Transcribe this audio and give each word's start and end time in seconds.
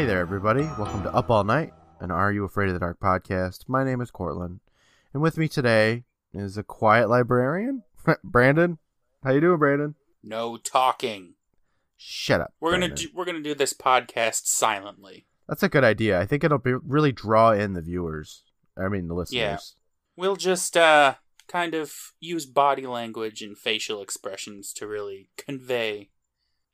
Hey 0.00 0.06
there, 0.06 0.20
everybody. 0.20 0.62
Welcome 0.62 1.02
to 1.02 1.14
Up 1.14 1.28
All 1.28 1.44
Night, 1.44 1.74
an 2.00 2.10
Are 2.10 2.32
You 2.32 2.44
Afraid 2.44 2.68
of 2.68 2.72
the 2.72 2.80
Dark 2.80 2.98
podcast. 3.00 3.68
My 3.68 3.84
name 3.84 4.00
is 4.00 4.10
Courtland, 4.10 4.60
and 5.12 5.22
with 5.22 5.36
me 5.36 5.46
today 5.46 6.04
is 6.32 6.56
a 6.56 6.62
quiet 6.62 7.10
librarian, 7.10 7.82
Brandon. 8.24 8.78
How 9.22 9.32
you 9.32 9.42
doing, 9.42 9.58
Brandon? 9.58 9.96
No 10.22 10.56
talking. 10.56 11.34
Shut 11.98 12.40
up. 12.40 12.54
We're 12.60 12.70
gonna 12.70 12.94
do, 12.94 13.08
we're 13.14 13.26
gonna 13.26 13.42
do 13.42 13.54
this 13.54 13.74
podcast 13.74 14.46
silently. 14.46 15.26
That's 15.46 15.62
a 15.62 15.68
good 15.68 15.84
idea. 15.84 16.18
I 16.18 16.24
think 16.24 16.44
it'll 16.44 16.56
be 16.56 16.72
really 16.72 17.12
draw 17.12 17.50
in 17.52 17.74
the 17.74 17.82
viewers. 17.82 18.44
I 18.78 18.88
mean, 18.88 19.06
the 19.06 19.12
listeners. 19.12 19.36
Yeah. 19.36 19.58
We'll 20.16 20.36
just 20.36 20.78
uh 20.78 21.16
kind 21.46 21.74
of 21.74 22.14
use 22.20 22.46
body 22.46 22.86
language 22.86 23.42
and 23.42 23.58
facial 23.58 24.00
expressions 24.00 24.72
to 24.76 24.86
really 24.86 25.28
convey 25.36 26.08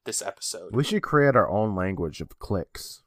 this 0.04 0.22
episode. 0.22 0.76
We 0.76 0.84
should 0.84 1.02
create 1.02 1.34
our 1.34 1.50
own 1.50 1.74
language 1.74 2.20
of 2.20 2.38
clicks 2.38 3.02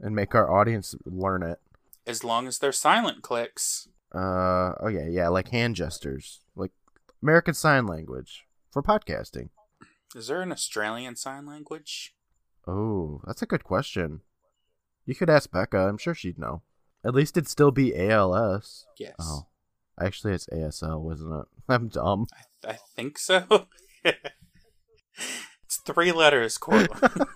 and 0.00 0.14
make 0.14 0.34
our 0.34 0.50
audience 0.50 0.94
learn 1.04 1.42
it. 1.42 1.58
As 2.06 2.24
long 2.24 2.46
as 2.46 2.58
they're 2.58 2.72
silent 2.72 3.22
clicks. 3.22 3.88
Uh, 4.14 4.72
oh 4.80 4.88
yeah, 4.88 5.06
yeah, 5.08 5.28
like 5.28 5.48
hand 5.48 5.76
gestures, 5.76 6.40
like 6.56 6.70
American 7.22 7.54
Sign 7.54 7.86
Language 7.86 8.46
for 8.70 8.82
podcasting. 8.82 9.50
Is 10.14 10.28
there 10.28 10.40
an 10.40 10.52
Australian 10.52 11.16
sign 11.16 11.44
language? 11.44 12.14
Oh, 12.66 13.20
that's 13.26 13.42
a 13.42 13.46
good 13.46 13.64
question. 13.64 14.20
You 15.04 15.14
could 15.14 15.30
ask 15.30 15.50
Becca. 15.50 15.76
I'm 15.78 15.98
sure 15.98 16.14
she'd 16.14 16.38
know. 16.38 16.62
At 17.04 17.14
least 17.14 17.36
it'd 17.36 17.48
still 17.48 17.70
be 17.70 17.96
ALS. 17.96 18.86
Yes. 18.98 19.14
Oh, 19.20 19.46
actually, 20.00 20.32
it's 20.34 20.46
ASL, 20.46 21.00
wasn't 21.00 21.34
it? 21.34 21.46
I'm 21.68 21.88
dumb. 21.88 22.26
I, 22.64 22.70
I 22.72 22.78
think 22.96 23.18
so. 23.18 23.68
it's 24.04 25.76
three 25.84 26.12
letters, 26.12 26.58
Courtland. 26.58 27.26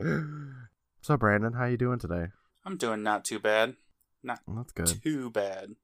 so, 1.04 1.16
Brandon, 1.18 1.52
how 1.52 1.66
you 1.66 1.76
doing 1.76 1.98
today? 1.98 2.28
I'm 2.64 2.76
doing 2.78 3.02
not 3.02 3.24
too 3.24 3.38
bad. 3.38 3.76
Not 4.22 4.40
that's 4.48 4.72
good. 4.72 5.02
too 5.02 5.28
bad. 5.30 5.74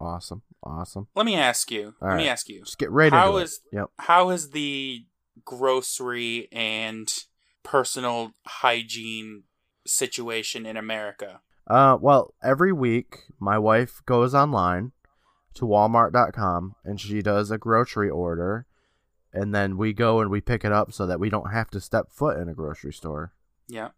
Awesome. 0.00 0.42
Awesome. 0.62 1.08
Let 1.16 1.26
me 1.26 1.34
ask 1.34 1.70
you. 1.72 1.94
All 2.00 2.08
let 2.10 2.18
me 2.18 2.28
ask 2.28 2.48
you. 2.48 2.60
Just 2.64 2.78
get 2.78 2.90
right 2.92 3.12
How 3.12 3.30
into 3.32 3.38
is- 3.44 3.60
it. 3.72 3.76
Yep. 3.76 3.90
how 3.98 4.30
is 4.30 4.50
the 4.50 5.06
grocery 5.44 6.48
and 6.52 7.12
personal 7.64 8.32
hygiene 8.46 9.42
situation 9.86 10.66
in 10.66 10.76
America? 10.76 11.40
Uh, 11.66 11.96
well, 12.00 12.34
every 12.42 12.72
week 12.72 13.20
my 13.40 13.58
wife 13.58 14.02
goes 14.06 14.34
online 14.34 14.92
to 15.54 15.64
Walmart.com 15.64 16.74
and 16.84 17.00
she 17.00 17.22
does 17.22 17.50
a 17.50 17.58
grocery 17.58 18.10
order, 18.10 18.66
and 19.32 19.54
then 19.54 19.76
we 19.76 19.92
go 19.92 20.20
and 20.20 20.30
we 20.30 20.40
pick 20.40 20.64
it 20.64 20.72
up 20.72 20.92
so 20.92 21.06
that 21.06 21.18
we 21.18 21.28
don't 21.30 21.52
have 21.52 21.70
to 21.70 21.80
step 21.80 22.12
foot 22.12 22.36
in 22.38 22.48
a 22.48 22.54
grocery 22.54 22.92
store. 22.92 23.32
Yeah. 23.66 23.88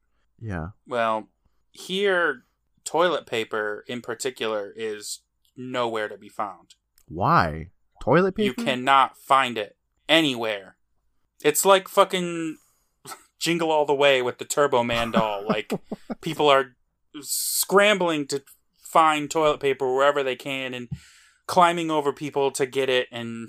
Yeah. 0.41 0.69
Well, 0.87 1.29
here 1.73 2.45
toilet 2.85 3.27
paper 3.27 3.85
in 3.87 4.01
particular 4.01 4.73
is 4.75 5.21
nowhere 5.57 6.09
to 6.09 6.17
be 6.17 6.29
found. 6.29 6.75
Why? 7.09 7.71
Toilet 8.03 8.37
paper? 8.37 8.45
You 8.45 8.55
cannot 8.55 9.17
find 9.17 9.59
it 9.59 9.77
anywhere. 10.09 10.77
It's 11.43 11.65
like 11.65 11.89
fucking 11.89 12.59
Jingle 13.39 13.71
All 13.71 13.85
the 13.85 13.95
Way 13.95 14.23
with 14.23 14.39
the 14.39 14.45
Turbo 14.45 14.83
Man 14.83 15.11
doll. 15.11 15.45
Like 15.47 15.73
people 16.21 16.49
are 16.49 16.77
scrambling 17.21 18.27
to 18.27 18.43
find 18.79 19.31
toilet 19.31 19.61
paper 19.61 19.95
wherever 19.95 20.23
they 20.23 20.37
can 20.37 20.75
and 20.75 20.89
climbing 21.47 21.91
over 21.91 22.13
people 22.13 22.51
to 22.51 22.67
get 22.67 22.89
it 22.89 23.09
and 23.11 23.49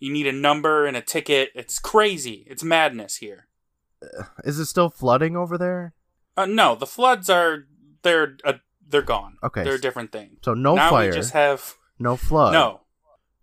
you 0.00 0.12
need 0.12 0.26
a 0.26 0.32
number 0.32 0.86
and 0.86 0.96
a 0.96 1.02
ticket. 1.02 1.50
It's 1.54 1.78
crazy. 1.78 2.44
It's 2.48 2.64
madness 2.64 3.16
here. 3.16 3.46
Is 4.44 4.58
it 4.58 4.66
still 4.66 4.90
flooding 4.90 5.36
over 5.36 5.56
there? 5.56 5.94
Uh, 6.36 6.46
no, 6.46 6.74
the 6.74 6.86
floods 6.86 7.30
are 7.30 7.64
they're 8.02 8.36
uh, 8.44 8.54
they're 8.86 9.02
gone. 9.02 9.36
Okay. 9.42 9.64
They're 9.64 9.74
a 9.76 9.80
different 9.80 10.12
thing. 10.12 10.36
So 10.42 10.54
no 10.54 10.74
now 10.74 10.90
fire, 10.90 11.08
we 11.10 11.14
just 11.16 11.32
have 11.32 11.74
no 11.98 12.16
flood. 12.16 12.52
no. 12.52 12.80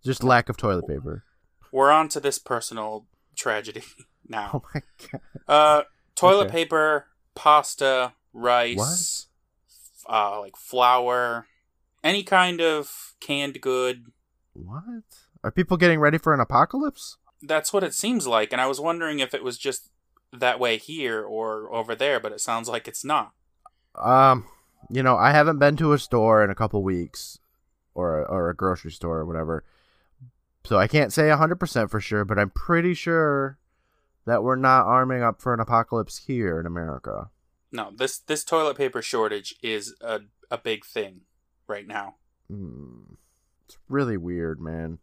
Just 0.04 0.22
lack 0.22 0.48
of 0.50 0.56
toilet 0.58 0.86
paper. 0.86 1.24
We're 1.72 1.90
on 1.90 2.08
to 2.10 2.20
this 2.20 2.38
personal 2.38 3.06
tragedy 3.36 3.82
now. 4.28 4.50
Oh 4.54 4.62
my 4.74 4.82
god. 5.10 5.20
Uh, 5.48 5.82
toilet 6.14 6.44
Okay. 6.48 6.52
paper, 6.52 7.06
pasta, 7.34 8.12
rice, 8.34 9.26
f- 9.66 10.04
uh, 10.12 10.40
like 10.40 10.56
flour, 10.56 11.46
any 12.02 12.22
kind 12.22 12.60
of 12.60 13.14
canned 13.20 13.60
good. 13.60 14.06
What? 14.52 14.82
Are 15.42 15.50
people 15.50 15.76
getting 15.76 16.00
ready 16.00 16.18
for 16.18 16.32
an 16.34 16.40
apocalypse? 16.40 17.16
That's 17.42 17.72
what 17.72 17.82
it 17.82 17.92
seems 17.94 18.26
like, 18.26 18.52
and 18.52 18.60
I 18.60 18.66
was 18.66 18.80
wondering 18.80 19.18
if 19.18 19.34
it 19.34 19.42
was 19.42 19.58
just 19.58 19.90
that 20.40 20.60
way 20.60 20.76
here 20.76 21.22
or 21.22 21.72
over 21.72 21.94
there, 21.94 22.20
but 22.20 22.32
it 22.32 22.40
sounds 22.40 22.68
like 22.68 22.88
it's 22.88 23.04
not. 23.04 23.32
Um, 23.94 24.46
you 24.90 25.02
know, 25.02 25.16
I 25.16 25.30
haven't 25.32 25.58
been 25.58 25.76
to 25.76 25.92
a 25.92 25.98
store 25.98 26.42
in 26.44 26.50
a 26.50 26.54
couple 26.54 26.82
weeks, 26.82 27.38
or 27.94 28.20
a, 28.20 28.24
or 28.24 28.50
a 28.50 28.54
grocery 28.54 28.90
store 28.90 29.18
or 29.18 29.24
whatever, 29.24 29.64
so 30.64 30.78
I 30.78 30.86
can't 30.86 31.12
say 31.12 31.28
hundred 31.30 31.60
percent 31.60 31.90
for 31.90 32.00
sure. 32.00 32.24
But 32.24 32.38
I'm 32.38 32.50
pretty 32.50 32.94
sure 32.94 33.58
that 34.26 34.42
we're 34.42 34.56
not 34.56 34.86
arming 34.86 35.22
up 35.22 35.40
for 35.40 35.54
an 35.54 35.60
apocalypse 35.60 36.24
here 36.26 36.58
in 36.58 36.66
America. 36.66 37.30
No, 37.70 37.90
this 37.94 38.18
this 38.18 38.44
toilet 38.44 38.76
paper 38.76 39.02
shortage 39.02 39.54
is 39.62 39.94
a 40.00 40.20
a 40.50 40.58
big 40.58 40.84
thing 40.84 41.22
right 41.66 41.86
now. 41.86 42.16
Hmm. 42.48 43.14
It's 43.66 43.78
really 43.88 44.16
weird, 44.16 44.60
man. 44.60 44.98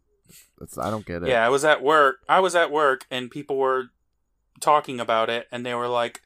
It's, 0.60 0.78
I 0.78 0.90
don't 0.90 1.04
get 1.04 1.22
it. 1.22 1.28
Yeah, 1.28 1.44
I 1.44 1.48
was 1.48 1.64
at 1.64 1.82
work. 1.82 2.20
I 2.28 2.40
was 2.40 2.54
at 2.54 2.70
work, 2.70 3.06
and 3.10 3.30
people 3.30 3.56
were 3.56 3.90
talking 4.60 5.00
about 5.00 5.28
it, 5.30 5.46
and 5.52 5.64
they 5.66 5.74
were 5.74 5.88
like, 5.88 6.22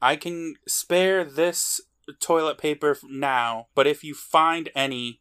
"I 0.00 0.16
can 0.16 0.54
spare 0.66 1.24
this 1.24 1.80
toilet 2.20 2.58
paper 2.58 2.96
now, 3.04 3.68
but 3.74 3.86
if 3.86 4.02
you 4.04 4.14
find 4.14 4.68
any, 4.74 5.20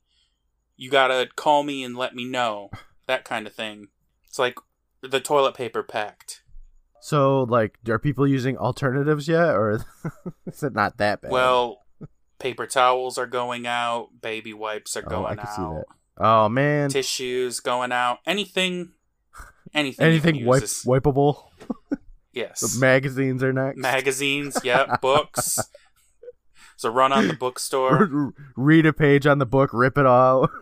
you 0.77 0.89
gotta 0.89 1.29
call 1.35 1.63
me 1.63 1.83
and 1.83 1.95
let 1.95 2.15
me 2.15 2.25
know." 2.25 2.69
That 3.07 3.25
kind 3.25 3.45
of 3.45 3.53
thing. 3.53 3.87
It's 4.25 4.39
like 4.39 4.57
the 5.01 5.19
toilet 5.19 5.53
paper 5.53 5.83
pact. 5.83 6.43
So, 7.01 7.43
like, 7.49 7.77
are 7.89 7.99
people 7.99 8.25
using 8.25 8.57
alternatives 8.57 9.27
yet, 9.27 9.49
or 9.49 9.83
is 10.45 10.63
it 10.63 10.73
not 10.73 10.97
that 10.99 11.21
bad? 11.21 11.31
Well, 11.31 11.81
paper 12.39 12.67
towels 12.67 13.17
are 13.17 13.25
going 13.25 13.67
out. 13.67 14.21
Baby 14.21 14.53
wipes 14.53 14.95
are 14.95 15.03
Oh, 15.07 15.25
I 15.25 15.35
going 15.35 15.47
see 15.47 15.61
out. 15.61 15.75
that. 16.17 16.23
oh 16.25 16.47
man, 16.47 16.89
Tissues 16.89 17.59
going 17.59 17.91
out. 17.91 18.19
Anything. 18.25 18.93
Anything. 19.73 20.05
anything 20.05 20.45
wipe 20.45 20.63
wipeable? 20.63 21.47
Yes. 22.33 22.61
The 22.61 22.79
magazines 22.79 23.43
are 23.43 23.51
next. 23.53 23.77
magazines, 23.77 24.57
yep, 24.63 25.01
books. 25.01 25.59
So 26.77 26.89
run 26.89 27.11
on 27.11 27.27
the 27.27 27.33
bookstore. 27.35 28.33
Read 28.55 28.85
a 28.85 28.93
page 28.93 29.27
on 29.27 29.37
the 29.39 29.45
book, 29.45 29.71
rip 29.73 29.97
it 29.97 30.05
out. 30.07 30.49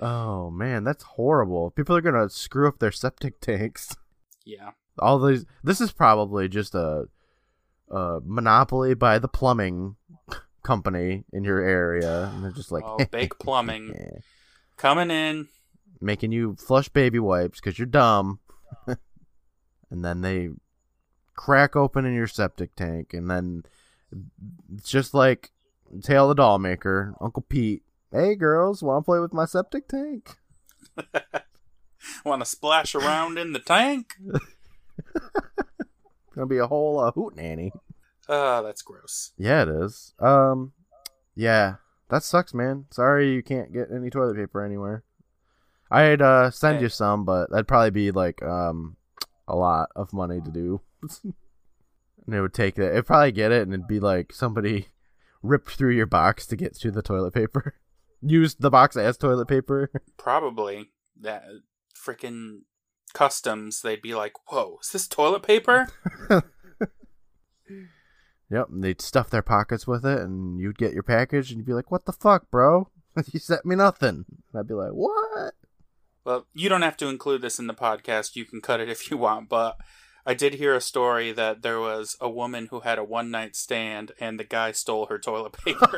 oh 0.00 0.50
man, 0.50 0.84
that's 0.84 1.02
horrible. 1.02 1.70
People 1.70 1.96
are 1.96 2.00
gonna 2.00 2.28
screw 2.28 2.68
up 2.68 2.78
their 2.78 2.92
septic 2.92 3.40
tanks. 3.40 3.96
Yeah. 4.44 4.70
All 4.98 5.18
these. 5.18 5.44
This 5.64 5.80
is 5.80 5.92
probably 5.92 6.48
just 6.48 6.74
a, 6.74 7.08
a 7.90 8.20
monopoly 8.24 8.94
by 8.94 9.18
the 9.18 9.28
plumbing 9.28 9.96
company 10.62 11.24
in 11.32 11.44
your 11.44 11.62
area, 11.62 12.30
and 12.34 12.44
they're 12.44 12.52
just 12.52 12.72
like 12.72 12.84
Oh, 12.86 12.98
Bake 13.10 13.38
Plumbing 13.38 14.20
coming 14.76 15.10
in. 15.10 15.48
making 16.00 16.32
you 16.32 16.56
flush 16.56 16.88
baby 16.88 17.18
wipes 17.18 17.60
because 17.60 17.78
you're 17.78 17.86
dumb, 17.86 18.40
and 18.86 20.04
then 20.04 20.20
they 20.20 20.50
crack 21.34 21.76
open 21.76 22.04
in 22.04 22.14
your 22.14 22.26
septic 22.26 22.74
tank, 22.76 23.12
and 23.12 23.30
then 23.30 23.64
it's 24.74 24.88
just 24.88 25.14
like 25.14 25.52
Tale 26.02 26.28
the 26.28 26.34
Doll 26.34 26.58
Maker, 26.58 27.14
Uncle 27.20 27.42
Pete. 27.42 27.82
Hey 28.12 28.34
girls, 28.34 28.82
want 28.82 29.02
to 29.02 29.04
play 29.04 29.18
with 29.18 29.32
my 29.32 29.44
septic 29.44 29.88
tank? 29.88 30.36
Want 32.24 32.40
to 32.40 32.46
splash 32.46 32.94
around 32.94 33.38
in 33.38 33.52
the 33.52 33.58
tank? 33.58 34.14
Gonna 36.34 36.46
be 36.46 36.58
a 36.58 36.66
whole 36.66 37.00
uh, 37.00 37.12
hoot 37.12 37.36
nanny. 37.36 37.72
Oh, 38.28 38.62
that's 38.62 38.82
gross. 38.82 39.32
Yeah, 39.38 39.62
it 39.62 39.68
is. 39.68 40.14
Um, 40.18 40.72
yeah, 41.34 41.76
that 42.10 42.22
sucks, 42.22 42.52
man. 42.52 42.86
Sorry 42.90 43.32
you 43.32 43.42
can't 43.42 43.72
get 43.72 43.88
any 43.92 44.10
toilet 44.10 44.36
paper 44.36 44.62
anywhere. 44.62 45.04
I'd 45.90 46.20
uh 46.22 46.50
send 46.50 46.76
Hey. 46.78 46.82
you 46.84 46.88
some, 46.88 47.24
but 47.24 47.50
that'd 47.50 47.68
probably 47.68 47.90
be 47.90 48.10
like 48.10 48.42
um 48.42 48.96
a 49.48 49.54
lot 49.56 49.90
of 49.94 50.12
money 50.12 50.40
to 50.40 50.50
do. 50.50 50.80
and 51.22 52.34
it 52.34 52.40
would 52.40 52.54
take 52.54 52.74
that. 52.76 52.90
It'd 52.92 53.06
probably 53.06 53.32
get 53.32 53.52
it, 53.52 53.62
and 53.62 53.72
it'd 53.72 53.86
be 53.86 54.00
like 54.00 54.32
somebody 54.32 54.88
ripped 55.42 55.70
through 55.70 55.94
your 55.94 56.06
box 56.06 56.46
to 56.46 56.56
get 56.56 56.74
to 56.80 56.90
the 56.90 57.02
toilet 57.02 57.32
paper. 57.34 57.74
Used 58.22 58.60
the 58.60 58.70
box 58.70 58.96
as 58.96 59.16
toilet 59.16 59.46
paper. 59.46 59.90
Probably 60.16 60.90
that 61.20 61.44
freaking 61.94 62.60
customs. 63.12 63.82
They'd 63.82 64.02
be 64.02 64.14
like, 64.14 64.32
"Whoa, 64.50 64.78
is 64.82 64.90
this 64.90 65.06
toilet 65.06 65.42
paper?" 65.42 65.86
Yep, 68.48 68.68
and 68.70 68.84
they'd 68.84 69.00
stuff 69.02 69.28
their 69.28 69.42
pockets 69.42 69.86
with 69.88 70.06
it, 70.06 70.20
and 70.20 70.60
you'd 70.60 70.78
get 70.78 70.92
your 70.94 71.02
package, 71.02 71.50
and 71.50 71.58
you'd 71.58 71.66
be 71.66 71.72
like, 71.72 71.90
"What 71.90 72.06
the 72.06 72.12
fuck, 72.12 72.48
bro? 72.50 72.88
you 73.32 73.40
sent 73.40 73.64
me 73.66 73.74
nothing." 73.74 74.24
And 74.28 74.58
I'd 74.60 74.68
be 74.68 74.74
like, 74.74 74.92
"What?" 74.92 75.54
Well, 76.26 76.46
you 76.54 76.68
don't 76.68 76.82
have 76.82 76.96
to 76.96 77.06
include 77.06 77.40
this 77.40 77.60
in 77.60 77.68
the 77.68 77.74
podcast. 77.74 78.34
You 78.34 78.44
can 78.44 78.60
cut 78.60 78.80
it 78.80 78.88
if 78.88 79.12
you 79.12 79.16
want, 79.16 79.48
but 79.48 79.76
I 80.26 80.34
did 80.34 80.54
hear 80.54 80.74
a 80.74 80.80
story 80.80 81.30
that 81.30 81.62
there 81.62 81.78
was 81.78 82.16
a 82.20 82.28
woman 82.28 82.66
who 82.72 82.80
had 82.80 82.98
a 82.98 83.04
one 83.04 83.30
night 83.30 83.54
stand 83.54 84.10
and 84.18 84.36
the 84.36 84.42
guy 84.42 84.72
stole 84.72 85.06
her 85.06 85.20
toilet 85.20 85.52
paper. 85.52 85.88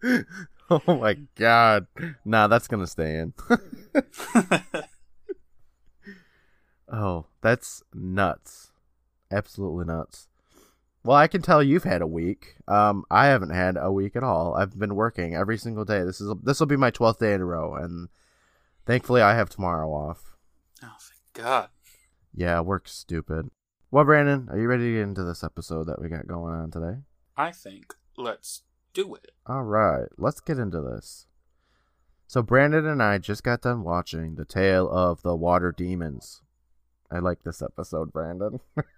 oh 0.70 1.00
my 1.00 1.14
god. 1.34 1.88
Nah, 2.24 2.46
that's 2.46 2.68
gonna 2.68 2.86
stay 2.86 3.18
in. 3.18 3.34
oh, 6.92 7.26
that's 7.40 7.82
nuts. 7.92 8.70
Absolutely 9.32 9.86
nuts. 9.86 10.27
Well, 11.04 11.16
I 11.16 11.28
can 11.28 11.42
tell 11.42 11.62
you've 11.62 11.84
had 11.84 12.02
a 12.02 12.06
week. 12.06 12.56
Um, 12.66 13.04
I 13.10 13.26
haven't 13.26 13.50
had 13.50 13.76
a 13.78 13.90
week 13.92 14.16
at 14.16 14.22
all. 14.24 14.54
I've 14.54 14.78
been 14.78 14.94
working 14.94 15.34
every 15.34 15.56
single 15.56 15.84
day. 15.84 16.02
This 16.02 16.20
is 16.20 16.32
this 16.42 16.60
will 16.60 16.66
be 16.66 16.76
my 16.76 16.90
twelfth 16.90 17.20
day 17.20 17.32
in 17.34 17.40
a 17.40 17.44
row, 17.46 17.74
and 17.74 18.08
thankfully 18.84 19.22
I 19.22 19.34
have 19.34 19.48
tomorrow 19.48 19.88
off. 19.90 20.36
oh, 20.82 20.96
thank 20.98 21.46
God. 21.46 21.68
Yeah, 22.34 22.60
work's 22.60 22.92
stupid. 22.92 23.50
Well, 23.90 24.04
Brandon, 24.04 24.48
are 24.50 24.58
you 24.58 24.68
ready 24.68 24.84
to 24.84 24.92
get 24.94 25.02
into 25.02 25.24
this 25.24 25.42
episode 25.42 25.84
that 25.84 26.00
we 26.00 26.08
got 26.08 26.26
going 26.26 26.54
on 26.54 26.70
today? 26.70 26.98
I 27.36 27.52
think 27.52 27.94
let's 28.16 28.62
do 28.92 29.14
it. 29.14 29.30
All 29.46 29.62
right, 29.64 30.08
let's 30.18 30.40
get 30.40 30.58
into 30.58 30.80
this. 30.80 31.26
So 32.26 32.42
Brandon 32.42 32.84
and 32.84 33.02
I 33.02 33.16
just 33.16 33.42
got 33.42 33.62
done 33.62 33.82
watching 33.82 34.34
The 34.34 34.44
Tale 34.44 34.90
of 34.90 35.22
the 35.22 35.34
Water 35.34 35.72
Demons. 35.72 36.42
I 37.10 37.20
like 37.20 37.42
this 37.42 37.62
episode, 37.62 38.12
Brandon. 38.12 38.60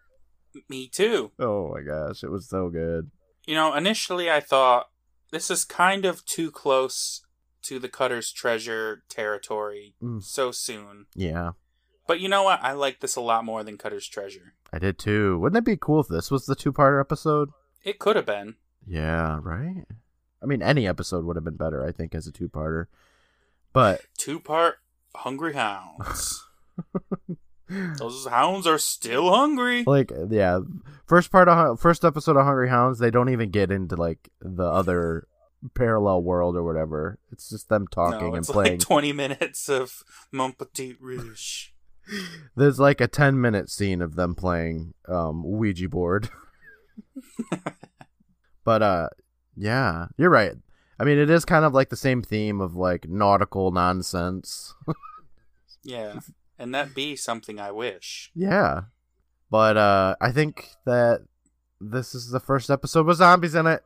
Me 0.68 0.88
too. 0.88 1.32
oh 1.38 1.72
my 1.74 1.82
gosh, 1.82 2.22
it 2.24 2.30
was 2.30 2.48
so 2.48 2.68
good. 2.70 3.10
You 3.46 3.54
know, 3.54 3.74
initially 3.74 4.30
I 4.30 4.40
thought 4.40 4.88
this 5.30 5.50
is 5.50 5.64
kind 5.64 6.04
of 6.04 6.24
too 6.24 6.50
close 6.50 7.24
to 7.62 7.78
the 7.78 7.88
Cutter's 7.88 8.32
Treasure 8.32 9.02
territory 9.08 9.94
Mm. 10.02 10.22
so 10.22 10.50
soon. 10.50 11.06
Yeah, 11.14 11.52
But 12.06 12.20
you 12.20 12.28
know 12.28 12.42
what? 12.42 12.60
I 12.62 12.72
like 12.72 13.00
this 13.00 13.16
a 13.16 13.20
lot 13.20 13.44
more 13.44 13.62
than 13.62 13.78
Cutter's 13.78 14.08
Treasure. 14.08 14.54
I 14.72 14.78
did 14.78 14.98
too. 14.98 15.38
Wouldn't 15.38 15.58
it 15.58 15.64
be 15.64 15.76
cool 15.76 16.00
if 16.00 16.08
this 16.08 16.30
was 16.30 16.46
the 16.46 16.54
two-parter 16.56 17.00
episode? 17.00 17.50
It 17.84 17.98
could 17.98 18.16
have 18.16 18.26
been. 18.26 18.56
Yeah, 18.86 19.38
right? 19.42 19.84
I 20.42 20.46
mean, 20.46 20.62
any 20.62 20.86
episode 20.88 21.24
would 21.24 21.36
have 21.36 21.44
been 21.44 21.56
better, 21.56 21.86
I 21.86 21.92
think, 21.92 22.14
as 22.14 22.26
a 22.26 22.32
two-parter. 22.32 22.86
But 23.72 24.00
Two 24.18 24.40
part 24.40 24.76
Hungry 25.14 25.52
Hounds. 25.54 26.44
Those 27.98 28.26
hounds 28.26 28.66
are 28.66 28.78
still 28.78 29.32
hungry. 29.32 29.84
like 29.86 30.12
yeah 30.28 30.60
first 31.06 31.30
part 31.30 31.48
of 31.48 31.80
first 31.80 32.04
episode 32.04 32.36
of 32.36 32.44
hungry 32.44 32.68
hounds 32.68 32.98
they 32.98 33.10
don't 33.10 33.28
even 33.28 33.50
get 33.50 33.70
into 33.70 33.96
like 33.96 34.30
the 34.40 34.64
other 34.64 35.26
parallel 35.74 36.22
world 36.22 36.56
or 36.56 36.62
whatever 36.64 37.18
it's 37.30 37.48
just 37.50 37.68
them 37.68 37.86
talking 37.86 38.30
no, 38.30 38.34
and 38.34 38.44
playing 38.46 38.72
like 38.72 38.80
20 38.80 39.12
minutes 39.12 39.68
of 39.68 40.02
Mon 40.32 40.52
Petit 40.52 40.96
Rouge. 41.00 41.68
there's 42.56 42.80
like 42.80 43.00
a 43.00 43.06
10 43.08 43.40
minute 43.40 43.68
scene 43.70 44.02
of 44.02 44.16
them 44.16 44.34
playing 44.34 44.94
um 45.08 45.44
ouija 45.44 45.88
board 45.88 46.28
but 48.64 48.82
uh 48.82 49.08
yeah 49.56 50.06
you're 50.16 50.30
right 50.30 50.54
i 50.98 51.04
mean 51.04 51.18
it 51.18 51.30
is 51.30 51.44
kind 51.44 51.64
of 51.64 51.74
like 51.74 51.90
the 51.90 51.96
same 51.96 52.22
theme 52.22 52.60
of 52.60 52.74
like 52.74 53.08
nautical 53.08 53.70
nonsense 53.70 54.74
Yeah. 55.82 56.20
And 56.60 56.72
that 56.74 56.94
be 56.94 57.16
something 57.16 57.58
I 57.58 57.70
wish. 57.72 58.30
yeah 58.34 58.82
but 59.50 59.76
uh 59.76 60.14
i 60.20 60.30
think 60.30 60.68
that 60.86 61.22
this 61.80 62.14
is 62.14 62.30
the 62.30 62.38
first 62.38 62.70
episode 62.70 63.06
with 63.06 63.16
zombies 63.16 63.54
in 63.56 63.66
it 63.66 63.82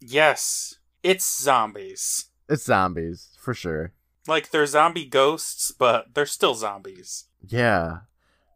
Yes. 0.00 0.78
It's 1.04 1.40
zombies. 1.42 2.26
it's 2.48 2.64
zombies 2.64 3.36
for 3.38 3.54
sure 3.54 3.92
Like 4.26 4.50
they're 4.50 4.66
zombie 4.66 5.04
ghosts, 5.06 5.70
but 5.70 6.14
they're 6.14 6.26
still 6.26 6.54
zombies. 6.54 7.26
Yeah. 7.46 7.98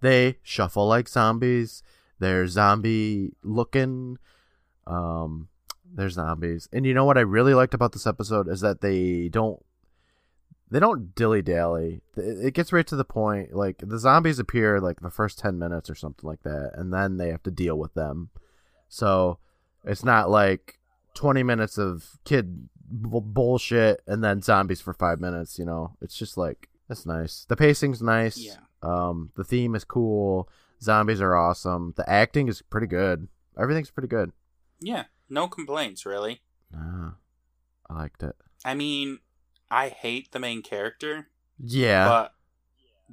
They 0.00 0.38
shuffle 0.42 0.86
like 0.88 1.08
zombies. 1.08 1.82
They're 2.18 2.46
zombie 2.48 3.32
looking. 3.42 4.18
Um 4.86 5.48
they're 5.94 6.10
zombies. 6.10 6.68
And 6.72 6.84
you 6.86 6.94
know 6.94 7.04
what 7.04 7.18
I 7.18 7.22
really 7.22 7.54
liked 7.54 7.74
about 7.74 7.92
this 7.92 8.06
episode 8.06 8.48
is 8.48 8.60
that 8.60 8.80
they 8.80 9.28
don't 9.28 9.60
they 10.70 10.80
don't 10.80 11.14
dilly 11.14 11.42
dally. 11.42 12.00
It 12.16 12.54
gets 12.54 12.72
right 12.72 12.86
to 12.88 12.96
the 12.96 13.04
point. 13.04 13.54
Like 13.54 13.78
the 13.78 13.98
zombies 13.98 14.38
appear 14.38 14.80
like 14.80 15.00
the 15.00 15.10
first 15.10 15.38
10 15.38 15.58
minutes 15.58 15.88
or 15.88 15.94
something 15.94 16.26
like 16.28 16.42
that 16.42 16.72
and 16.74 16.92
then 16.92 17.16
they 17.16 17.28
have 17.28 17.42
to 17.44 17.50
deal 17.50 17.78
with 17.78 17.94
them. 17.94 18.30
So 18.88 19.38
it's 19.84 20.04
not 20.04 20.30
like 20.30 20.78
20 21.14 21.42
minutes 21.42 21.78
of 21.78 22.18
kid 22.24 22.68
b- 22.90 23.20
bullshit 23.22 24.02
and 24.06 24.22
then 24.24 24.42
zombies 24.42 24.80
for 24.80 24.92
5 24.92 25.20
minutes, 25.20 25.58
you 25.58 25.64
know. 25.64 25.96
It's 26.00 26.16
just 26.16 26.36
like 26.36 26.68
that's 26.88 27.06
nice. 27.06 27.44
The 27.48 27.56
pacing's 27.56 28.02
nice. 28.02 28.36
Yeah. 28.38 28.56
Um, 28.82 29.30
the 29.36 29.44
theme 29.44 29.74
is 29.74 29.84
cool. 29.84 30.48
Zombies 30.82 31.20
are 31.20 31.34
awesome. 31.34 31.94
The 31.96 32.08
acting 32.08 32.48
is 32.48 32.62
pretty 32.62 32.86
good. 32.86 33.28
Everything's 33.58 33.90
pretty 33.90 34.08
good. 34.08 34.32
Yeah. 34.80 35.04
No 35.28 35.48
complaints, 35.48 36.04
really. 36.06 36.42
Ah, 36.76 37.14
I 37.88 37.94
liked 37.94 38.22
it. 38.22 38.36
I 38.64 38.74
mean, 38.74 39.18
I 39.70 39.88
hate 39.88 40.32
the 40.32 40.38
main 40.38 40.62
character, 40.62 41.28
Yeah. 41.58 42.08
but 42.08 42.34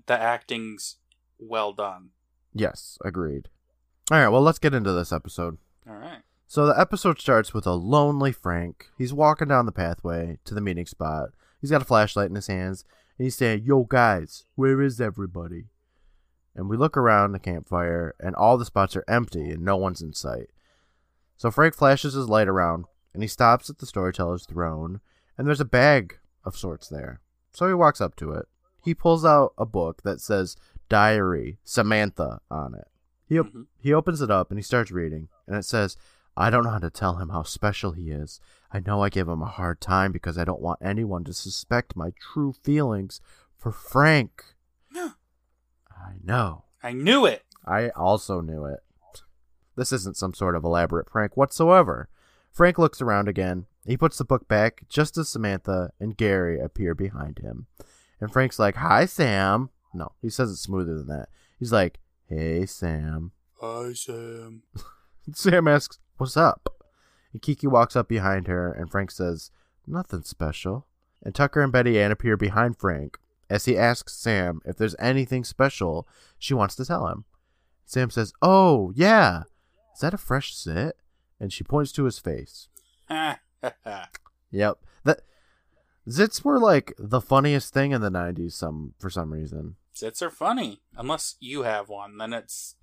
the 0.06 0.20
acting's 0.20 0.98
well 1.40 1.74
done. 1.74 2.10
yes, 2.54 2.98
agreed. 3.04 3.50
All 4.12 4.18
right, 4.20 4.28
well, 4.30 4.42
let's 4.42 4.60
get 4.60 4.74
into 4.74 4.92
this 4.92 5.12
episode. 5.14 5.58
All 5.88 5.96
right. 5.96 6.22
So 6.48 6.66
the 6.68 6.80
episode 6.80 7.20
starts 7.20 7.54
with 7.54 7.66
a 7.66 7.74
lonely 7.74 8.32
Frank. 8.32 8.90
He's 8.98 9.14
walking 9.14 9.48
down 9.48 9.66
the 9.66 9.72
pathway 9.72 10.38
to 10.46 10.54
the 10.54 10.62
meeting 10.62 10.86
spot. 10.86 11.30
He's 11.60 11.72
got 11.72 11.82
a 11.82 11.86
flashlight 11.86 12.30
in 12.30 12.36
his 12.36 12.48
hands, 12.48 12.84
and 13.18 13.24
he's 13.26 13.36
saying, 13.36 13.64
"Yo, 13.64 13.84
guys, 13.86 14.46
where 14.56 14.82
is 14.82 15.02
everybody?" 15.02 15.70
And 16.56 16.70
we 16.70 16.78
look 16.78 16.96
around 16.96 17.32
the 17.32 17.40
campfire, 17.40 18.14
and 18.20 18.36
all 18.36 18.58
the 18.58 18.66
spots 18.66 18.96
are 18.96 19.06
empty, 19.08 19.50
and 19.52 19.64
no 19.64 19.76
one's 19.78 20.02
in 20.02 20.14
sight. 20.14 20.52
So 21.38 21.50
Frank 21.50 21.74
flashes 21.76 22.14
his 22.14 22.30
light 22.30 22.48
around, 22.48 22.86
and 23.14 23.24
he 23.24 23.28
stops 23.28 23.70
at 23.70 23.80
the 23.80 23.88
storyteller's 23.88 24.46
throne, 24.46 25.02
and 25.38 25.48
there's 25.48 25.62
a 25.62 25.66
bag 25.66 26.20
of 26.44 26.56
sorts 26.58 26.88
there. 26.90 27.22
So 27.52 27.68
he 27.68 27.74
walks 27.74 28.02
up 28.02 28.16
to 28.18 28.32
it. 28.34 28.46
He 28.84 28.94
pulls 28.94 29.24
out 29.26 29.54
a 29.58 29.66
book 29.66 30.02
that 30.04 30.20
says 30.20 30.56
"Diary 30.90 31.58
Samantha" 31.64 32.42
on 32.52 32.74
it. 32.76 32.88
He 33.26 33.40
op- 33.40 33.48
Mhm. 33.48 33.68
he 33.78 33.94
opens 33.94 34.22
it 34.22 34.30
up 34.32 34.50
and 34.52 34.58
he 34.58 34.64
starts 34.64 34.92
reading, 34.92 35.30
and 35.48 35.56
it 35.56 35.64
says, 35.66 35.96
I 36.36 36.50
don't 36.50 36.64
know 36.64 36.72
how 36.72 36.80
to 36.80 36.90
tell 36.90 37.18
him 37.18 37.30
how 37.30 37.44
special 37.44 37.92
he 37.92 38.10
is. 38.10 38.40
I 38.72 38.80
know 38.80 39.04
I 39.04 39.10
give 39.10 39.28
him 39.28 39.42
a 39.44 39.46
hard 39.48 39.80
time 39.80 40.12
because 40.12 40.38
I 40.38 40.44
don't 40.44 40.62
want 40.62 40.80
anyone 40.82 41.24
to 41.26 41.34
suspect 41.34 41.96
my 41.96 42.12
true 42.20 42.54
feelings 42.54 43.22
for 43.58 43.72
Frank. 43.72 44.44
I 44.96 46.16
know. 46.24 46.66
I 46.82 46.92
knew 46.94 47.26
it. 47.26 47.44
I 47.66 47.90
also 47.90 48.42
knew 48.42 48.66
it. 48.66 48.82
This 49.76 49.92
isn't 49.94 50.18
some 50.18 50.34
sort 50.34 50.56
of 50.56 50.64
elaborate 50.64 51.06
prank 51.06 51.38
whatsoever. 51.38 52.10
Frank 52.52 52.78
looks 52.78 53.02
around 53.02 53.28
again. 53.28 53.66
He 53.86 53.98
puts 53.98 54.18
the 54.18 54.26
book 54.26 54.48
back 54.48 54.84
just 54.88 55.18
as 55.18 55.30
Samantha 55.30 55.92
and 56.00 56.16
Gary 56.16 56.60
appear 56.60 56.96
behind 56.96 57.40
him. 57.40 57.68
And 58.20 58.32
Frank's 58.32 58.60
like, 58.60 58.76
Hi, 58.76 59.06
Sam. 59.06 59.70
No, 59.94 60.14
he 60.22 60.30
says 60.30 60.50
it 60.50 60.58
smoother 60.58 60.96
than 60.96 61.08
that. 61.08 61.30
He's 61.60 61.74
like, 61.74 62.00
Hey, 62.28 62.66
Sam. 62.66 63.32
Hi, 63.60 63.94
Sam. 63.94 64.64
Sam 65.34 65.68
asks, 65.68 66.00
What's 66.18 66.38
up? 66.38 66.70
And 67.34 67.42
Kiki 67.42 67.68
walks 67.68 67.96
up 67.96 68.08
behind 68.08 68.48
her, 68.48 68.72
and 68.72 68.90
Frank 68.90 69.12
says, 69.12 69.52
Nothing 69.86 70.24
special. 70.24 70.88
And 71.22 71.36
Tucker 71.36 71.62
and 71.62 71.72
Betty 71.72 72.00
Ann 72.00 72.12
appear 72.12 72.38
behind 72.38 72.78
Frank 72.78 73.18
as 73.50 73.66
he 73.66 73.78
asks 73.78 74.14
Sam 74.14 74.62
if 74.66 74.78
there's 74.78 74.96
anything 75.00 75.44
special 75.44 76.08
she 76.40 76.54
wants 76.54 76.76
to 76.76 76.86
tell 76.86 77.08
him. 77.08 77.26
Sam 77.86 78.10
says, 78.10 78.34
Oh, 78.42 78.94
yeah. 78.96 79.44
Is 79.94 80.00
that 80.00 80.14
a 80.14 80.18
fresh 80.18 80.56
zit? 80.56 80.98
And 81.40 81.52
she 81.52 81.64
points 81.64 81.92
to 81.94 82.06
his 82.06 82.20
face. 82.20 82.70
Ha. 83.10 83.40
Yep. 84.52 84.78
That 85.04 85.22
zits 86.08 86.44
were 86.44 86.60
like 86.60 86.94
the 86.98 87.22
funniest 87.22 87.74
thing 87.74 87.92
in 87.92 88.02
the 88.02 88.10
90s 88.12 88.54
some 88.54 88.94
for 89.00 89.10
some 89.10 89.34
reason. 89.34 89.76
Zits 89.96 90.22
are 90.22 90.30
funny. 90.30 90.82
Unless 90.96 91.36
you 91.40 91.64
have 91.64 91.90
one, 91.90 92.18
then 92.18 92.34
it's 92.34 92.76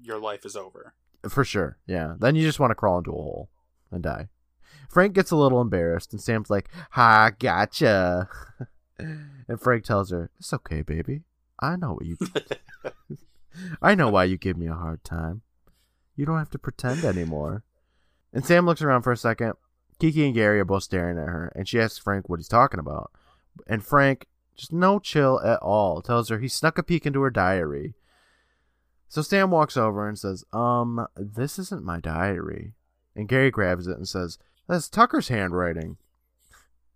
your 0.00 0.18
life 0.18 0.44
is 0.44 0.56
over. 0.56 0.94
For 1.28 1.44
sure. 1.44 1.78
Yeah. 1.86 2.14
Then 2.18 2.34
you 2.34 2.42
just 2.42 2.60
want 2.60 2.70
to 2.70 2.74
crawl 2.74 2.98
into 2.98 3.10
a 3.10 3.14
hole 3.14 3.50
and 3.90 4.02
die. 4.02 4.28
Frank 4.88 5.14
gets 5.14 5.30
a 5.30 5.36
little 5.36 5.62
embarrassed, 5.62 6.12
and 6.12 6.20
Sam's 6.20 6.50
like, 6.50 6.68
"Ha, 6.90 7.30
gotcha." 7.38 8.28
and 8.98 9.58
Frank 9.58 9.84
tells 9.84 10.10
her, 10.10 10.30
"It's 10.38 10.52
okay, 10.52 10.82
baby. 10.82 11.22
I 11.58 11.76
know 11.76 11.94
what 11.94 12.04
you. 12.04 12.18
I 13.82 13.94
know 13.94 14.10
why 14.10 14.24
you 14.24 14.36
give 14.36 14.58
me 14.58 14.66
a 14.66 14.74
hard 14.74 15.02
time. 15.02 15.42
You 16.14 16.26
don't 16.26 16.38
have 16.38 16.50
to 16.50 16.58
pretend 16.58 17.04
anymore." 17.04 17.64
And 18.34 18.44
Sam 18.44 18.66
looks 18.66 18.82
around 18.82 19.02
for 19.02 19.12
a 19.12 19.16
second. 19.16 19.54
Kiki 20.02 20.24
and 20.26 20.34
Gary 20.34 20.58
are 20.58 20.64
both 20.64 20.82
staring 20.82 21.16
at 21.16 21.28
her, 21.28 21.52
and 21.54 21.68
she 21.68 21.78
asks 21.78 21.96
Frank 21.96 22.28
what 22.28 22.40
he's 22.40 22.48
talking 22.48 22.80
about. 22.80 23.12
And 23.68 23.84
Frank, 23.84 24.26
just 24.56 24.72
no 24.72 24.98
chill 24.98 25.40
at 25.44 25.60
all, 25.60 26.02
tells 26.02 26.28
her 26.28 26.40
he 26.40 26.48
snuck 26.48 26.76
a 26.76 26.82
peek 26.82 27.06
into 27.06 27.22
her 27.22 27.30
diary. 27.30 27.94
So 29.08 29.22
Sam 29.22 29.52
walks 29.52 29.76
over 29.76 30.08
and 30.08 30.18
says, 30.18 30.44
Um, 30.52 31.06
this 31.16 31.56
isn't 31.56 31.84
my 31.84 32.00
diary. 32.00 32.72
And 33.14 33.28
Gary 33.28 33.52
grabs 33.52 33.86
it 33.86 33.96
and 33.96 34.08
says, 34.08 34.38
That's 34.66 34.88
Tucker's 34.88 35.28
handwriting. 35.28 35.98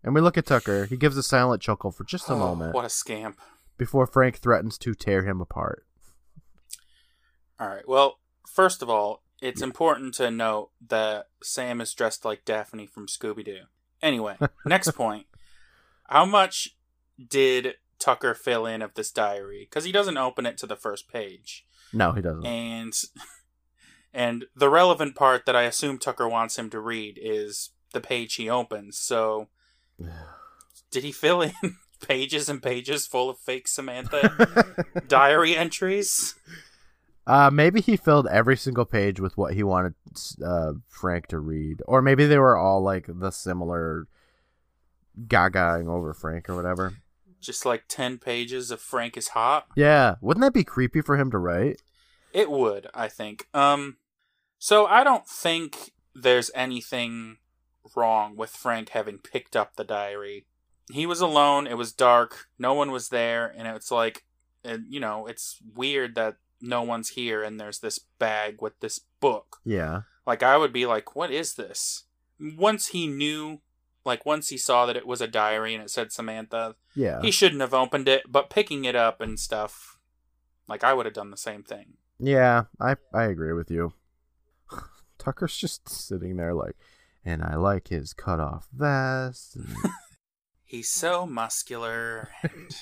And 0.02 0.12
we 0.12 0.20
look 0.20 0.36
at 0.36 0.46
Tucker. 0.46 0.86
He 0.86 0.96
gives 0.96 1.16
a 1.16 1.22
silent 1.22 1.62
chuckle 1.62 1.92
for 1.92 2.02
just 2.02 2.28
a 2.28 2.32
Oh, 2.32 2.38
moment. 2.38 2.74
What 2.74 2.84
a 2.84 2.88
scamp. 2.88 3.38
before 3.78 4.08
Frank 4.08 4.38
threatens 4.38 4.78
to 4.78 4.94
tear 4.94 5.22
him 5.24 5.40
apart. 5.40 5.86
All 7.60 7.68
right. 7.68 7.86
Well, 7.88 8.18
first 8.48 8.82
of 8.82 8.90
all, 8.90 9.22
it's 9.40 9.62
important 9.62 10.14
to 10.14 10.30
note 10.30 10.70
that 10.86 11.28
Sam 11.42 11.80
is 11.80 11.92
dressed 11.92 12.24
like 12.24 12.44
Daphne 12.44 12.86
from 12.86 13.06
Scooby 13.06 13.44
Doo. 13.44 13.60
Anyway, 14.02 14.36
next 14.66 14.90
point. 14.92 15.26
How 16.08 16.24
much 16.24 16.76
did 17.28 17.74
Tucker 17.98 18.34
fill 18.34 18.66
in 18.66 18.82
of 18.82 18.94
this 18.94 19.10
diary? 19.10 19.66
Because 19.68 19.84
he 19.84 19.92
doesn't 19.92 20.16
open 20.16 20.46
it 20.46 20.56
to 20.58 20.66
the 20.66 20.76
first 20.76 21.10
page. 21.10 21.66
No, 21.92 22.12
he 22.12 22.22
doesn't. 22.22 22.46
And 22.46 22.92
and 24.14 24.46
the 24.54 24.70
relevant 24.70 25.14
part 25.14 25.46
that 25.46 25.56
I 25.56 25.62
assume 25.62 25.98
Tucker 25.98 26.28
wants 26.28 26.58
him 26.58 26.70
to 26.70 26.80
read 26.80 27.18
is 27.20 27.70
the 27.92 28.00
page 28.00 28.34
he 28.34 28.48
opens. 28.48 28.98
So 28.98 29.48
did 30.90 31.04
he 31.04 31.12
fill 31.12 31.42
in 31.42 31.52
pages 32.06 32.48
and 32.48 32.62
pages 32.62 33.06
full 33.06 33.28
of 33.28 33.38
fake 33.38 33.68
Samantha 33.68 34.64
diary 35.08 35.56
entries? 35.56 36.34
Uh, 37.26 37.50
maybe 37.52 37.80
he 37.80 37.96
filled 37.96 38.28
every 38.28 38.56
single 38.56 38.84
page 38.84 39.18
with 39.18 39.36
what 39.36 39.54
he 39.54 39.62
wanted 39.64 39.94
uh, 40.44 40.72
Frank 40.88 41.26
to 41.28 41.38
read, 41.38 41.82
or 41.86 42.00
maybe 42.00 42.26
they 42.26 42.38
were 42.38 42.56
all 42.56 42.80
like 42.80 43.06
the 43.08 43.30
similar 43.30 44.06
gagaing 45.26 45.88
over 45.88 46.14
Frank 46.14 46.48
or 46.48 46.54
whatever. 46.54 46.94
Just 47.40 47.66
like 47.66 47.84
ten 47.88 48.18
pages 48.18 48.70
of 48.70 48.80
Frank 48.80 49.16
is 49.16 49.28
hot. 49.28 49.66
Yeah, 49.74 50.16
wouldn't 50.20 50.42
that 50.42 50.54
be 50.54 50.64
creepy 50.64 51.00
for 51.00 51.16
him 51.16 51.30
to 51.32 51.38
write? 51.38 51.82
It 52.32 52.50
would, 52.50 52.86
I 52.94 53.08
think. 53.08 53.48
Um, 53.52 53.96
so 54.58 54.86
I 54.86 55.02
don't 55.02 55.26
think 55.26 55.92
there's 56.14 56.50
anything 56.54 57.38
wrong 57.94 58.36
with 58.36 58.50
Frank 58.50 58.90
having 58.90 59.18
picked 59.18 59.56
up 59.56 59.76
the 59.76 59.84
diary. 59.84 60.46
He 60.92 61.06
was 61.06 61.20
alone. 61.20 61.66
It 61.66 61.76
was 61.76 61.92
dark. 61.92 62.46
No 62.58 62.74
one 62.74 62.90
was 62.92 63.08
there, 63.08 63.52
and 63.56 63.66
it's 63.66 63.90
like, 63.90 64.24
and 64.64 64.84
you 64.88 65.00
know, 65.00 65.26
it's 65.26 65.58
weird 65.74 66.14
that 66.14 66.36
no 66.66 66.82
one's 66.82 67.10
here 67.10 67.42
and 67.42 67.58
there's 67.60 67.78
this 67.78 67.98
bag 67.98 68.60
with 68.60 68.78
this 68.80 68.98
book. 69.20 69.58
Yeah. 69.64 70.02
Like 70.26 70.42
I 70.42 70.56
would 70.56 70.72
be 70.72 70.86
like, 70.86 71.14
what 71.14 71.30
is 71.30 71.54
this? 71.54 72.04
Once 72.40 72.88
he 72.88 73.06
knew, 73.06 73.60
like 74.04 74.26
once 74.26 74.48
he 74.48 74.58
saw 74.58 74.84
that 74.86 74.96
it 74.96 75.06
was 75.06 75.20
a 75.20 75.26
diary 75.28 75.74
and 75.74 75.82
it 75.82 75.90
said 75.90 76.12
Samantha, 76.12 76.76
Yeah. 76.94 77.20
he 77.22 77.30
shouldn't 77.30 77.60
have 77.60 77.74
opened 77.74 78.08
it. 78.08 78.24
But 78.28 78.50
picking 78.50 78.84
it 78.84 78.94
up 78.96 79.20
and 79.20 79.38
stuff, 79.38 79.98
like 80.68 80.82
I 80.84 80.92
would 80.94 81.06
have 81.06 81.14
done 81.14 81.30
the 81.30 81.36
same 81.36 81.62
thing. 81.62 81.94
Yeah, 82.18 82.64
I 82.80 82.96
I 83.14 83.24
agree 83.24 83.52
with 83.52 83.70
you. 83.70 83.92
Tucker's 85.18 85.56
just 85.56 85.88
sitting 85.88 86.36
there 86.36 86.54
like, 86.54 86.76
and 87.24 87.42
I 87.42 87.56
like 87.56 87.88
his 87.88 88.12
cut 88.12 88.40
off 88.40 88.68
vest. 88.72 89.56
And 89.56 89.74
He's 90.64 90.88
so 90.90 91.26
muscular 91.26 92.30
and 92.42 92.76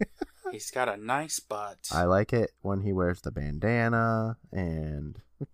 he's 0.52 0.70
got 0.70 0.88
a 0.88 0.96
nice 0.96 1.38
butt. 1.40 1.78
I 1.92 2.04
like 2.04 2.32
it 2.32 2.52
when 2.62 2.80
he 2.82 2.92
wears 2.92 3.20
the 3.20 3.30
bandana 3.30 4.36
and 4.52 5.18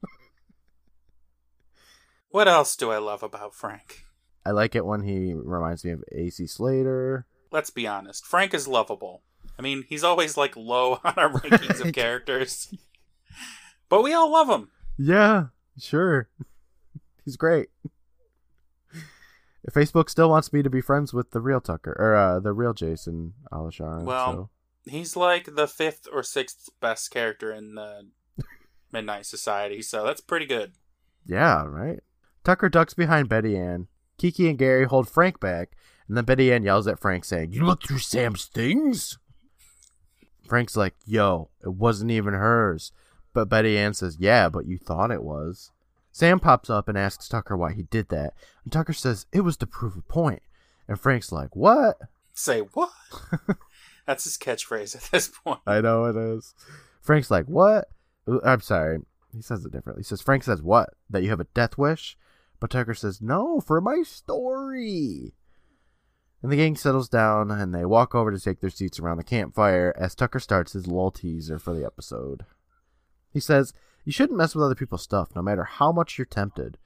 What 2.30 2.49
else 2.49 2.76
do 2.76 2.90
I 2.90 2.99
love 2.99 3.22
about 3.22 3.54
Frank? 3.54 4.04
I 4.44 4.50
like 4.50 4.75
it 4.75 4.87
when 4.87 5.02
he 5.02 5.34
reminds 5.34 5.84
me 5.84 5.90
of 5.92 6.02
AC 6.11 6.46
Slater. 6.46 7.26
Let's 7.50 7.70
be 7.70 7.87
honest. 7.87 8.25
Frank 8.26 8.54
is 8.54 8.66
lovable. 8.66 9.22
I 9.58 9.62
mean, 9.62 9.84
he's 9.88 10.02
always 10.02 10.37
like 10.37 10.56
low 10.56 10.92
on 11.04 11.14
our 11.16 11.30
rankings 11.30 11.84
of 11.84 11.92
characters. 11.94 12.75
But 13.88 14.02
we 14.02 14.14
all 14.14 14.32
love 14.32 14.49
him. 14.49 14.70
Yeah, 14.99 15.46
sure. 15.78 16.30
He's 17.25 17.37
great. 17.37 17.68
If 19.64 19.75
Facebook 19.75 20.08
still 20.11 20.28
wants 20.28 20.52
me 20.52 20.62
to 20.62 20.70
be 20.70 20.80
friends 20.80 21.12
with 21.12 21.30
the 21.30 21.40
real 21.40 21.61
Tucker 21.61 21.94
or 21.99 22.16
uh, 22.16 22.40
the 22.40 22.52
real 22.52 22.72
Jason 22.72 23.34
Alisharan, 23.52 24.02
Well, 24.04 24.32
so. 24.32 24.50
He's 24.84 25.16
like 25.16 25.54
the 25.54 25.68
fifth 25.68 26.08
or 26.12 26.22
sixth 26.22 26.68
best 26.80 27.10
character 27.10 27.52
in 27.52 27.74
the 27.76 28.08
Midnight 28.90 29.26
Society, 29.26 29.80
so 29.82 30.04
that's 30.04 30.20
pretty 30.20 30.46
good. 30.46 30.72
yeah, 31.26 31.64
right. 31.64 32.00
Tucker 32.44 32.68
ducks 32.68 32.94
behind 32.94 33.28
Betty 33.28 33.56
Ann. 33.56 33.86
Kiki 34.18 34.48
and 34.48 34.58
Gary 34.58 34.84
hold 34.86 35.08
Frank 35.08 35.38
back, 35.40 35.76
and 36.08 36.16
then 36.16 36.24
Betty 36.24 36.52
Ann 36.52 36.64
yells 36.64 36.86
at 36.88 36.98
Frank, 37.00 37.24
saying, 37.24 37.52
"You 37.52 37.64
looked 37.64 37.86
through 37.86 37.98
Sam's 37.98 38.46
things." 38.46 39.18
Frank's 40.48 40.76
like, 40.76 40.94
"Yo, 41.06 41.50
it 41.62 41.74
wasn't 41.74 42.10
even 42.10 42.34
hers," 42.34 42.92
but 43.32 43.48
Betty 43.48 43.78
Ann 43.78 43.94
says, 43.94 44.16
"Yeah, 44.18 44.48
but 44.48 44.66
you 44.66 44.78
thought 44.78 45.10
it 45.10 45.22
was." 45.22 45.70
Sam 46.10 46.40
pops 46.40 46.68
up 46.68 46.88
and 46.88 46.98
asks 46.98 47.28
Tucker 47.28 47.56
why 47.56 47.72
he 47.72 47.84
did 47.84 48.08
that, 48.10 48.34
and 48.64 48.72
Tucker 48.72 48.92
says 48.92 49.26
it 49.32 49.40
was 49.40 49.56
to 49.58 49.66
prove 49.66 49.96
a 49.96 50.02
point. 50.02 50.42
And 50.88 51.00
Frank's 51.00 51.32
like, 51.32 51.54
"What?" 51.56 51.98
Say 52.34 52.60
what? 52.60 52.90
that's 54.06 54.25
his 54.25 54.38
catchphrase 54.38 54.97
at 54.97 55.11
this 55.11 55.28
point. 55.28 55.61
I 55.66 55.80
know 55.80 56.04
it 56.06 56.16
is. 56.16 56.54
Frank's 57.00 57.30
like, 57.30 57.47
"What?" 57.47 57.88
I'm 58.44 58.61
sorry. 58.61 59.00
He 59.35 59.42
says 59.42 59.64
it 59.64 59.73
differently. 59.73 60.00
He 60.02 60.04
says, 60.04 60.21
"Frank 60.23 60.44
says 60.44 60.62
what? 60.62 60.90
That 61.11 61.23
you 61.23 61.30
have 61.30 61.40
a 61.40 61.47
death 61.54 61.78
wish?" 61.78 62.16
But 62.61 62.71
Tucker 62.71 62.94
says, 62.94 63.21
"No, 63.21 63.61
for 63.61 63.80
my 63.80 64.02
story." 64.02 65.35
And 66.42 66.50
the 66.50 66.56
gang 66.56 66.76
settles 66.76 67.09
down 67.09 67.50
and 67.50 67.75
they 67.75 67.85
walk 67.85 68.14
over 68.14 68.32
to 68.32 68.40
take 68.40 68.61
their 68.61 68.71
seats 68.71 68.99
around 68.99 69.16
the 69.16 69.25
campfire 69.25 69.94
as 69.97 70.14
Tucker 70.14 70.40
starts 70.40 70.73
his 70.73 70.87
little 70.87 71.12
teaser 71.12 71.59
for 71.59 71.73
the 71.73 71.85
episode. 71.85 72.44
He 73.30 73.40
says, 73.40 73.73
"You 74.04 74.12
shouldn't 74.12 74.38
mess 74.38 74.54
with 74.54 74.64
other 74.64 74.75
people's 74.75 75.02
stuff, 75.02 75.35
no 75.35 75.42
matter 75.42 75.64
how 75.64 75.92
much 75.92 76.18
you're 76.18 76.25
tempted." 76.25 76.78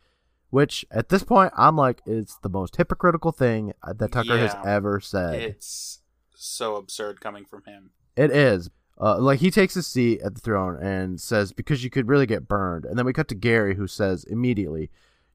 Which, 0.50 0.86
at 0.92 1.08
this 1.08 1.24
point, 1.24 1.52
I'm 1.56 1.76
like, 1.76 2.00
it's 2.06 2.38
the 2.38 2.48
most 2.48 2.76
hypocritical 2.76 3.32
thing 3.32 3.72
that 3.84 4.12
Tucker 4.12 4.38
has 4.38 4.54
ever 4.64 5.00
said. 5.00 5.42
It's 5.42 6.02
so 6.36 6.76
absurd 6.76 7.20
coming 7.20 7.44
from 7.44 7.62
him. 7.64 7.90
It 8.16 8.30
is. 8.30 8.70
Uh, 8.98 9.18
like 9.18 9.40
he 9.40 9.50
takes 9.50 9.76
a 9.76 9.82
seat 9.82 10.20
at 10.22 10.34
the 10.34 10.40
throne 10.40 10.76
and 10.82 11.20
says, 11.20 11.52
"Because 11.52 11.84
you 11.84 11.90
could 11.90 12.08
really 12.08 12.26
get 12.26 12.48
burned." 12.48 12.84
And 12.84 12.98
then 12.98 13.04
we 13.04 13.12
cut 13.12 13.28
to 13.28 13.34
Gary, 13.34 13.74
who 13.74 13.86
says 13.86 14.24
immediately, 14.24 14.90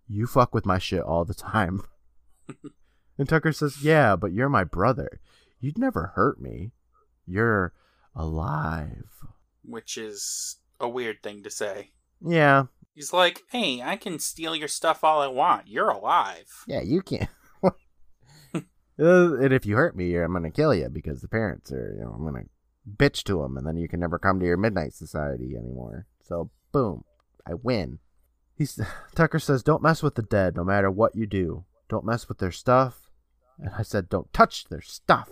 "You 0.07 0.25
fuck 0.25 0.53
with 0.53 0.65
my 0.65 0.79
shit 0.79 1.01
all 1.01 1.25
the 1.25 1.35
time." 1.35 1.83
and 3.17 3.29
Tucker 3.29 3.51
says, 3.51 3.83
"Yeah, 3.83 4.15
but 4.15 4.31
you're 4.31 4.49
my 4.49 4.63
brother. 4.63 5.19
You'd 5.59 5.77
never 5.77 6.13
hurt 6.15 6.41
me. 6.41 6.71
You're 7.27 7.73
alive." 8.15 9.09
Which 9.63 9.95
is 9.95 10.57
a 10.79 10.89
weird 10.89 11.21
thing 11.21 11.43
to 11.43 11.51
say. 11.51 11.91
Yeah, 12.19 12.65
He's 12.93 13.13
like, 13.13 13.43
hey, 13.51 13.81
I 13.81 13.95
can 13.95 14.19
steal 14.19 14.55
your 14.55 14.67
stuff 14.67 15.03
all 15.03 15.21
I 15.21 15.27
want. 15.27 15.67
You're 15.67 15.89
alive. 15.89 16.63
yeah, 16.67 16.81
you 16.81 17.01
can. 17.01 17.27
Uh, 18.99 19.35
and 19.37 19.53
if 19.53 19.65
you 19.65 19.75
hurt 19.75 19.95
me, 19.95 20.15
I'm 20.15 20.33
gonna 20.33 20.51
kill 20.51 20.73
you 20.73 20.89
because 20.89 21.21
the 21.21 21.27
parents 21.27 21.71
are, 21.71 21.93
you 21.95 22.01
know, 22.01 22.11
I'm 22.11 22.23
gonna 22.23 22.45
bitch 22.97 23.23
to 23.23 23.41
them, 23.41 23.57
and 23.57 23.65
then 23.65 23.77
you 23.77 23.87
can 23.87 23.99
never 23.99 24.19
come 24.19 24.39
to 24.39 24.45
your 24.45 24.57
midnight 24.57 24.93
society 24.93 25.55
anymore. 25.55 26.05
So, 26.23 26.49
boom, 26.71 27.03
I 27.45 27.53
win. 27.55 27.99
He's 28.55 28.79
Tucker 29.15 29.39
says, 29.39 29.63
"Don't 29.63 29.83
mess 29.83 30.03
with 30.03 30.15
the 30.15 30.21
dead, 30.21 30.55
no 30.55 30.63
matter 30.63 30.91
what 30.91 31.15
you 31.15 31.25
do. 31.25 31.65
Don't 31.89 32.05
mess 32.05 32.27
with 32.27 32.39
their 32.39 32.51
stuff." 32.51 33.09
And 33.57 33.71
I 33.77 33.81
said, 33.83 34.09
"Don't 34.09 34.31
touch 34.33 34.65
their 34.65 34.81
stuff." 34.81 35.29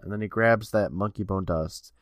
And 0.00 0.12
then 0.12 0.20
he 0.20 0.28
grabs 0.28 0.70
that 0.70 0.92
monkey 0.92 1.22
bone 1.22 1.44
dust. 1.44 1.92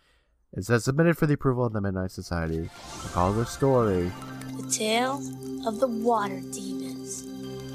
It 0.52 0.64
says, 0.64 0.85
"Submitted 0.85 1.18
for 1.18 1.26
the 1.26 1.35
approval 1.35 1.66
of 1.66 1.73
the 1.73 1.80
Midnight 1.80 2.11
Society." 2.11 2.70
I 3.04 3.08
call 3.08 3.32
this 3.32 3.50
story. 3.50 4.11
The 4.56 4.70
Tale 4.70 5.20
of 5.66 5.80
the 5.80 5.87
Water 5.87 6.40
Demons. 6.52 7.25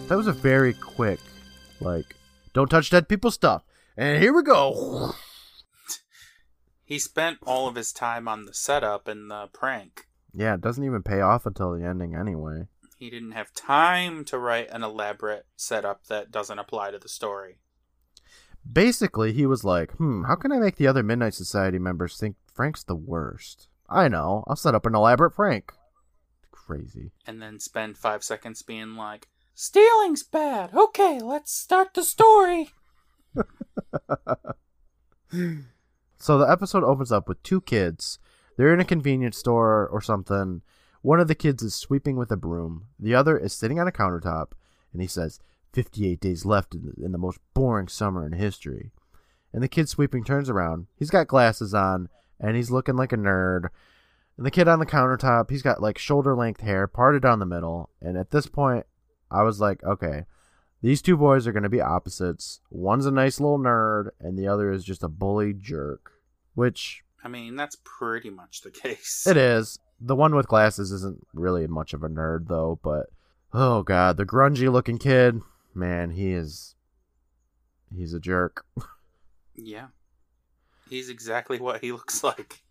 That 0.07 0.17
was 0.17 0.27
a 0.27 0.33
very 0.33 0.73
quick, 0.73 1.19
like, 1.79 2.15
"Don't 2.53 2.69
touch 2.69 2.89
dead 2.89 3.09
people's 3.09 3.35
stuff." 3.35 3.63
And 3.97 4.21
here 4.21 4.33
we 4.33 4.43
go. 4.43 5.13
He 6.83 6.99
spent 6.99 7.39
all 7.43 7.67
of 7.67 7.75
his 7.75 7.93
time 7.93 8.27
on 8.27 8.45
the 8.45 8.53
setup 8.53 9.07
and 9.07 9.29
the 9.29 9.47
prank. 9.53 10.07
Yeah, 10.33 10.55
it 10.55 10.61
doesn't 10.61 10.83
even 10.83 11.03
pay 11.03 11.21
off 11.21 11.45
until 11.45 11.73
the 11.73 11.85
ending 11.85 12.15
anyway. 12.15 12.67
He 12.97 13.09
didn't 13.09 13.31
have 13.31 13.53
time 13.53 14.25
to 14.25 14.37
write 14.37 14.69
an 14.71 14.83
elaborate 14.83 15.45
setup 15.55 16.05
that 16.07 16.31
doesn't 16.31 16.59
apply 16.59 16.91
to 16.91 16.99
the 16.99 17.09
story. 17.09 17.57
Basically, 18.69 19.33
he 19.33 19.45
was 19.45 19.63
like, 19.63 19.91
hmm, 19.93 20.23
how 20.23 20.35
can 20.35 20.51
I 20.51 20.59
make 20.59 20.77
the 20.77 20.87
other 20.87 21.03
Midnight 21.03 21.33
Society 21.33 21.79
members 21.79 22.17
think 22.17 22.37
Frank's 22.53 22.83
the 22.83 22.95
worst? 22.95 23.67
I 23.89 24.07
know, 24.07 24.43
I'll 24.47 24.55
set 24.55 24.75
up 24.75 24.85
an 24.85 24.95
elaborate 24.95 25.31
prank. 25.31 25.73
Crazy. 26.51 27.11
And 27.27 27.41
then 27.41 27.59
spend 27.59 27.97
five 27.97 28.23
seconds 28.23 28.61
being 28.61 28.95
like, 28.95 29.27
Stealing's 29.53 30.23
bad. 30.23 30.73
Okay, 30.73 31.19
let's 31.19 31.53
start 31.53 31.93
the 31.93 32.03
story. 32.03 32.69
So 36.23 36.37
the 36.37 36.49
episode 36.49 36.85
opens 36.85 37.11
up 37.11 37.27
with 37.27 37.43
two 37.43 37.59
kids. 37.59 38.17
They're 38.55 38.73
in 38.73 38.79
a 38.79 38.85
convenience 38.85 39.37
store 39.37 39.85
or 39.85 39.99
something. 39.99 40.61
One 41.01 41.19
of 41.19 41.27
the 41.27 41.35
kids 41.35 41.61
is 41.61 41.75
sweeping 41.75 42.15
with 42.15 42.31
a 42.31 42.37
broom. 42.37 42.85
The 42.97 43.13
other 43.13 43.37
is 43.37 43.51
sitting 43.51 43.77
on 43.77 43.89
a 43.89 43.91
countertop, 43.91 44.53
and 44.93 45.01
he 45.01 45.07
says, 45.09 45.41
58 45.73 46.21
days 46.21 46.45
left 46.45 46.75
in 46.75 46.85
the, 46.85 47.05
in 47.05 47.11
the 47.11 47.17
most 47.17 47.39
boring 47.53 47.89
summer 47.89 48.25
in 48.25 48.31
history. 48.31 48.91
And 49.51 49.61
the 49.61 49.67
kid 49.67 49.89
sweeping 49.89 50.23
turns 50.23 50.49
around. 50.49 50.87
He's 50.95 51.09
got 51.09 51.27
glasses 51.27 51.73
on, 51.73 52.07
and 52.39 52.55
he's 52.55 52.71
looking 52.71 52.95
like 52.95 53.11
a 53.11 53.17
nerd. 53.17 53.67
And 54.37 54.45
the 54.45 54.51
kid 54.51 54.69
on 54.69 54.79
the 54.79 54.85
countertop, 54.85 55.49
he's 55.49 55.61
got 55.61 55.81
like 55.81 55.97
shoulder 55.97 56.37
length 56.37 56.61
hair 56.61 56.87
parted 56.87 57.21
down 57.21 57.39
the 57.39 57.45
middle. 57.45 57.89
And 58.01 58.17
at 58.17 58.31
this 58.31 58.47
point, 58.47 58.85
I 59.33 59.43
was 59.43 59.59
like, 59.59 59.83
okay, 59.83 60.25
these 60.81 61.01
two 61.01 61.17
boys 61.17 61.47
are 61.47 61.51
going 61.51 61.63
to 61.63 61.69
be 61.69 61.81
opposites. 61.81 62.59
One's 62.69 63.05
a 63.05 63.11
nice 63.11 63.39
little 63.39 63.57
nerd, 63.59 64.09
and 64.19 64.37
the 64.37 64.47
other 64.47 64.71
is 64.71 64.83
just 64.83 65.03
a 65.03 65.07
bully 65.07 65.53
jerk. 65.53 66.11
which 66.55 67.03
I 67.23 67.29
mean, 67.29 67.55
that's 67.55 67.77
pretty 67.83 68.29
much 68.29 68.61
the 68.61 68.71
case. 68.83 69.25
it 69.27 69.37
is. 69.37 69.79
The 69.99 70.15
one 70.15 70.35
with 70.35 70.47
glasses 70.47 70.91
isn't 70.91 71.25
really 71.33 71.65
much 71.67 71.93
of 71.93 72.03
a 72.03 72.09
nerd 72.09 72.47
though, 72.47 72.79
but 72.83 73.07
oh 73.53 73.81
god, 73.83 74.17
the 74.17 74.25
grungy 74.25 74.71
looking 74.71 74.97
kid, 74.97 75.39
man, 75.73 76.11
he 76.11 76.31
is 76.33 76.75
he's 77.95 78.13
a 78.13 78.19
jerk. 78.19 78.65
Yeah. 79.55 79.87
He's 80.89 81.09
exactly 81.09 81.59
what 81.59 81.81
he 81.81 81.91
looks 81.93 82.23
like. 82.23 82.61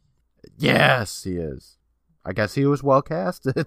Yes, 0.59 1.25
he 1.25 1.37
is. 1.37 1.79
I 2.25 2.33
guess 2.33 2.55
he 2.55 2.67
was 2.67 2.83
well 2.83 3.03
casted. 3.03 3.67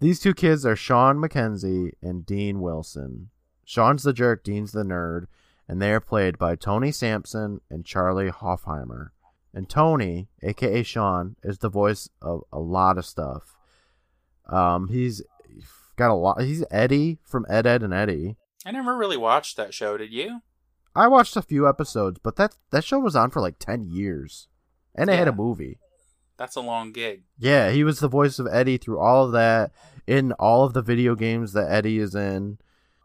These 0.00 0.20
two 0.20 0.32
kids 0.32 0.64
are 0.64 0.76
Sean 0.76 1.18
McKenzie 1.18 1.92
and 2.00 2.24
Dean 2.24 2.60
Wilson. 2.60 3.28
Sean's 3.64 4.02
the 4.02 4.14
jerk, 4.14 4.42
Dean's 4.42 4.72
the 4.72 4.82
nerd, 4.82 5.26
and 5.68 5.80
they 5.80 5.92
are 5.92 6.00
played 6.00 6.38
by 6.38 6.56
Tony 6.56 6.90
Sampson 6.90 7.60
and 7.70 7.84
Charlie 7.84 8.30
Hofheimer. 8.30 9.10
And 9.52 9.68
Tony, 9.68 10.28
aka 10.42 10.82
Sean, 10.82 11.36
is 11.42 11.58
the 11.58 11.68
voice 11.68 12.08
of 12.22 12.42
a 12.50 12.58
lot 12.58 12.96
of 12.96 13.04
stuff. 13.04 13.58
Um, 14.48 14.88
he's 14.88 15.22
got 15.96 16.10
a 16.10 16.14
lot. 16.14 16.40
He's 16.40 16.64
Eddie 16.70 17.18
from 17.22 17.44
Ed, 17.50 17.66
Ed, 17.66 17.82
and 17.82 17.92
Eddie. 17.92 18.36
I 18.64 18.70
never 18.70 18.96
really 18.96 19.18
watched 19.18 19.58
that 19.58 19.74
show, 19.74 19.98
did 19.98 20.12
you? 20.12 20.40
I 20.96 21.08
watched 21.08 21.36
a 21.36 21.42
few 21.42 21.68
episodes, 21.68 22.18
but 22.22 22.36
that 22.36 22.56
that 22.70 22.84
show 22.84 22.98
was 22.98 23.14
on 23.14 23.30
for 23.30 23.40
like 23.40 23.58
ten 23.58 23.84
years, 23.84 24.48
and 24.94 25.10
it 25.10 25.18
had 25.18 25.28
a 25.28 25.32
movie. 25.32 25.78
That's 26.40 26.56
a 26.56 26.62
long 26.62 26.92
gig. 26.92 27.24
Yeah, 27.38 27.70
he 27.70 27.84
was 27.84 28.00
the 28.00 28.08
voice 28.08 28.38
of 28.38 28.46
Eddie 28.50 28.78
through 28.78 28.98
all 28.98 29.26
of 29.26 29.32
that, 29.32 29.72
in 30.06 30.32
all 30.32 30.64
of 30.64 30.72
the 30.72 30.80
video 30.80 31.14
games 31.14 31.52
that 31.52 31.70
Eddie 31.70 31.98
is 31.98 32.14
in. 32.14 32.56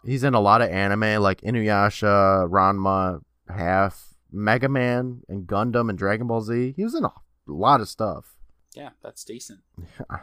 He's 0.06 0.24
in 0.24 0.34
a 0.34 0.40
lot 0.40 0.62
of 0.62 0.70
anime 0.70 1.22
like 1.22 1.42
Inuyasha, 1.42 2.50
Ranma, 2.50 3.20
Half, 3.50 4.14
Mega 4.32 4.70
Man, 4.70 5.24
and 5.28 5.46
Gundam 5.46 5.90
and 5.90 5.98
Dragon 5.98 6.28
Ball 6.28 6.40
Z. 6.44 6.76
He 6.78 6.84
was 6.86 6.96
in 6.96 7.04
a 7.04 7.12
lot 7.46 7.82
of 7.82 7.90
stuff. 7.90 8.36
Yeah, 8.74 8.92
that's 9.04 9.26
decent. 9.26 9.60
Yeah. 9.78 10.20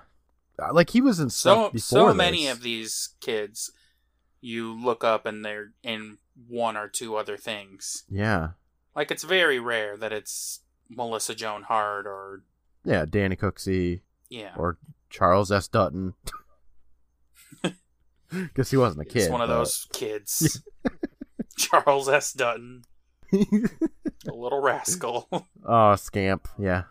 Like 0.72 0.88
he 0.90 1.02
was 1.02 1.20
in 1.20 1.28
So 1.28 1.70
so 1.76 2.14
many 2.14 2.44
this. 2.46 2.52
of 2.56 2.62
these 2.62 3.10
kids 3.20 3.72
you 4.40 4.72
look 4.72 5.04
up 5.04 5.26
and 5.26 5.44
they're 5.44 5.72
in 5.82 6.16
one 6.48 6.78
or 6.78 6.88
two 6.88 7.16
other 7.16 7.36
things. 7.36 8.04
Yeah, 8.10 8.50
Like 8.96 9.10
it's 9.10 9.22
very 9.24 9.58
rare 9.58 9.98
that 9.98 10.12
it's 10.12 10.60
Melissa 10.88 11.34
Joan 11.34 11.64
Hart 11.64 12.06
or 12.06 12.44
yeah, 12.84 13.04
Danny 13.08 13.36
Cooksey 13.36 14.00
yeah. 14.28 14.52
or 14.56 14.78
Charles 15.10 15.50
S. 15.52 15.68
Dutton. 15.68 16.14
Because 18.32 18.70
he 18.70 18.78
wasn't 18.78 19.02
a 19.02 19.04
kid. 19.04 19.22
It's 19.24 19.30
one 19.30 19.42
of 19.42 19.48
but- 19.48 19.58
those 19.58 19.86
kids. 19.92 20.62
Charles 21.58 22.08
S. 22.08 22.32
Dutton, 22.32 22.82
a 23.32 23.38
little 24.32 24.62
rascal. 24.62 25.28
Oh, 25.64 25.94
scamp. 25.96 26.48
Yeah. 26.58 26.84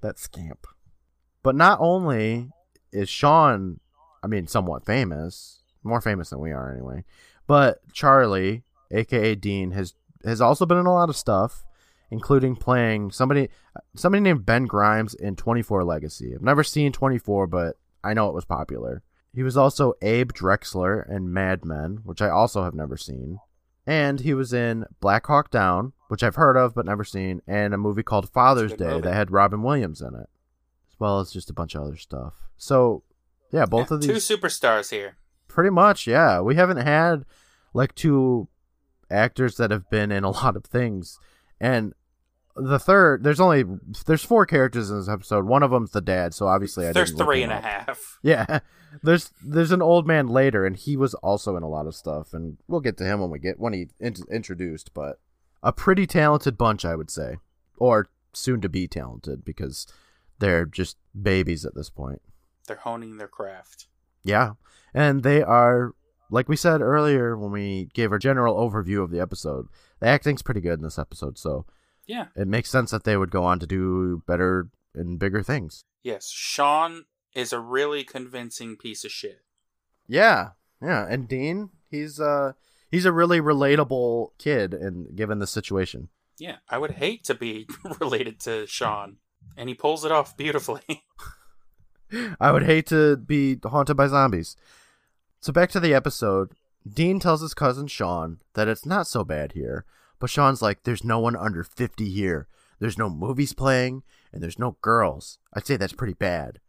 That 0.00 0.18
scamp. 0.18 0.66
But 1.42 1.56
not 1.56 1.78
only 1.80 2.50
is 2.92 3.08
Sean, 3.08 3.80
I 4.22 4.28
mean, 4.28 4.46
somewhat 4.46 4.86
famous, 4.86 5.60
more 5.82 6.00
famous 6.00 6.30
than 6.30 6.38
we 6.38 6.52
are 6.52 6.72
anyway, 6.72 7.04
but 7.46 7.80
Charlie, 7.92 8.62
aka 8.92 9.34
Dean, 9.34 9.72
has 9.72 9.94
has 10.24 10.40
also 10.40 10.66
been 10.66 10.78
in 10.78 10.86
a 10.86 10.94
lot 10.94 11.08
of 11.08 11.16
stuff, 11.16 11.64
including 12.10 12.56
playing 12.56 13.10
somebody 13.10 13.48
somebody 13.94 14.22
named 14.22 14.46
Ben 14.46 14.66
Grimes 14.66 15.14
in 15.14 15.36
24 15.36 15.84
Legacy. 15.84 16.32
I've 16.34 16.42
never 16.42 16.62
seen 16.64 16.92
24, 16.92 17.46
but 17.46 17.76
I 18.04 18.14
know 18.14 18.28
it 18.28 18.34
was 18.34 18.44
popular. 18.44 19.02
He 19.34 19.42
was 19.42 19.56
also 19.56 19.92
Abe 20.00 20.32
Drexler 20.32 21.08
in 21.10 21.32
Mad 21.32 21.64
Men, 21.64 21.98
which 22.04 22.22
I 22.22 22.30
also 22.30 22.62
have 22.64 22.74
never 22.74 22.96
seen. 22.96 23.38
And 23.86 24.20
he 24.20 24.34
was 24.34 24.52
in 24.52 24.84
Black 25.00 25.26
Hawk 25.26 25.50
Down, 25.50 25.92
which 26.08 26.22
I've 26.22 26.36
heard 26.36 26.56
of 26.56 26.74
but 26.74 26.86
never 26.86 27.04
seen, 27.04 27.42
and 27.46 27.72
a 27.74 27.78
movie 27.78 28.02
called 28.02 28.30
Father's 28.30 28.72
Day 28.72 28.86
movie. 28.86 29.02
that 29.02 29.14
had 29.14 29.30
Robin 29.30 29.62
Williams 29.62 30.00
in 30.00 30.08
it, 30.14 30.28
as 30.90 30.98
well 30.98 31.20
as 31.20 31.30
just 31.30 31.50
a 31.50 31.52
bunch 31.52 31.74
of 31.74 31.82
other 31.82 31.96
stuff. 31.96 32.34
So, 32.56 33.02
yeah, 33.52 33.64
both 33.66 33.90
Yeah, 33.90 33.96
of 33.98 34.02
two 34.02 34.12
superstars 34.14 34.90
here. 34.90 35.18
pretty 35.46 35.70
much, 35.70 36.06
yeah. 36.06 36.40
We 36.40 36.56
haven't 36.56 36.78
had 36.78 37.24
like 37.74 37.94
two 37.94 38.48
actors 39.10 39.56
that 39.58 39.70
have 39.70 39.88
been 39.90 40.10
in 40.10 40.24
a 40.24 40.30
lot 40.42 40.56
of 40.56 40.64
things, 40.64 41.18
and 41.60 41.94
the 42.56 42.78
third, 42.78 43.22
there's 43.22 43.40
only 43.40 43.64
there's 44.06 44.24
four 44.24 44.46
characters 44.46 44.90
in 44.90 44.98
this 44.98 45.08
episode. 45.08 45.44
One 45.44 45.62
of 45.62 45.70
them's 45.70 45.90
the 45.90 46.00
dad, 46.00 46.32
so 46.34 46.46
obviously 46.46 46.88
I 46.88 46.92
There's 46.92 47.12
three 47.12 47.42
and 47.42 47.52
a 47.52 47.60
half. 47.60 48.18
Yeah, 48.22 48.60
there's 49.02 49.30
there's 49.44 49.72
an 49.72 49.82
old 49.82 50.06
man 50.06 50.26
later, 50.26 50.64
and 50.64 50.74
he 50.74 50.96
was 50.96 51.14
also 51.14 51.56
in 51.56 51.62
a 51.62 51.68
lot 51.68 51.86
of 51.86 51.94
stuff, 51.94 52.32
and 52.32 52.56
we'll 52.66 52.80
get 52.80 52.96
to 52.98 53.04
him 53.04 53.20
when 53.20 53.30
we 53.30 53.38
get 53.38 53.60
when 53.60 53.72
he 53.72 53.88
int- 54.00 54.26
introduced. 54.30 54.94
But 54.94 55.20
a 55.62 55.72
pretty 55.72 56.06
talented 56.06 56.56
bunch, 56.56 56.84
I 56.84 56.96
would 56.96 57.10
say, 57.10 57.36
or 57.76 58.08
soon 58.32 58.60
to 58.62 58.68
be 58.68 58.88
talented 58.88 59.44
because 59.44 59.86
they're 60.38 60.66
just 60.66 60.96
babies 61.20 61.64
at 61.64 61.74
this 61.74 61.90
point. 61.90 62.22
They're 62.66 62.76
honing 62.76 63.18
their 63.18 63.28
craft. 63.28 63.86
Yeah, 64.24 64.52
and 64.94 65.22
they 65.22 65.42
are 65.42 65.92
like 66.30 66.48
we 66.48 66.56
said 66.56 66.80
earlier 66.80 67.36
when 67.36 67.52
we 67.52 67.88
gave 67.94 68.12
our 68.12 68.18
general 68.18 68.56
overview 68.56 69.02
of 69.02 69.10
the 69.10 69.20
episode. 69.20 69.66
The 70.00 70.06
acting's 70.06 70.42
pretty 70.42 70.60
good 70.60 70.78
in 70.78 70.82
this 70.82 70.98
episode, 70.98 71.38
so 71.38 71.66
Yeah. 72.06 72.26
it 72.36 72.48
makes 72.48 72.70
sense 72.70 72.90
that 72.90 73.04
they 73.04 73.16
would 73.16 73.30
go 73.30 73.44
on 73.44 73.58
to 73.60 73.66
do 73.66 74.22
better 74.26 74.68
and 74.94 75.18
bigger 75.18 75.42
things. 75.42 75.84
Yes. 76.02 76.30
Sean 76.30 77.04
is 77.34 77.52
a 77.52 77.60
really 77.60 78.04
convincing 78.04 78.76
piece 78.76 79.04
of 79.04 79.10
shit. 79.10 79.42
Yeah, 80.06 80.50
yeah, 80.80 81.06
and 81.08 81.26
Dean, 81.28 81.70
he's 81.90 82.20
uh 82.20 82.52
he's 82.90 83.04
a 83.04 83.12
really 83.12 83.40
relatable 83.40 84.30
kid, 84.38 84.72
and 84.74 85.16
given 85.16 85.38
the 85.40 85.46
situation. 85.46 86.08
Yeah. 86.38 86.56
I 86.68 86.78
would 86.78 86.92
hate 86.92 87.24
to 87.24 87.34
be 87.34 87.66
related 88.00 88.38
to 88.40 88.66
Sean. 88.66 89.16
And 89.56 89.68
he 89.70 89.74
pulls 89.74 90.04
it 90.04 90.12
off 90.12 90.36
beautifully. 90.36 90.82
I 92.40 92.52
would 92.52 92.62
hate 92.64 92.86
to 92.88 93.16
be 93.16 93.58
haunted 93.64 93.96
by 93.96 94.06
zombies. 94.06 94.54
So 95.40 95.52
back 95.52 95.70
to 95.70 95.80
the 95.80 95.94
episode. 95.94 96.52
Dean 96.86 97.18
tells 97.18 97.40
his 97.40 97.54
cousin 97.54 97.88
Sean 97.88 98.38
that 98.54 98.68
it's 98.68 98.86
not 98.86 99.06
so 99.06 99.24
bad 99.24 99.52
here, 99.52 99.84
but 100.18 100.30
Sean's 100.30 100.62
like, 100.62 100.84
"There's 100.84 101.02
no 101.02 101.18
one 101.18 101.34
under 101.34 101.64
fifty 101.64 102.10
here. 102.10 102.46
There's 102.78 102.98
no 102.98 103.10
movies 103.10 103.54
playing, 103.54 104.02
and 104.32 104.42
there's 104.42 104.58
no 104.58 104.76
girls. 104.82 105.38
I'd 105.52 105.66
say 105.66 105.76
that's 105.76 105.92
pretty 105.92 106.14
bad." 106.14 106.60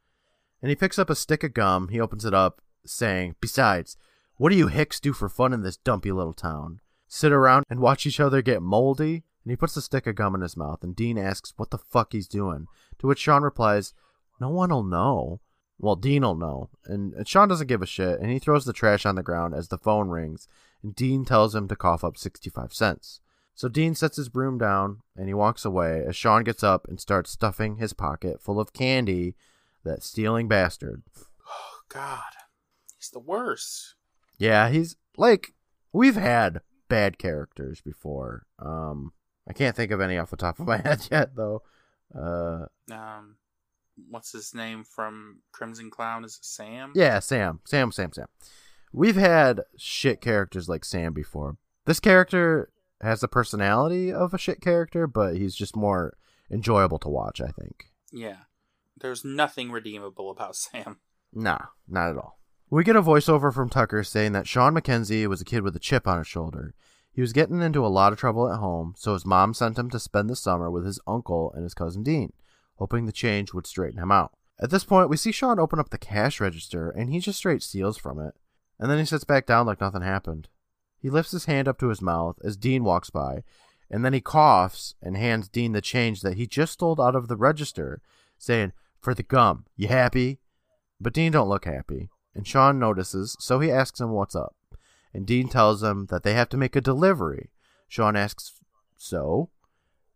And 0.62 0.70
he 0.70 0.76
picks 0.76 0.98
up 0.98 1.10
a 1.10 1.16
stick 1.16 1.44
of 1.44 1.54
gum. 1.54 1.90
He 1.90 2.00
opens 2.00 2.26
it 2.26 2.34
up, 2.34 2.62
saying, 2.86 3.36
"Besides, 3.40 3.96
what 4.38 4.50
do 4.50 4.56
you 4.56 4.68
hicks 4.68 5.00
do 5.00 5.14
for 5.14 5.30
fun 5.30 5.54
in 5.54 5.62
this 5.62 5.78
dumpy 5.78 6.12
little 6.12 6.34
town? 6.34 6.82
Sit 7.08 7.32
around 7.32 7.66
and 7.70 7.80
watch 7.80 8.08
each 8.08 8.20
other 8.20 8.42
get 8.42 8.62
moldy?" 8.62 9.24
And 9.44 9.52
he 9.52 9.56
puts 9.56 9.76
the 9.76 9.82
stick 9.82 10.08
of 10.08 10.16
gum 10.16 10.36
in 10.36 10.42
his 10.42 10.58
mouth, 10.58 10.84
and 10.84 10.96
Dean 10.96 11.18
asks 11.18 11.54
what 11.58 11.70
the 11.70 11.78
fuck 11.78 12.14
he's 12.14 12.28
doing. 12.28 12.68
To 13.00 13.08
which 13.08 13.20
Sean 13.20 13.44
replies, 13.44 13.94
"No 14.42 14.50
one'll 14.50 14.84
know." 14.84 15.42
Well, 15.80 15.96
Dean'll 15.96 16.36
know. 16.36 16.70
And, 16.86 17.14
and 17.14 17.28
Sean 17.28 17.48
doesn't 17.48 17.68
give 17.68 17.82
a 17.82 17.86
shit, 17.86 18.20
and 18.20 18.32
he 18.32 18.40
throws 18.40 18.66
the 18.66 18.74
trash 18.74 19.06
on 19.06 19.16
the 19.16 19.24
ground 19.24 19.54
as 19.54 19.68
the 19.68 19.78
phone 19.78 20.10
rings, 20.10 20.48
and 20.82 20.96
Dean 20.96 21.24
tells 21.26 21.54
him 21.54 21.68
to 21.68 21.76
cough 21.76 22.04
up 22.04 22.18
65 22.18 22.74
cents. 22.74 23.22
So 23.54 23.68
Dean 23.68 23.96
sets 23.96 24.18
his 24.18 24.30
broom 24.30 24.58
down, 24.58 25.02
and 25.16 25.28
he 25.28 25.34
walks 25.34 25.66
away 25.66 26.04
as 26.08 26.16
Sean 26.16 26.44
gets 26.44 26.64
up 26.64 26.88
and 26.88 27.00
starts 27.00 27.32
stuffing 27.32 27.78
his 27.78 27.94
pocket 27.94 28.42
full 28.42 28.60
of 28.60 28.74
candy, 28.74 29.36
that 29.84 30.04
stealing 30.04 30.48
bastard. 30.48 31.04
oh, 31.48 31.80
God. 31.90 32.22
He's 32.98 33.10
the 33.10 33.20
worst. 33.20 33.96
Yeah, 34.38 34.70
he's 34.70 34.96
like, 35.16 35.54
we've 35.94 36.16
had 36.16 36.62
bad 36.90 37.18
characters 37.18 37.82
before. 37.82 38.46
Um, 38.60 39.14
I 39.48 39.54
can't 39.54 39.76
think 39.76 39.92
of 39.92 40.02
any 40.02 40.18
off 40.18 40.30
the 40.32 40.38
top 40.38 40.60
of 40.60 40.68
my 40.68 40.78
head 40.84 41.08
yet, 41.12 41.36
though. 41.36 41.62
Uh, 42.14 42.66
Um, 42.92 43.38
what's 44.10 44.32
his 44.32 44.54
name 44.54 44.84
from 44.84 45.40
Crimson 45.52 45.90
Clown? 45.90 46.24
Is 46.24 46.36
it 46.36 46.46
Sam? 46.46 46.92
Yeah, 46.96 47.20
Sam. 47.20 47.60
Sam, 47.66 47.92
Sam, 47.92 48.12
Sam. 48.14 48.28
We've 48.94 49.16
had 49.16 49.62
shit 49.78 50.22
characters 50.22 50.70
like 50.70 50.86
Sam 50.86 51.14
before. 51.14 51.58
This 51.86 52.00
character 52.00 52.70
has 53.02 53.22
the 53.22 53.28
personality 53.28 54.12
of 54.12 54.34
a 54.34 54.38
shit 54.38 54.62
character, 54.62 55.08
but 55.08 55.38
he's 55.38 55.56
just 55.56 55.76
more 55.76 56.18
enjoyable 56.50 57.00
to 57.00 57.10
watch, 57.10 57.42
I 57.42 57.50
think. 57.50 57.92
Yeah. 58.12 58.38
There's 59.00 59.24
nothing 59.24 59.72
redeemable 59.72 60.32
about 60.32 60.56
Sam. 60.56 60.98
Nah, 61.34 61.60
not 61.88 62.10
at 62.10 62.18
all. 62.18 62.40
We 62.70 62.84
get 62.84 62.96
a 62.96 63.02
voiceover 63.02 63.54
from 63.54 63.70
Tucker 63.70 64.04
saying 64.04 64.34
that 64.34 64.48
Sean 64.48 64.74
McKenzie 64.74 65.28
was 65.28 65.40
a 65.40 65.46
kid 65.46 65.62
with 65.62 65.76
a 65.76 65.80
chip 65.80 66.08
on 66.08 66.18
his 66.18 66.28
shoulder. 66.28 66.74
He 67.12 67.22
was 67.22 67.34
getting 67.34 67.62
into 67.62 67.86
a 67.86 67.88
lot 67.88 68.12
of 68.12 68.20
trouble 68.20 68.52
at 68.52 68.60
home, 68.60 68.94
so 68.98 69.14
his 69.14 69.26
mom 69.26 69.54
sent 69.54 69.78
him 69.78 69.90
to 69.90 70.00
spend 70.00 70.30
the 70.30 70.36
summer 70.36 70.70
with 70.70 70.86
his 70.86 71.00
uncle 71.08 71.52
and 71.54 71.64
his 71.64 71.74
cousin 71.74 72.04
Dean, 72.04 72.34
hoping 72.78 73.06
the 73.06 73.12
change 73.12 73.54
would 73.54 73.68
straighten 73.68 74.02
him 74.02 74.12
out. 74.12 74.34
At 74.60 74.72
this 74.72 74.84
point, 74.84 75.10
we 75.10 75.18
see 75.18 75.32
Sean 75.32 75.60
open 75.60 75.80
up 75.80 75.90
the 75.90 75.98
cash 75.98 76.40
register, 76.40 76.90
and 76.90 77.12
he 77.12 77.20
just 77.20 77.38
straight 77.38 77.62
steals 77.62 77.98
from 77.98 78.20
it. 78.20 78.34
And 78.80 78.90
then 78.90 78.98
he 78.98 79.06
sits 79.06 79.24
back 79.24 79.46
down 79.46 79.66
like 79.66 79.82
nothing 79.82 80.02
happened. 80.02 80.48
He 81.00 81.10
lifts 81.10 81.32
his 81.32 81.46
hand 81.46 81.68
up 81.68 81.78
to 81.80 81.90
his 81.90 82.02
mouth 82.02 82.38
as 82.44 82.58
Dean 82.58 82.84
walks 82.84 83.10
by, 83.10 83.44
and 83.90 84.04
then 84.04 84.14
he 84.14 84.22
coughs 84.22 84.96
and 85.02 85.16
hands 85.16 85.48
Dean 85.48 85.72
the 85.72 85.82
change 85.82 86.22
that 86.22 86.36
he 86.36 86.48
just 86.48 86.74
stole 86.74 87.00
out 87.02 87.16
of 87.16 87.28
the 87.28 87.38
register, 87.38 88.02
saying, 88.38 88.74
For 89.00 89.14
the 89.14 89.24
gum, 89.24 89.66
you 89.76 89.88
happy? 89.88 90.40
But 91.00 91.14
Dean 91.14 91.32
don't 91.32 91.50
look 91.50 91.66
happy, 91.66 92.10
and 92.34 92.48
Sean 92.48 92.80
notices, 92.80 93.36
so 93.40 93.60
he 93.60 93.72
asks 93.72 94.02
him 94.02 94.12
what's 94.12 94.36
up. 94.36 94.56
And 95.14 95.26
Dean 95.26 95.48
tells 95.48 95.84
him 95.84 96.08
that 96.08 96.24
they 96.24 96.34
have 96.34 96.50
to 96.50 96.58
make 96.58 96.76
a 96.76 96.82
delivery. 96.82 97.52
Sean 97.88 98.16
asks, 98.16 98.54
So? 98.98 99.50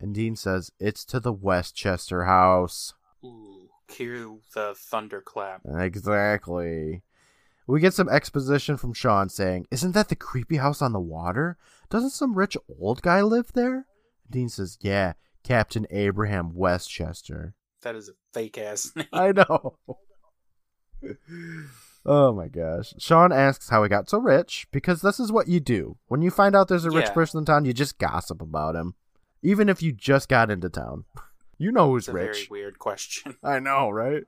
And 0.02 0.16
Dean 0.16 0.36
says, 0.36 0.72
It's 0.80 1.06
to 1.06 1.20
the 1.20 1.32
Westchester 1.34 2.24
house. 2.26 2.94
Ooh, 3.24 3.70
cue 3.88 4.42
the 4.56 4.74
thunderclap. 4.76 5.62
Exactly. 5.78 7.04
We 7.68 7.80
get 7.80 7.94
some 7.94 8.10
exposition 8.10 8.76
from 8.78 8.94
Sean 8.94 9.30
saying, 9.30 9.68
Isn't 9.72 9.92
that 9.94 10.10
the 10.10 10.16
creepy 10.16 10.58
house 10.58 10.82
on 10.82 10.92
the 10.92 11.00
water? 11.00 11.58
Doesn't 11.90 12.10
some 12.10 12.34
rich 12.34 12.58
old 12.80 13.02
guy 13.02 13.22
live 13.22 13.52
there? 13.54 13.86
Dean 14.30 14.50
says, 14.50 14.78
Yeah, 14.82 15.14
Captain 15.44 15.86
Abraham 15.92 16.54
Westchester. 16.56 17.54
That 17.84 17.96
is 17.96 18.10
a 18.10 18.14
fake 18.34 18.58
ass 18.58 18.92
name. 18.96 19.08
I 19.14 19.32
know. 19.32 19.78
oh 22.06 22.34
my 22.34 22.48
gosh. 22.48 22.94
Sean 22.98 23.32
asks 23.32 23.70
how 23.70 23.84
he 23.84 23.90
got 23.90 24.10
so 24.10 24.18
rich 24.20 24.68
because 24.72 25.02
this 25.02 25.20
is 25.20 25.32
what 25.32 25.48
you 25.48 25.60
do. 25.60 25.98
When 26.08 26.22
you 26.22 26.32
find 26.32 26.56
out 26.56 26.68
there's 26.68 26.86
a 26.86 26.92
rich 26.92 27.06
Yeah. 27.08 27.14
person 27.14 27.40
in 27.40 27.46
town, 27.46 27.66
you 27.66 27.74
just 27.74 27.98
gossip 28.00 28.42
about 28.42 28.76
him. 28.76 28.96
Even 29.44 29.70
if 29.70 29.82
you 29.82 29.92
just 29.92 30.30
got 30.30 30.52
into 30.52 30.70
town. 30.70 31.06
You 31.58 31.72
know 31.72 31.92
who's 31.92 32.06
It's 32.06 32.08
a 32.08 32.14
very 32.14 32.28
rich. 32.30 32.50
weird 32.50 32.80
question. 32.80 33.36
I 33.44 33.60
know, 33.60 33.92
right? 33.92 34.24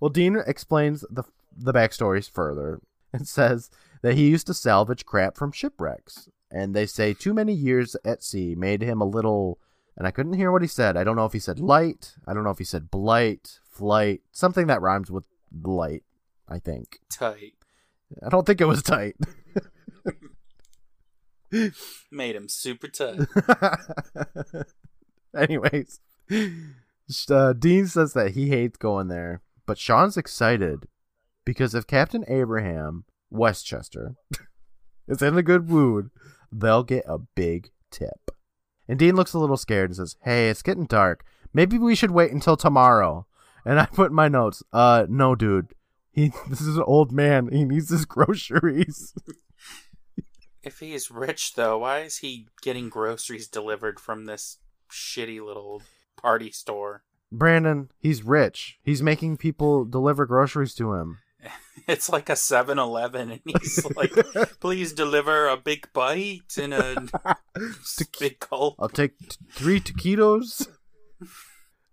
Well, 0.00 0.08
Dean 0.08 0.36
explains 0.44 1.04
the 1.08 1.22
the 1.56 1.72
backstories 1.72 2.28
further 2.28 2.80
and 3.12 3.28
says 3.38 3.70
that 4.02 4.14
he 4.14 4.28
used 4.28 4.48
to 4.48 4.54
salvage 4.54 5.06
crap 5.06 5.36
from 5.36 5.52
shipwrecks, 5.52 6.28
and 6.50 6.74
they 6.74 6.86
say 6.86 7.14
too 7.14 7.34
many 7.34 7.52
years 7.52 7.94
at 8.04 8.24
sea 8.24 8.56
made 8.56 8.82
him 8.82 9.00
a 9.00 9.04
little. 9.04 9.60
And 9.96 10.08
I 10.08 10.10
couldn't 10.10 10.32
hear 10.32 10.50
what 10.50 10.62
he 10.62 10.66
said. 10.66 10.96
I 10.96 11.04
don't 11.04 11.14
know 11.14 11.24
if 11.24 11.34
he 11.34 11.38
said 11.38 11.60
light. 11.60 12.16
I 12.26 12.34
don't 12.34 12.42
know 12.42 12.50
if 12.50 12.58
he 12.58 12.64
said 12.64 12.90
blight, 12.90 13.60
flight, 13.70 14.22
something 14.32 14.66
that 14.66 14.82
rhymes 14.82 15.08
with 15.08 15.26
light. 15.62 16.02
I 16.48 16.58
think. 16.58 16.98
Tight. 17.08 17.54
I 18.26 18.28
don't 18.28 18.44
think 18.44 18.60
it 18.60 18.64
was 18.66 18.82
tight. 18.82 19.14
Made 22.10 22.36
him 22.36 22.48
super 22.48 22.88
tough. 22.88 23.26
Anyways, 25.36 26.00
uh, 27.30 27.52
Dean 27.54 27.86
says 27.86 28.12
that 28.12 28.32
he 28.32 28.48
hates 28.48 28.76
going 28.76 29.08
there, 29.08 29.42
but 29.66 29.78
Sean's 29.78 30.16
excited 30.16 30.86
because 31.44 31.74
if 31.74 31.86
Captain 31.86 32.24
Abraham 32.28 33.04
Westchester 33.30 34.14
is 35.08 35.22
in 35.22 35.36
a 35.36 35.42
good 35.42 35.68
mood, 35.68 36.10
they'll 36.50 36.84
get 36.84 37.04
a 37.06 37.18
big 37.18 37.70
tip. 37.90 38.30
And 38.88 38.98
Dean 38.98 39.16
looks 39.16 39.32
a 39.32 39.38
little 39.38 39.56
scared 39.56 39.90
and 39.90 39.96
says, 39.96 40.16
Hey, 40.22 40.48
it's 40.50 40.62
getting 40.62 40.86
dark. 40.86 41.24
Maybe 41.54 41.78
we 41.78 41.94
should 41.94 42.10
wait 42.10 42.32
until 42.32 42.56
tomorrow. 42.56 43.26
And 43.64 43.78
I 43.78 43.86
put 43.86 44.10
in 44.10 44.16
my 44.16 44.28
notes, 44.28 44.62
uh, 44.72 45.06
no, 45.08 45.34
dude. 45.34 45.68
He, 46.10 46.32
this 46.48 46.60
is 46.60 46.76
an 46.76 46.84
old 46.86 47.12
man. 47.12 47.48
He 47.50 47.64
needs 47.64 47.90
his 47.90 48.04
groceries. 48.04 49.14
If 50.62 50.78
he 50.78 50.94
is 50.94 51.10
rich, 51.10 51.54
though, 51.54 51.78
why 51.78 52.00
is 52.00 52.18
he 52.18 52.46
getting 52.62 52.88
groceries 52.88 53.48
delivered 53.48 53.98
from 53.98 54.26
this 54.26 54.58
shitty 54.90 55.44
little 55.44 55.82
party 56.16 56.50
store? 56.52 57.02
Brandon, 57.32 57.90
he's 57.98 58.22
rich. 58.22 58.78
He's 58.82 59.02
making 59.02 59.38
people 59.38 59.84
deliver 59.84 60.26
groceries 60.26 60.74
to 60.76 60.94
him. 60.94 61.18
It's 61.88 62.08
like 62.08 62.28
a 62.28 62.36
7 62.36 62.78
Eleven, 62.78 63.30
and 63.32 63.40
he's 63.44 63.84
like, 63.96 64.12
please 64.60 64.92
deliver 64.92 65.48
a 65.48 65.56
big 65.56 65.88
bite 65.92 66.56
and 66.60 66.72
a 66.72 67.08
big 68.20 68.38
gulp. 68.38 68.76
I'll 68.78 68.88
take 68.88 69.18
t- 69.18 69.36
three 69.50 69.80
taquitos. 69.80 70.68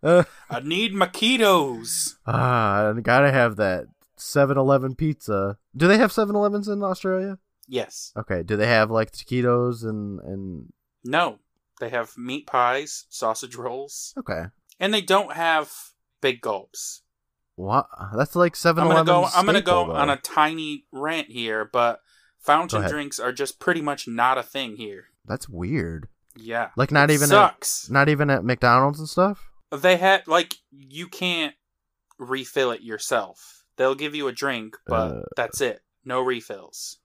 Uh, 0.04 0.26
I 0.50 0.60
need 0.60 0.94
maquitos. 0.94 2.18
ah, 2.28 2.92
I 2.96 3.00
gotta 3.00 3.32
have 3.32 3.56
that 3.56 3.86
7-Eleven 4.20 4.94
pizza. 4.96 5.58
Do 5.76 5.88
they 5.88 5.98
have 5.98 6.12
7-Elevens 6.12 6.68
in 6.68 6.84
Australia? 6.84 7.40
Yes. 7.70 8.12
Okay. 8.18 8.42
Do 8.44 8.58
they 8.58 8.68
have 8.68 8.90
like 8.92 9.12
taquitos 9.12 9.84
and 9.88 10.20
and 10.22 10.74
No. 11.06 11.40
They 11.80 11.90
have 11.90 12.18
meat 12.18 12.46
pies, 12.46 13.06
sausage 13.10 13.56
rolls, 13.56 14.14
okay? 14.18 14.48
and 14.82 14.94
they 14.94 15.00
don't 15.02 15.32
have 15.34 15.72
big 16.20 16.42
gulps. 16.42 17.04
What? 17.56 17.88
That's 18.18 18.36
like 18.36 18.56
7 18.58 18.82
I'm 18.84 18.90
gonna 18.90 19.00
Eleven. 19.10 19.24
go. 19.32 19.38
I'm 19.38 19.46
gonna 19.46 19.62
go 19.62 19.92
on 19.94 20.10
a 20.10 20.18
tiny 20.18 20.86
rant 20.92 21.28
here, 21.30 21.64
but 21.64 22.02
fountain 22.38 22.86
drinks 22.90 23.18
are 23.20 23.32
just 23.32 23.60
pretty 23.60 23.82
much 23.82 24.08
not 24.10 24.38
a 24.38 24.44
thing 24.44 24.76
here. 24.76 25.06
That's 25.26 25.48
weird. 25.48 26.10
Yeah, 26.36 26.70
Like 26.78 26.92
not 26.92 27.12
even 27.12 27.24
at, 27.26 27.30
sucks. 27.30 27.90
not 27.90 28.10
even 28.10 28.30
at 28.30 28.44
McDonald's 28.46 29.00
and 29.00 29.08
stuff. 29.10 29.50
They 29.72 29.96
had 29.98 30.28
like 30.28 30.56
you 30.72 31.08
can't 31.08 31.56
refill 32.18 32.72
it 32.72 32.82
yourself. 32.82 33.64
They'll 33.78 33.96
give 33.96 34.16
you 34.16 34.28
a 34.28 34.32
drink, 34.34 34.76
but 34.86 35.12
Uh. 35.12 35.22
that's 35.38 35.62
it. 35.62 35.82
No 36.04 36.22
refills. 36.22 36.98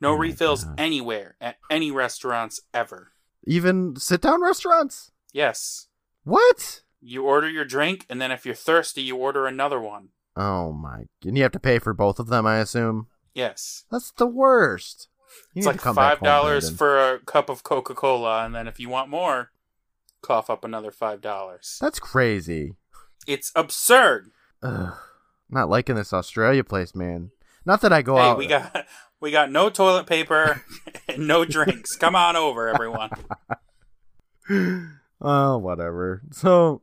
No 0.00 0.12
Oh 0.12 0.16
refills 0.16 0.64
God. 0.64 0.74
anywhere 0.78 1.36
at 1.40 1.56
any 1.70 1.90
restaurants 1.90 2.60
ever. 2.72 3.12
Even 3.44 3.96
sit 3.96 4.20
down 4.20 4.42
restaurants. 4.42 5.12
Yes. 5.32 5.88
What? 6.24 6.82
You 7.00 7.24
order 7.24 7.48
your 7.48 7.64
drink, 7.64 8.06
and 8.10 8.20
then 8.20 8.30
if 8.30 8.44
you're 8.44 8.54
thirsty, 8.54 9.02
you 9.02 9.16
order 9.16 9.46
another 9.46 9.80
one. 9.80 10.08
Oh 10.36 10.72
my! 10.72 11.04
And 11.24 11.36
you 11.36 11.42
have 11.42 11.52
to 11.52 11.60
pay 11.60 11.78
for 11.78 11.92
both 11.92 12.18
of 12.18 12.28
them, 12.28 12.46
I 12.46 12.58
assume. 12.58 13.08
Yes. 13.34 13.84
That's 13.90 14.10
the 14.12 14.26
worst. 14.26 15.08
You 15.54 15.60
it's 15.60 15.66
like 15.66 15.80
five 15.80 16.20
dollars 16.20 16.70
for 16.70 16.98
a 16.98 17.18
cup 17.20 17.48
of 17.48 17.62
Coca 17.62 17.94
Cola, 17.94 18.44
and 18.44 18.54
then 18.54 18.66
if 18.68 18.78
you 18.78 18.88
want 18.88 19.08
more, 19.08 19.50
cough 20.22 20.50
up 20.50 20.64
another 20.64 20.90
five 20.90 21.20
dollars. 21.20 21.78
That's 21.80 21.98
crazy. 21.98 22.74
It's 23.26 23.52
absurd. 23.54 24.30
Ugh. 24.62 24.94
Not 25.48 25.68
liking 25.68 25.96
this 25.96 26.12
Australia 26.12 26.64
place, 26.64 26.94
man. 26.94 27.30
Not 27.64 27.80
that 27.80 27.92
I 27.92 28.02
go 28.02 28.16
hey, 28.16 28.22
out. 28.22 28.38
we 28.38 28.46
got 28.46 28.86
we 29.20 29.30
got 29.30 29.50
no 29.50 29.70
toilet 29.70 30.06
paper 30.06 30.62
and 31.08 31.26
no 31.26 31.44
drinks. 31.44 31.96
Come 31.96 32.16
on 32.16 32.36
over, 32.36 32.68
everyone. 32.68 33.10
oh, 35.20 35.58
whatever. 35.58 36.22
So, 36.32 36.82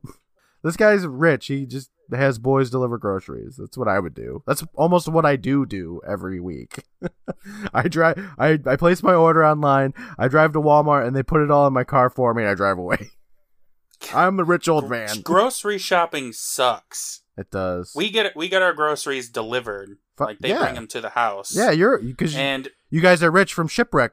this 0.62 0.76
guy's 0.76 1.06
rich. 1.06 1.46
He 1.46 1.66
just 1.66 1.90
has 2.12 2.38
boys 2.38 2.70
deliver 2.70 2.98
groceries. 2.98 3.56
That's 3.58 3.76
what 3.76 3.88
I 3.88 3.98
would 4.00 4.14
do. 4.14 4.42
That's 4.46 4.64
almost 4.74 5.08
what 5.08 5.26
I 5.26 5.36
do 5.36 5.66
do 5.66 6.00
every 6.06 6.40
week. 6.40 6.84
I 7.74 7.88
drive. 7.88 8.18
I 8.38 8.58
I 8.64 8.76
place 8.76 9.02
my 9.02 9.14
order 9.14 9.44
online. 9.44 9.92
I 10.18 10.28
drive 10.28 10.52
to 10.52 10.60
Walmart 10.60 11.06
and 11.06 11.14
they 11.14 11.22
put 11.22 11.42
it 11.42 11.50
all 11.50 11.66
in 11.66 11.72
my 11.72 11.84
car 11.84 12.08
for 12.08 12.32
me, 12.34 12.42
and 12.42 12.50
I 12.50 12.54
drive 12.54 12.78
away. 12.78 13.10
I'm 14.14 14.38
a 14.38 14.44
rich 14.44 14.68
old 14.68 14.88
man. 14.88 15.20
Grocery 15.22 15.78
shopping 15.78 16.32
sucks. 16.32 17.22
It 17.38 17.52
does. 17.52 17.92
We 17.94 18.10
get 18.10 18.36
we 18.36 18.48
get 18.48 18.62
our 18.62 18.72
groceries 18.72 19.30
delivered. 19.30 19.98
Like 20.18 20.40
they 20.40 20.48
yeah. 20.48 20.58
bring 20.58 20.74
them 20.74 20.88
to 20.88 21.00
the 21.00 21.10
house. 21.10 21.54
yeah, 21.54 21.70
you're 21.70 21.98
because 21.98 22.34
you, 22.34 22.40
and 22.40 22.68
you 22.90 23.00
guys 23.00 23.22
are 23.22 23.30
rich 23.30 23.54
from 23.54 23.68
shipwreck. 23.68 24.10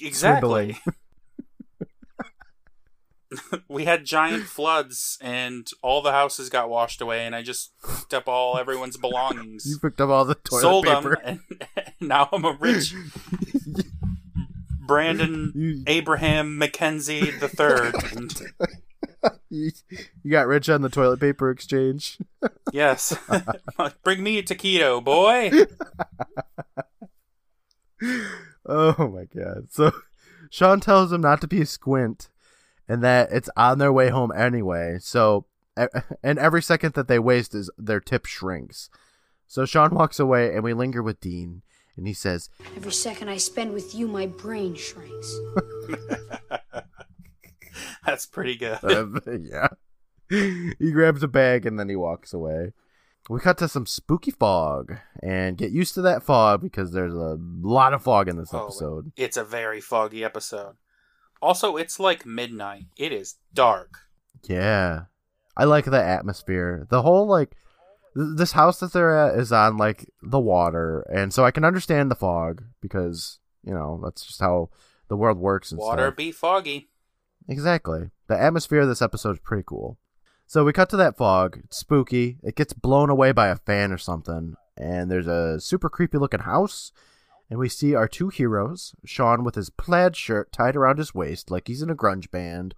exactly. 0.00 0.76
we 3.68 3.84
had 3.84 4.04
giant 4.04 4.44
floods 4.44 5.18
and 5.20 5.68
all 5.82 6.02
the 6.02 6.10
houses 6.10 6.48
got 6.48 6.68
washed 6.68 7.00
away 7.00 7.24
and 7.24 7.34
I 7.34 7.42
just 7.42 7.72
picked 7.80 8.14
up 8.14 8.26
all 8.26 8.58
everyone's 8.58 8.96
belongings. 8.96 9.64
You 9.66 9.78
picked 9.78 10.00
up 10.00 10.10
all 10.10 10.24
the 10.24 10.34
toilet 10.34 10.62
sold 10.62 10.86
paper. 10.86 11.20
them 11.24 11.44
and 11.76 11.94
now 12.00 12.28
I'm 12.32 12.44
a 12.44 12.56
rich 12.58 12.92
Brandon 14.86 15.84
Abraham 15.86 16.60
McKenzie 16.60 17.38
the 17.38 17.48
third. 17.48 17.94
And 19.26 19.38
you, 19.50 19.70
you 20.22 20.30
got 20.30 20.46
rich 20.46 20.68
on 20.68 20.82
the 20.82 20.88
toilet 20.88 21.20
paper 21.20 21.50
exchange. 21.50 22.18
yes, 22.72 23.16
bring 24.04 24.22
me 24.22 24.38
a 24.38 24.42
taquito, 24.42 25.02
boy. 25.02 25.50
Oh 28.66 29.08
my 29.08 29.24
god. 29.24 29.68
So 29.70 29.92
Sean 30.50 30.80
tells 30.80 31.12
him 31.12 31.20
not 31.20 31.40
to 31.40 31.48
be 31.48 31.62
a 31.62 31.66
squint 31.66 32.28
and 32.88 33.02
that 33.02 33.30
it's 33.32 33.50
on 33.56 33.78
their 33.78 33.92
way 33.92 34.08
home 34.08 34.32
anyway. 34.36 34.98
So 35.00 35.46
and 35.76 36.38
every 36.38 36.62
second 36.62 36.94
that 36.94 37.08
they 37.08 37.18
waste 37.18 37.54
is 37.54 37.70
their 37.76 38.00
tip 38.00 38.26
shrinks. 38.26 38.88
So 39.46 39.64
Sean 39.64 39.94
walks 39.94 40.18
away 40.18 40.54
and 40.54 40.64
we 40.64 40.72
linger 40.72 41.02
with 41.02 41.20
Dean 41.20 41.62
and 41.96 42.06
he 42.06 42.12
says, 42.12 42.50
Every 42.76 42.92
second 42.92 43.28
I 43.28 43.38
spend 43.38 43.72
with 43.72 43.94
you, 43.94 44.06
my 44.06 44.26
brain 44.26 44.74
shrinks. 44.74 45.38
That's 48.06 48.26
pretty 48.26 48.56
good. 48.56 48.78
uh, 48.82 49.06
yeah. 49.40 49.68
He 50.28 50.90
grabs 50.92 51.22
a 51.22 51.28
bag 51.28 51.66
and 51.66 51.78
then 51.78 51.88
he 51.88 51.96
walks 51.96 52.32
away. 52.34 52.72
We 53.28 53.40
cut 53.40 53.58
to 53.58 53.68
some 53.68 53.86
spooky 53.86 54.30
fog 54.30 54.96
and 55.22 55.56
get 55.58 55.72
used 55.72 55.94
to 55.94 56.02
that 56.02 56.22
fog 56.22 56.62
because 56.62 56.92
there's 56.92 57.14
a 57.14 57.36
lot 57.62 57.92
of 57.92 58.02
fog 58.02 58.28
in 58.28 58.36
this 58.36 58.54
Oh, 58.54 58.64
episode. 58.64 59.12
It's 59.16 59.36
a 59.36 59.44
very 59.44 59.80
foggy 59.80 60.22
episode. 60.24 60.76
Also, 61.42 61.76
it's 61.76 61.98
like 62.00 62.24
midnight. 62.24 62.86
It 62.96 63.12
is 63.12 63.36
dark. 63.52 63.98
Yeah. 64.48 65.02
I 65.56 65.64
like 65.64 65.86
the 65.86 66.02
atmosphere. 66.02 66.86
The 66.88 67.02
whole 67.02 67.26
like 67.26 67.50
th- 68.16 68.36
this 68.36 68.52
house 68.52 68.78
that 68.80 68.92
they're 68.92 69.16
at 69.16 69.38
is 69.38 69.52
on 69.52 69.76
like 69.76 70.08
the 70.22 70.38
water, 70.40 71.00
and 71.12 71.32
so 71.32 71.44
I 71.44 71.50
can 71.50 71.64
understand 71.64 72.10
the 72.10 72.14
fog 72.14 72.62
because 72.82 73.38
you 73.64 73.72
know 73.72 74.00
that's 74.04 74.24
just 74.26 74.40
how 74.40 74.68
the 75.08 75.16
world 75.16 75.38
works 75.38 75.72
and 75.72 75.78
Water 75.80 76.08
stuff. 76.08 76.16
be 76.16 76.30
foggy. 76.30 76.88
Exactly. 77.48 78.10
The 78.28 78.40
atmosphere 78.40 78.80
of 78.80 78.88
this 78.88 79.02
episode 79.02 79.32
is 79.36 79.40
pretty 79.40 79.64
cool. 79.66 79.98
So 80.46 80.64
we 80.64 80.72
cut 80.72 80.88
to 80.90 80.96
that 80.96 81.16
fog. 81.16 81.58
It's 81.64 81.78
spooky. 81.78 82.38
It 82.42 82.54
gets 82.56 82.72
blown 82.72 83.10
away 83.10 83.32
by 83.32 83.48
a 83.48 83.56
fan 83.56 83.92
or 83.92 83.98
something, 83.98 84.54
and 84.76 85.10
there's 85.10 85.26
a 85.26 85.60
super 85.60 85.88
creepy 85.88 86.18
looking 86.18 86.40
house. 86.40 86.92
And 87.48 87.58
we 87.60 87.68
see 87.68 87.94
our 87.94 88.08
two 88.08 88.28
heroes, 88.28 88.92
Sean 89.04 89.44
with 89.44 89.54
his 89.54 89.70
plaid 89.70 90.16
shirt 90.16 90.50
tied 90.50 90.74
around 90.74 90.98
his 90.98 91.14
waist 91.14 91.48
like 91.50 91.68
he's 91.68 91.80
in 91.82 91.90
a 91.90 91.94
grunge 91.94 92.30
band, 92.30 92.74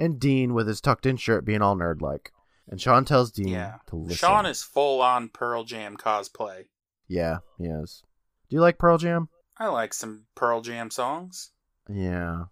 and 0.00 0.18
Dean 0.18 0.52
with 0.54 0.66
his 0.66 0.80
tucked 0.80 1.06
in 1.06 1.16
shirt 1.16 1.44
being 1.44 1.62
all 1.62 1.76
nerd 1.76 2.00
like. 2.02 2.32
And 2.68 2.80
Sean 2.80 3.04
tells 3.04 3.30
Dean 3.30 3.48
Yeah. 3.48 3.76
to 3.86 3.96
listen. 3.96 4.16
Sean 4.16 4.46
is 4.46 4.62
full 4.62 5.00
on 5.00 5.28
Pearl 5.28 5.62
Jam 5.64 5.96
cosplay. 5.96 6.66
Yeah, 7.06 7.38
he 7.58 7.64
is. 7.66 8.02
Do 8.48 8.56
you 8.56 8.60
like 8.60 8.78
Pearl 8.78 8.98
Jam? 8.98 9.28
I 9.58 9.68
like 9.68 9.92
some 9.94 10.26
Pearl 10.34 10.60
Jam 10.60 10.90
songs. 10.90 11.50
Yeah. 11.88 12.44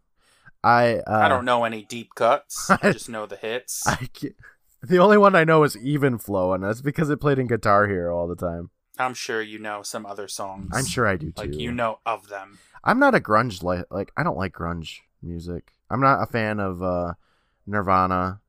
I 0.63 0.97
uh, 0.99 1.19
I 1.19 1.29
don't 1.29 1.45
know 1.45 1.65
any 1.65 1.85
deep 1.85 2.15
cuts. 2.15 2.71
I 2.83 2.93
just 2.93 3.09
know 3.09 3.27
the 3.27 3.37
hits. 3.37 3.87
I 3.87 4.09
the 4.83 4.99
only 4.99 5.19
one 5.19 5.35
I 5.35 5.45
know 5.45 5.65
is 5.65 5.77
Even 5.77 6.19
Flow, 6.19 6.53
and 6.53 6.63
that's 6.63 6.81
because 6.81 7.11
it 7.11 7.21
played 7.21 7.39
in 7.39 7.47
Guitar 7.47 7.87
Hero 7.87 8.17
all 8.17 8.29
the 8.29 8.37
time. 8.37 8.71
I'm 8.99 9.15
sure 9.15 9.41
you 9.41 9.59
know 9.59 9.83
some 9.83 10.05
other 10.05 10.29
songs. 10.29 10.71
I'm 10.73 10.85
sure 10.85 11.07
I 11.07 11.17
do 11.17 11.31
too. 11.31 11.43
Like 11.43 11.55
you 11.55 11.71
know 11.71 12.01
of 12.05 12.29
them. 12.29 12.59
I'm 12.85 12.99
not 12.99 13.15
a 13.15 13.21
grunge 13.21 13.63
like 13.63 13.85
like 13.91 14.13
I 14.17 14.23
don't 14.23 14.37
like 14.37 14.53
grunge 14.53 14.99
music. 15.23 15.73
I'm 15.91 16.01
not 16.01 16.23
a 16.23 16.27
fan 16.27 16.61
of 16.61 16.83
uh 16.83 17.15
Nirvana. 17.67 18.41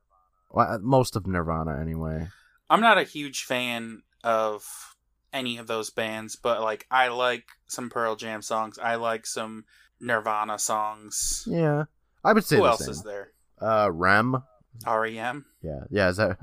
Well, 0.52 0.80
most 0.82 1.15
of 1.15 1.28
Nirvana 1.28 1.80
anyway. 1.80 2.28
I'm 2.69 2.82
not 2.82 2.98
a 2.98 3.04
huge 3.04 3.43
fan 3.43 4.02
of 4.24 4.95
any 5.32 5.58
of 5.58 5.67
those 5.67 5.89
bands, 5.89 6.36
but 6.36 6.62
like 6.62 6.88
I 6.89 7.10
like 7.10 7.45
some 7.67 7.89
Pearl 7.89 8.15
Jam 8.15 8.41
songs. 8.41 8.80
I 8.80 8.95
like 8.95 9.26
some 9.26 9.65
Nirvana 10.00 10.58
songs. 10.58 11.43
Yeah, 11.48 11.86
I 12.23 12.34
would 12.34 12.43
say 12.43 12.58
Who 12.58 12.65
else 12.65 12.79
same. 12.82 12.89
is 12.89 13.03
there? 13.03 13.32
Uh, 13.62 13.89
REM. 13.91 14.43
REM. 14.88 15.45
Yeah, 15.62 15.79
yeah. 15.89 16.10
Is 16.10 16.17
that? 16.17 16.38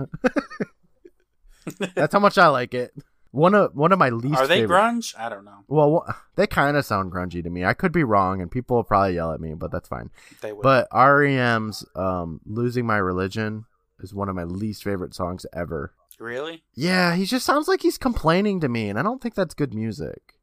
That's 1.94 2.12
how 2.12 2.20
much 2.20 2.38
I 2.38 2.48
like 2.48 2.74
it. 2.74 2.92
One 3.32 3.54
of 3.54 3.74
one 3.74 3.92
of 3.92 3.98
my 3.98 4.08
least. 4.10 4.38
Are 4.38 4.46
they 4.46 4.60
favorite- 4.60 4.76
grunge? 4.76 5.14
I 5.18 5.28
don't 5.28 5.44
know. 5.44 5.64
Well, 5.68 6.06
they 6.36 6.46
kind 6.46 6.76
of 6.76 6.84
sound 6.84 7.12
grungy 7.12 7.42
to 7.42 7.50
me. 7.50 7.64
I 7.64 7.74
could 7.74 7.92
be 7.92 8.04
wrong, 8.04 8.40
and 8.40 8.50
people 8.50 8.76
will 8.76 8.84
probably 8.84 9.14
yell 9.14 9.32
at 9.32 9.40
me, 9.40 9.52
but 9.54 9.70
that's 9.70 9.88
fine. 9.88 10.10
They 10.40 10.52
would. 10.52 10.62
But 10.62 10.88
REM's 10.94 11.84
um, 11.94 12.40
"Losing 12.46 12.86
My 12.86 12.96
Religion" 12.98 13.64
is 14.00 14.14
one 14.14 14.28
of 14.28 14.36
my 14.36 14.44
least 14.44 14.84
favorite 14.84 15.14
songs 15.14 15.44
ever. 15.52 15.92
really? 16.18 16.62
Yeah, 16.74 17.14
he 17.14 17.24
just 17.26 17.44
sounds 17.44 17.68
like 17.68 17.82
he's 17.82 17.98
complaining 17.98 18.60
to 18.60 18.68
me, 18.68 18.88
and 18.88 18.98
I 18.98 19.02
don't 19.02 19.20
think 19.20 19.34
that's 19.34 19.54
good 19.54 19.74
music. 19.74 20.34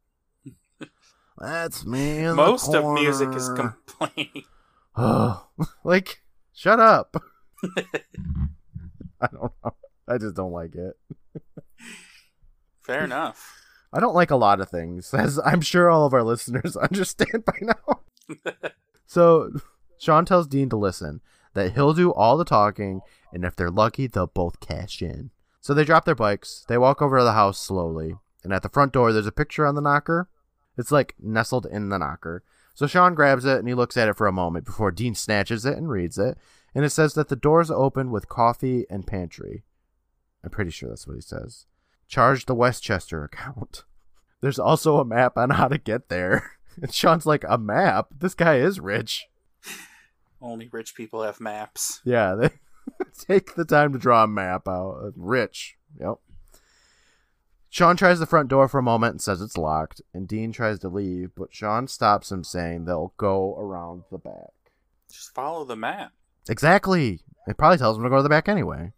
That's 1.39 1.83
me. 1.85 2.31
Most 2.31 2.73
of 2.75 2.93
music 2.93 3.29
is 3.33 3.49
complaining. 3.49 4.43
Oh, 4.95 5.47
like, 5.83 6.21
shut 6.53 6.79
up. 6.79 7.15
I 9.21 9.27
don't 9.31 9.51
know. 9.63 9.73
I 10.07 10.17
just 10.17 10.35
don't 10.35 10.51
like 10.51 10.75
it. 10.75 10.97
Fair 12.81 13.05
enough. 13.05 13.61
I 13.93 13.99
don't 13.99 14.15
like 14.15 14.31
a 14.31 14.35
lot 14.35 14.59
of 14.59 14.69
things, 14.69 15.13
as 15.13 15.39
I'm 15.45 15.61
sure 15.61 15.89
all 15.89 16.05
of 16.05 16.13
our 16.13 16.23
listeners 16.23 16.75
understand 16.91 17.45
by 17.45 17.57
now. 17.61 18.01
so, 19.05 19.51
Sean 19.99 20.25
tells 20.25 20.47
Dean 20.47 20.69
to 20.69 20.75
listen, 20.75 21.21
that 21.53 21.73
he'll 21.73 21.93
do 21.93 22.11
all 22.11 22.35
the 22.35 22.45
talking, 22.45 23.01
and 23.31 23.45
if 23.45 23.55
they're 23.55 23.69
lucky, 23.69 24.07
they'll 24.07 24.27
both 24.27 24.59
cash 24.59 25.01
in. 25.01 25.29
So 25.61 25.73
they 25.73 25.85
drop 25.85 26.05
their 26.05 26.15
bikes, 26.15 26.65
they 26.67 26.77
walk 26.77 27.01
over 27.01 27.19
to 27.19 27.23
the 27.23 27.33
house 27.33 27.59
slowly, 27.59 28.15
and 28.43 28.51
at 28.51 28.63
the 28.63 28.69
front 28.69 28.91
door, 28.91 29.13
there's 29.13 29.27
a 29.27 29.31
picture 29.31 29.65
on 29.65 29.75
the 29.75 29.81
knocker. 29.81 30.27
It's 30.77 30.91
like 30.91 31.15
nestled 31.19 31.67
in 31.67 31.89
the 31.89 31.99
knocker. 31.99 32.43
So 32.73 32.87
Sean 32.87 33.13
grabs 33.13 33.45
it 33.45 33.59
and 33.59 33.67
he 33.67 33.73
looks 33.73 33.97
at 33.97 34.09
it 34.09 34.17
for 34.17 34.27
a 34.27 34.31
moment 34.31 34.65
before 34.65 34.91
Dean 34.91 35.15
snatches 35.15 35.65
it 35.65 35.77
and 35.77 35.89
reads 35.89 36.17
it. 36.17 36.37
And 36.73 36.83
it 36.83 36.89
says 36.89 37.13
that 37.13 37.29
the 37.29 37.35
door's 37.35 37.69
open 37.69 38.09
with 38.09 38.29
coffee 38.29 38.85
and 38.89 39.05
pantry. 39.05 39.63
I'm 40.43 40.49
pretty 40.49 40.71
sure 40.71 40.89
that's 40.89 41.07
what 41.07 41.15
he 41.15 41.21
says. 41.21 41.67
Charge 42.07 42.45
the 42.45 42.55
Westchester 42.55 43.23
account. 43.23 43.83
There's 44.41 44.59
also 44.59 44.97
a 44.97 45.05
map 45.05 45.37
on 45.37 45.51
how 45.51 45.67
to 45.67 45.77
get 45.77 46.09
there. 46.09 46.51
And 46.81 46.91
Sean's 46.91 47.27
like, 47.27 47.45
a 47.47 47.59
map? 47.59 48.07
This 48.17 48.33
guy 48.33 48.55
is 48.55 48.79
rich. 48.79 49.27
Only 50.41 50.69
rich 50.71 50.95
people 50.95 51.21
have 51.21 51.39
maps. 51.39 52.01
Yeah, 52.03 52.33
they 52.33 52.49
take 53.27 53.53
the 53.53 53.63
time 53.63 53.93
to 53.93 53.99
draw 53.99 54.23
a 54.23 54.27
map 54.27 54.67
out. 54.67 55.13
Rich. 55.15 55.77
Yep. 55.99 56.15
Sean 57.73 57.97
tries 57.97 58.19
the 58.19 58.27
front 58.27 58.49
door 58.49 58.67
for 58.67 58.77
a 58.77 58.83
moment 58.83 59.13
and 59.13 59.21
says 59.21 59.41
it's 59.41 59.57
locked, 59.57 59.99
and 60.13 60.27
Dean 60.27 60.51
tries 60.51 60.77
to 60.77 60.87
leave, 60.87 61.31
but 61.35 61.55
Sean 61.55 61.87
stops 61.87 62.31
him 62.31 62.43
saying 62.43 62.85
they'll 62.85 63.15
go 63.17 63.57
around 63.57 64.03
the 64.11 64.19
back. 64.19 64.53
Just 65.11 65.33
follow 65.33 65.65
the 65.65 65.75
map. 65.75 66.11
Exactly. 66.47 67.21
It 67.47 67.57
probably 67.57 67.79
tells 67.79 67.97
him 67.97 68.03
to 68.03 68.11
go 68.11 68.17
to 68.17 68.21
the 68.21 68.29
back 68.29 68.47
anyway. 68.47 68.93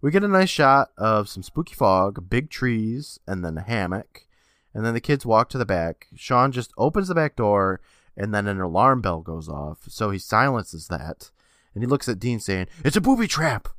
We 0.00 0.12
get 0.12 0.22
a 0.22 0.28
nice 0.28 0.48
shot 0.48 0.92
of 0.96 1.28
some 1.28 1.42
spooky 1.42 1.74
fog, 1.74 2.30
big 2.30 2.50
trees, 2.50 3.18
and 3.26 3.44
then 3.44 3.58
a 3.58 3.62
hammock. 3.62 4.28
And 4.72 4.86
then 4.86 4.94
the 4.94 5.00
kids 5.00 5.26
walk 5.26 5.48
to 5.48 5.58
the 5.58 5.66
back. 5.66 6.06
Sean 6.14 6.52
just 6.52 6.70
opens 6.78 7.08
the 7.08 7.16
back 7.16 7.34
door, 7.34 7.80
and 8.16 8.32
then 8.32 8.46
an 8.46 8.60
alarm 8.60 9.00
bell 9.00 9.22
goes 9.22 9.48
off. 9.48 9.78
So 9.88 10.12
he 10.12 10.20
silences 10.20 10.86
that. 10.86 11.32
And 11.74 11.82
he 11.82 11.88
looks 11.88 12.08
at 12.08 12.20
Dean 12.20 12.38
saying, 12.38 12.68
It's 12.84 12.94
a 12.94 13.00
booby 13.00 13.26
trap. 13.26 13.66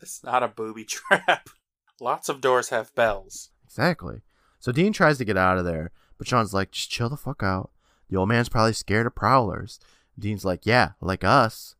It's 0.00 0.22
not 0.24 0.42
a 0.42 0.48
booby 0.48 0.84
trap. 0.84 1.50
Lots 2.02 2.28
of 2.28 2.40
doors 2.40 2.70
have 2.70 2.92
bells. 2.96 3.50
Exactly. 3.64 4.22
So 4.58 4.72
Dean 4.72 4.92
tries 4.92 5.18
to 5.18 5.24
get 5.24 5.36
out 5.36 5.56
of 5.56 5.64
there, 5.64 5.92
but 6.18 6.26
Sean's 6.26 6.52
like, 6.52 6.72
Just 6.72 6.90
chill 6.90 7.08
the 7.08 7.16
fuck 7.16 7.42
out. 7.44 7.70
The 8.10 8.16
old 8.16 8.28
man's 8.28 8.48
probably 8.48 8.72
scared 8.72 9.06
of 9.06 9.14
prowlers. 9.14 9.78
Dean's 10.18 10.44
like, 10.44 10.66
Yeah, 10.66 10.92
like 11.00 11.22
us. 11.22 11.76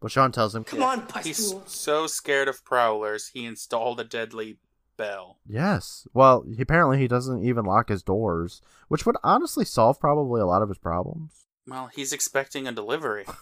But 0.00 0.10
Sean 0.10 0.32
tells 0.32 0.54
him, 0.54 0.64
Come 0.64 0.82
on, 0.82 1.06
He's 1.22 1.54
so 1.66 2.06
scared 2.06 2.48
of 2.48 2.64
prowlers, 2.64 3.28
he 3.28 3.44
installed 3.44 4.00
a 4.00 4.04
deadly 4.04 4.56
bell. 4.96 5.40
Yes. 5.46 6.08
Well, 6.14 6.46
he, 6.48 6.62
apparently 6.62 6.96
he 6.98 7.06
doesn't 7.06 7.44
even 7.44 7.66
lock 7.66 7.90
his 7.90 8.02
doors, 8.02 8.62
which 8.88 9.04
would 9.04 9.16
honestly 9.22 9.66
solve 9.66 10.00
probably 10.00 10.40
a 10.40 10.46
lot 10.46 10.62
of 10.62 10.70
his 10.70 10.78
problems. 10.78 11.44
Well, 11.66 11.90
he's 11.94 12.14
expecting 12.14 12.66
a 12.66 12.72
delivery. 12.72 13.26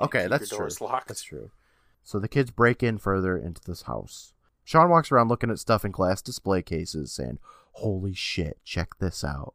Okay, 0.00 0.28
that's 0.28 0.48
true. 0.48 0.58
doors 0.58 0.80
locked. 0.80 1.08
That's 1.08 1.24
true. 1.24 1.50
So 2.04 2.20
the 2.20 2.28
kids 2.28 2.52
break 2.52 2.84
in 2.84 2.98
further 2.98 3.36
into 3.36 3.60
this 3.60 3.82
house. 3.82 4.32
Sean 4.68 4.90
walks 4.90 5.10
around 5.10 5.28
looking 5.28 5.50
at 5.50 5.58
stuff 5.58 5.82
in 5.82 5.92
glass 5.92 6.20
display 6.20 6.60
cases, 6.60 7.10
saying, 7.10 7.38
Holy 7.72 8.12
shit, 8.12 8.58
check 8.66 8.98
this 8.98 9.24
out. 9.24 9.54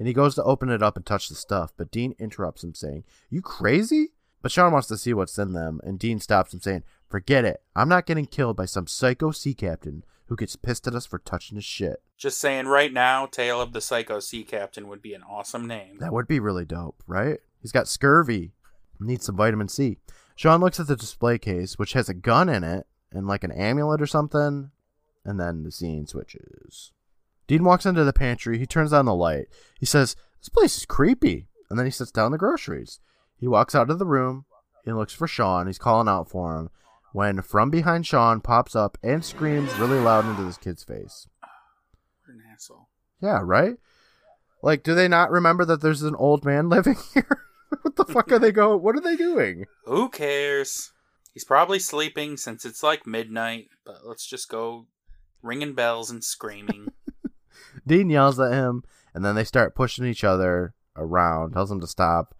And 0.00 0.08
he 0.08 0.12
goes 0.12 0.34
to 0.34 0.42
open 0.42 0.68
it 0.68 0.82
up 0.82 0.96
and 0.96 1.06
touch 1.06 1.28
the 1.28 1.36
stuff, 1.36 1.72
but 1.76 1.92
Dean 1.92 2.16
interrupts 2.18 2.64
him, 2.64 2.74
saying, 2.74 3.04
You 3.30 3.40
crazy? 3.40 4.14
But 4.42 4.50
Sean 4.50 4.72
wants 4.72 4.88
to 4.88 4.98
see 4.98 5.14
what's 5.14 5.38
in 5.38 5.52
them, 5.52 5.80
and 5.84 5.96
Dean 5.96 6.18
stops 6.18 6.52
him, 6.52 6.58
saying, 6.60 6.82
Forget 7.08 7.44
it. 7.44 7.62
I'm 7.76 7.88
not 7.88 8.04
getting 8.04 8.26
killed 8.26 8.56
by 8.56 8.64
some 8.64 8.88
psycho 8.88 9.30
sea 9.30 9.54
captain 9.54 10.02
who 10.26 10.34
gets 10.34 10.56
pissed 10.56 10.88
at 10.88 10.94
us 10.96 11.06
for 11.06 11.20
touching 11.20 11.54
his 11.54 11.64
shit. 11.64 12.02
Just 12.16 12.40
saying 12.40 12.66
right 12.66 12.92
now, 12.92 13.26
Tale 13.26 13.60
of 13.60 13.72
the 13.72 13.80
Psycho 13.80 14.18
Sea 14.18 14.42
Captain 14.42 14.88
would 14.88 15.00
be 15.00 15.14
an 15.14 15.22
awesome 15.22 15.68
name. 15.68 15.98
That 16.00 16.12
would 16.12 16.26
be 16.26 16.40
really 16.40 16.64
dope, 16.64 17.00
right? 17.06 17.38
He's 17.62 17.70
got 17.70 17.86
scurvy. 17.86 18.54
Needs 18.98 19.26
some 19.26 19.36
vitamin 19.36 19.68
C. 19.68 19.98
Sean 20.34 20.58
looks 20.58 20.80
at 20.80 20.88
the 20.88 20.96
display 20.96 21.38
case, 21.38 21.78
which 21.78 21.92
has 21.92 22.08
a 22.08 22.14
gun 22.14 22.48
in 22.48 22.64
it 22.64 22.87
and 23.12 23.26
like 23.26 23.44
an 23.44 23.52
amulet 23.52 24.00
or 24.00 24.06
something, 24.06 24.70
and 25.24 25.40
then 25.40 25.62
the 25.62 25.72
scene 25.72 26.06
switches. 26.06 26.92
Dean 27.46 27.64
walks 27.64 27.86
into 27.86 28.04
the 28.04 28.12
pantry. 28.12 28.58
He 28.58 28.66
turns 28.66 28.92
on 28.92 29.06
the 29.06 29.14
light. 29.14 29.46
He 29.80 29.86
says, 29.86 30.16
This 30.40 30.50
place 30.50 30.76
is 30.76 30.84
creepy. 30.86 31.48
And 31.70 31.78
then 31.78 31.86
he 31.86 31.90
sits 31.92 32.10
down 32.10 32.32
the 32.32 32.38
groceries. 32.38 33.00
He 33.38 33.48
walks 33.48 33.74
out 33.74 33.90
of 33.90 33.98
the 33.98 34.06
room. 34.06 34.44
He 34.84 34.92
looks 34.92 35.12
for 35.12 35.26
Sean. 35.26 35.66
He's 35.66 35.78
calling 35.78 36.08
out 36.08 36.30
for 36.30 36.58
him 36.58 36.70
when 37.12 37.42
from 37.42 37.70
behind 37.70 38.06
Sean 38.06 38.40
pops 38.40 38.76
up 38.76 38.98
and 39.02 39.24
screams 39.24 39.72
really 39.78 39.98
loud 39.98 40.26
into 40.26 40.44
this 40.44 40.58
kid's 40.58 40.84
face. 40.84 41.26
What 41.40 42.34
an 42.34 42.42
asshole. 42.52 42.88
Yeah, 43.20 43.40
right? 43.42 43.76
Like, 44.62 44.82
do 44.82 44.94
they 44.94 45.08
not 45.08 45.30
remember 45.30 45.64
that 45.64 45.80
there's 45.80 46.02
an 46.02 46.14
old 46.16 46.44
man 46.44 46.68
living 46.70 46.96
here? 47.14 47.44
what 47.82 47.96
the 47.96 48.04
fuck 48.04 48.30
are 48.32 48.38
they 48.38 48.52
going? 48.52 48.82
What 48.82 48.96
are 48.96 49.00
they 49.00 49.16
doing? 49.16 49.66
Who 49.84 50.08
cares? 50.08 50.92
He's 51.38 51.44
probably 51.44 51.78
sleeping 51.78 52.36
since 52.36 52.64
it's 52.64 52.82
like 52.82 53.06
midnight, 53.06 53.68
but 53.84 54.00
let's 54.04 54.26
just 54.26 54.48
go 54.48 54.86
ringing 55.40 55.72
bells 55.72 56.10
and 56.10 56.24
screaming. 56.24 56.88
Dean 57.86 58.10
yells 58.10 58.40
at 58.40 58.50
him, 58.50 58.82
and 59.14 59.24
then 59.24 59.36
they 59.36 59.44
start 59.44 59.76
pushing 59.76 60.04
each 60.04 60.24
other 60.24 60.74
around, 60.96 61.52
tells 61.52 61.70
him 61.70 61.78
to 61.78 61.86
stop, 61.86 62.34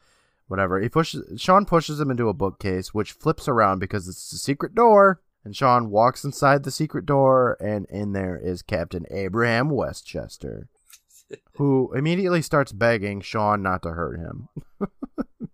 whatever. 0.48 0.80
He 0.80 0.88
pushes 0.88 1.40
Sean 1.40 1.64
pushes 1.64 2.00
him 2.00 2.11
into 2.11 2.28
a 2.28 2.34
bookcase, 2.34 2.92
which 2.92 3.12
flips 3.12 3.46
around 3.46 3.78
because 3.78 4.08
it's 4.08 4.32
a 4.32 4.37
secret 4.37 4.74
door. 4.74 5.20
And 5.44 5.54
Sean 5.54 5.90
walks 5.90 6.24
inside 6.24 6.64
the 6.64 6.72
secret 6.72 7.06
door, 7.06 7.56
and 7.61 7.87
in 7.90 8.14
there 8.14 8.37
is 8.37 8.62
Captain 8.62 9.06
Abraham 9.12 9.70
Westchester, 9.70 10.66
who 11.52 11.94
immediately 11.94 12.42
starts 12.42 12.72
begging 12.72 13.20
Sean 13.20 13.62
not 13.62 13.80
to 13.84 13.90
hurt 13.90 14.18
him. 14.18 14.48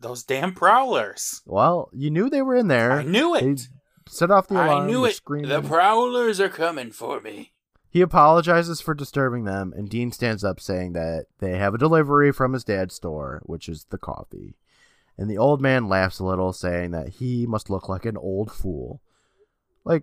Those 0.00 0.22
damn 0.22 0.54
prowlers. 0.54 1.42
Well, 1.46 1.90
you 1.92 2.10
knew 2.10 2.30
they 2.30 2.42
were 2.42 2.56
in 2.56 2.68
there. 2.68 2.92
I 2.92 3.02
knew 3.02 3.34
They 3.38 3.46
it. 3.50 3.68
set 4.08 4.30
off 4.30 4.48
the 4.48 4.54
alarm. 4.54 4.84
I 4.84 4.86
knew 4.86 5.04
it. 5.04 5.14
screaming. 5.14 5.50
The 5.50 5.62
prowlers 5.62 6.40
are 6.40 6.48
coming 6.48 6.90
for 6.92 7.20
me. 7.20 7.52
He 7.90 8.00
apologizes 8.00 8.80
for 8.80 8.92
disturbing 8.94 9.44
them, 9.44 9.72
and 9.76 9.88
Dean 9.88 10.10
stands 10.10 10.42
up 10.42 10.58
saying 10.60 10.94
that 10.94 11.26
they 11.38 11.56
have 11.58 11.74
a 11.74 11.78
delivery 11.78 12.32
from 12.32 12.52
his 12.52 12.64
dad's 12.64 12.94
store, 12.96 13.40
which 13.44 13.68
is 13.68 13.86
the 13.90 13.98
coffee. 13.98 14.56
And 15.16 15.30
the 15.30 15.38
old 15.38 15.60
man 15.60 15.88
laughs 15.88 16.18
a 16.18 16.24
little, 16.24 16.52
saying 16.52 16.90
that 16.90 17.08
he 17.20 17.46
must 17.46 17.70
look 17.70 17.88
like 17.88 18.04
an 18.04 18.16
old 18.16 18.50
fool. 18.50 19.00
Like, 19.84 20.02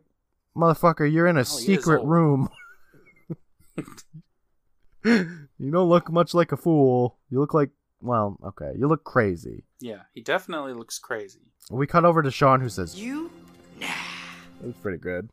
motherfucker, 0.55 1.11
you're 1.11 1.27
in 1.27 1.35
a 1.35 1.41
Oh, 1.41 1.43
secret 1.43 2.01
room. 2.05 2.49
you 5.03 5.71
don't 5.71 5.89
look 5.89 6.11
much 6.11 6.33
like 6.33 6.51
a 6.51 6.57
fool. 6.57 7.17
You 7.29 7.39
look 7.39 7.53
like 7.53 7.71
well, 8.01 8.37
okay, 8.45 8.71
you 8.77 8.87
look 8.87 9.03
crazy. 9.03 9.63
Yeah, 9.79 10.01
he 10.13 10.21
definitely 10.21 10.73
looks 10.73 10.99
crazy. 10.99 11.39
We 11.69 11.87
cut 11.87 12.05
over 12.05 12.21
to 12.21 12.31
Sean, 12.31 12.61
who 12.61 12.69
says, 12.69 12.99
You? 12.99 13.31
It 13.79 14.65
was 14.67 14.75
pretty 14.81 14.97
good. 14.97 15.29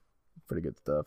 Pretty 0.46 0.62
good 0.62 0.76
stuff. 0.78 1.07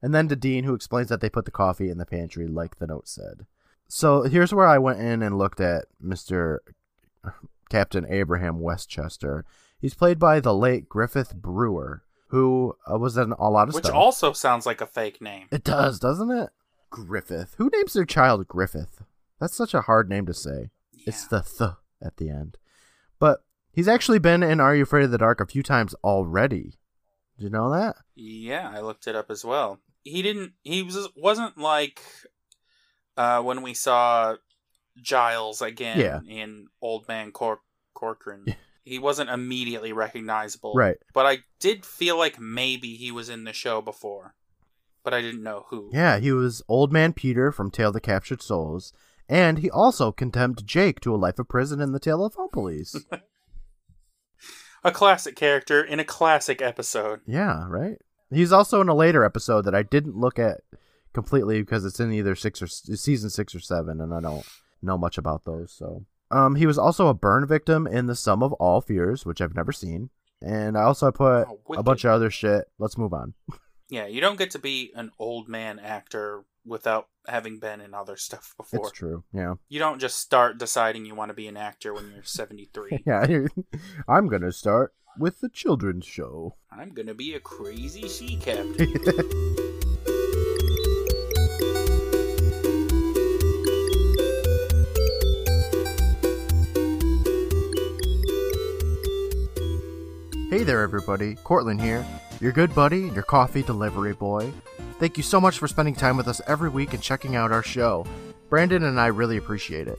And 0.00 0.12
then 0.14 0.28
to 0.28 0.36
Dean, 0.36 0.64
who 0.64 0.74
explains 0.74 1.08
that 1.10 1.20
they 1.20 1.30
put 1.30 1.44
the 1.44 1.50
coffee 1.52 1.88
in 1.88 1.98
the 1.98 2.06
pantry, 2.06 2.46
like 2.48 2.78
the 2.78 2.86
note 2.88 3.06
said. 3.06 3.46
So 3.86 4.22
here's 4.22 4.52
where 4.52 4.66
I 4.66 4.78
went 4.78 4.98
in 5.00 5.22
and 5.22 5.38
looked 5.38 5.60
at 5.60 5.84
Mr. 6.04 6.58
Captain 7.70 8.04
Abraham 8.08 8.60
Westchester. 8.60 9.44
He's 9.80 9.94
played 9.94 10.18
by 10.18 10.40
the 10.40 10.54
late 10.54 10.88
Griffith 10.88 11.34
Brewer, 11.36 12.02
who 12.28 12.76
uh, 12.90 12.98
was 12.98 13.16
in 13.16 13.32
a 13.32 13.50
lot 13.50 13.68
of 13.68 13.74
Which 13.74 13.84
stuff. 13.84 13.94
also 13.96 14.32
sounds 14.32 14.66
like 14.66 14.80
a 14.80 14.86
fake 14.86 15.20
name. 15.20 15.46
It 15.52 15.62
does, 15.64 15.98
doesn't 16.00 16.30
it? 16.30 16.50
Griffith. 16.90 17.54
Who 17.58 17.70
names 17.72 17.92
their 17.92 18.04
child 18.04 18.48
Griffith? 18.48 19.02
That's 19.42 19.56
such 19.56 19.74
a 19.74 19.80
hard 19.80 20.08
name 20.08 20.24
to 20.26 20.32
say. 20.34 20.70
It's 21.04 21.26
the 21.26 21.40
th 21.42 21.70
at 22.00 22.16
the 22.16 22.30
end. 22.30 22.58
But 23.18 23.42
he's 23.72 23.88
actually 23.88 24.20
been 24.20 24.44
in 24.44 24.60
Are 24.60 24.72
You 24.74 24.84
Afraid 24.84 25.02
of 25.04 25.10
the 25.10 25.18
Dark 25.18 25.40
a 25.40 25.46
few 25.46 25.64
times 25.64 25.94
already. 26.04 26.78
Did 27.36 27.44
you 27.46 27.50
know 27.50 27.68
that? 27.72 27.96
Yeah, 28.14 28.70
I 28.72 28.80
looked 28.82 29.08
it 29.08 29.16
up 29.16 29.28
as 29.32 29.44
well. 29.44 29.80
He 30.04 30.22
didn't. 30.22 30.52
He 30.62 30.84
was 30.84 31.08
wasn't 31.16 31.58
like 31.58 32.00
uh, 33.16 33.42
when 33.42 33.62
we 33.62 33.74
saw 33.74 34.36
Giles 35.02 35.60
again 35.60 35.98
Yeah. 35.98 36.20
in 36.28 36.68
Old 36.80 37.08
Man 37.08 37.32
Cor- 37.32 37.62
Corcoran. 37.94 38.44
he 38.84 39.00
wasn't 39.00 39.28
immediately 39.30 39.92
recognizable, 39.92 40.74
Right. 40.74 40.98
But 41.14 41.26
I 41.26 41.38
did 41.58 41.84
feel 41.84 42.16
like 42.16 42.38
maybe 42.38 42.94
he 42.94 43.10
was 43.10 43.28
in 43.28 43.42
the 43.42 43.52
show 43.52 43.80
before, 43.82 44.34
but 45.02 45.12
I 45.12 45.20
didn't 45.20 45.42
know 45.42 45.66
who. 45.70 45.90
Yeah, 45.92 46.18
he 46.20 46.30
was 46.30 46.62
Old 46.68 46.92
Man 46.92 47.12
Peter 47.12 47.50
from 47.50 47.70
Tale 47.72 47.88
of 47.88 47.94
the 47.94 48.00
Captured 48.00 48.40
Souls, 48.42 48.92
and 49.32 49.58
he 49.58 49.70
also 49.70 50.12
condemned 50.12 50.66
Jake 50.66 51.00
to 51.00 51.14
a 51.14 51.16
life 51.16 51.38
of 51.38 51.48
prison 51.48 51.80
in 51.80 51.92
the 51.92 51.98
Tale 51.98 52.24
of 52.24 52.34
Phone 52.34 52.50
Police. 52.52 52.94
A 54.84 54.90
classic 54.90 55.36
character 55.36 55.82
in 55.82 56.00
a 56.00 56.04
classic 56.04 56.60
episode. 56.60 57.20
yeah, 57.24 57.64
right. 57.68 57.98
He's 58.30 58.50
also 58.50 58.80
in 58.80 58.88
a 58.88 58.94
later 58.94 59.24
episode 59.24 59.64
that 59.66 59.74
I 59.76 59.82
didn't 59.84 60.16
look 60.16 60.40
at 60.40 60.62
completely 61.12 61.60
because 61.60 61.84
it's 61.84 62.00
in 62.00 62.12
either 62.12 62.34
six 62.34 62.60
or 62.60 62.66
season 62.66 63.30
six 63.30 63.54
or 63.54 63.60
seven, 63.60 64.00
and 64.00 64.12
I 64.12 64.20
don't 64.20 64.44
know 64.82 64.98
much 64.98 65.18
about 65.18 65.44
those. 65.44 65.70
So, 65.72 66.04
um, 66.32 66.56
he 66.56 66.66
was 66.66 66.78
also 66.78 67.06
a 67.06 67.14
burn 67.14 67.46
victim 67.46 67.86
in 67.86 68.06
The 68.06 68.16
Sum 68.16 68.42
of 68.42 68.52
All 68.54 68.80
Fears, 68.80 69.24
which 69.24 69.40
I've 69.40 69.54
never 69.54 69.70
seen, 69.70 70.10
and 70.44 70.76
I 70.76 70.82
also 70.82 71.12
put 71.12 71.46
Oh, 71.46 71.60
a 71.76 71.82
bunch 71.84 72.04
of 72.04 72.10
other 72.10 72.30
shit. 72.30 72.64
Let's 72.78 72.98
move 72.98 73.12
on. 73.14 73.34
Yeah, 73.88 74.06
you 74.06 74.22
don't 74.22 74.38
get 74.38 74.52
to 74.52 74.58
be 74.58 74.90
an 74.94 75.10
old 75.18 75.50
man 75.50 75.78
actor 75.78 76.44
without 76.64 77.08
having 77.26 77.58
been 77.58 77.80
in 77.80 77.94
other 77.94 78.16
stuff 78.16 78.54
before. 78.56 78.80
It's 78.88 78.92
true. 78.92 79.24
Yeah. 79.32 79.54
You 79.68 79.78
don't 79.78 80.00
just 80.00 80.18
start 80.18 80.58
deciding 80.58 81.06
you 81.06 81.14
want 81.14 81.30
to 81.30 81.34
be 81.34 81.46
an 81.46 81.56
actor 81.56 81.94
when 81.94 82.10
you're 82.12 82.24
73. 82.24 83.02
Yeah. 83.06 83.46
I'm 84.08 84.28
gonna 84.28 84.52
start 84.52 84.94
with 85.18 85.40
the 85.40 85.48
children's 85.48 86.06
show. 86.06 86.56
I'm 86.70 86.90
gonna 86.94 87.14
be 87.14 87.34
a 87.34 87.40
crazy 87.40 88.08
sea 88.08 88.36
captain. 88.36 88.94
Hey 100.52 100.64
there, 100.64 100.82
everybody. 100.82 101.36
Courtland 101.36 101.80
here, 101.80 102.06
your 102.38 102.52
good 102.52 102.74
buddy 102.74 103.04
and 103.04 103.14
your 103.14 103.22
coffee 103.22 103.62
delivery 103.62 104.12
boy. 104.12 104.52
Thank 105.02 105.16
you 105.16 105.24
so 105.24 105.40
much 105.40 105.58
for 105.58 105.66
spending 105.66 105.96
time 105.96 106.16
with 106.16 106.28
us 106.28 106.40
every 106.46 106.68
week 106.68 106.94
and 106.94 107.02
checking 107.02 107.34
out 107.34 107.50
our 107.50 107.64
show. 107.64 108.06
Brandon 108.48 108.84
and 108.84 109.00
I 109.00 109.08
really 109.08 109.36
appreciate 109.36 109.88
it. 109.88 109.98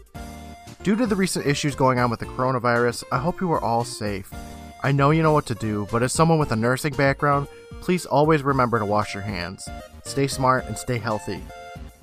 Due 0.81 0.95
to 0.95 1.05
the 1.05 1.13
recent 1.13 1.45
issues 1.45 1.75
going 1.75 1.99
on 1.99 2.09
with 2.09 2.21
the 2.21 2.25
coronavirus, 2.25 3.03
I 3.11 3.17
hope 3.17 3.41
you 3.41 3.51
are 3.51 3.61
all 3.61 3.83
safe. 3.83 4.33
I 4.81 4.93
know 4.93 5.11
you 5.11 5.21
know 5.21 5.33
what 5.33 5.45
to 5.47 5.55
do, 5.55 5.89
but 5.91 6.03
as 6.03 6.13
someone 6.13 6.39
with 6.39 6.53
a 6.53 6.55
nursing 6.55 6.93
background, 6.93 7.49
please 7.81 8.05
always 8.05 8.43
remember 8.43 8.79
to 8.79 8.85
wash 8.85 9.13
your 9.13 9.23
hands. 9.23 9.67
Stay 10.05 10.25
smart 10.27 10.67
and 10.67 10.77
stay 10.77 10.99
healthy. 10.99 11.41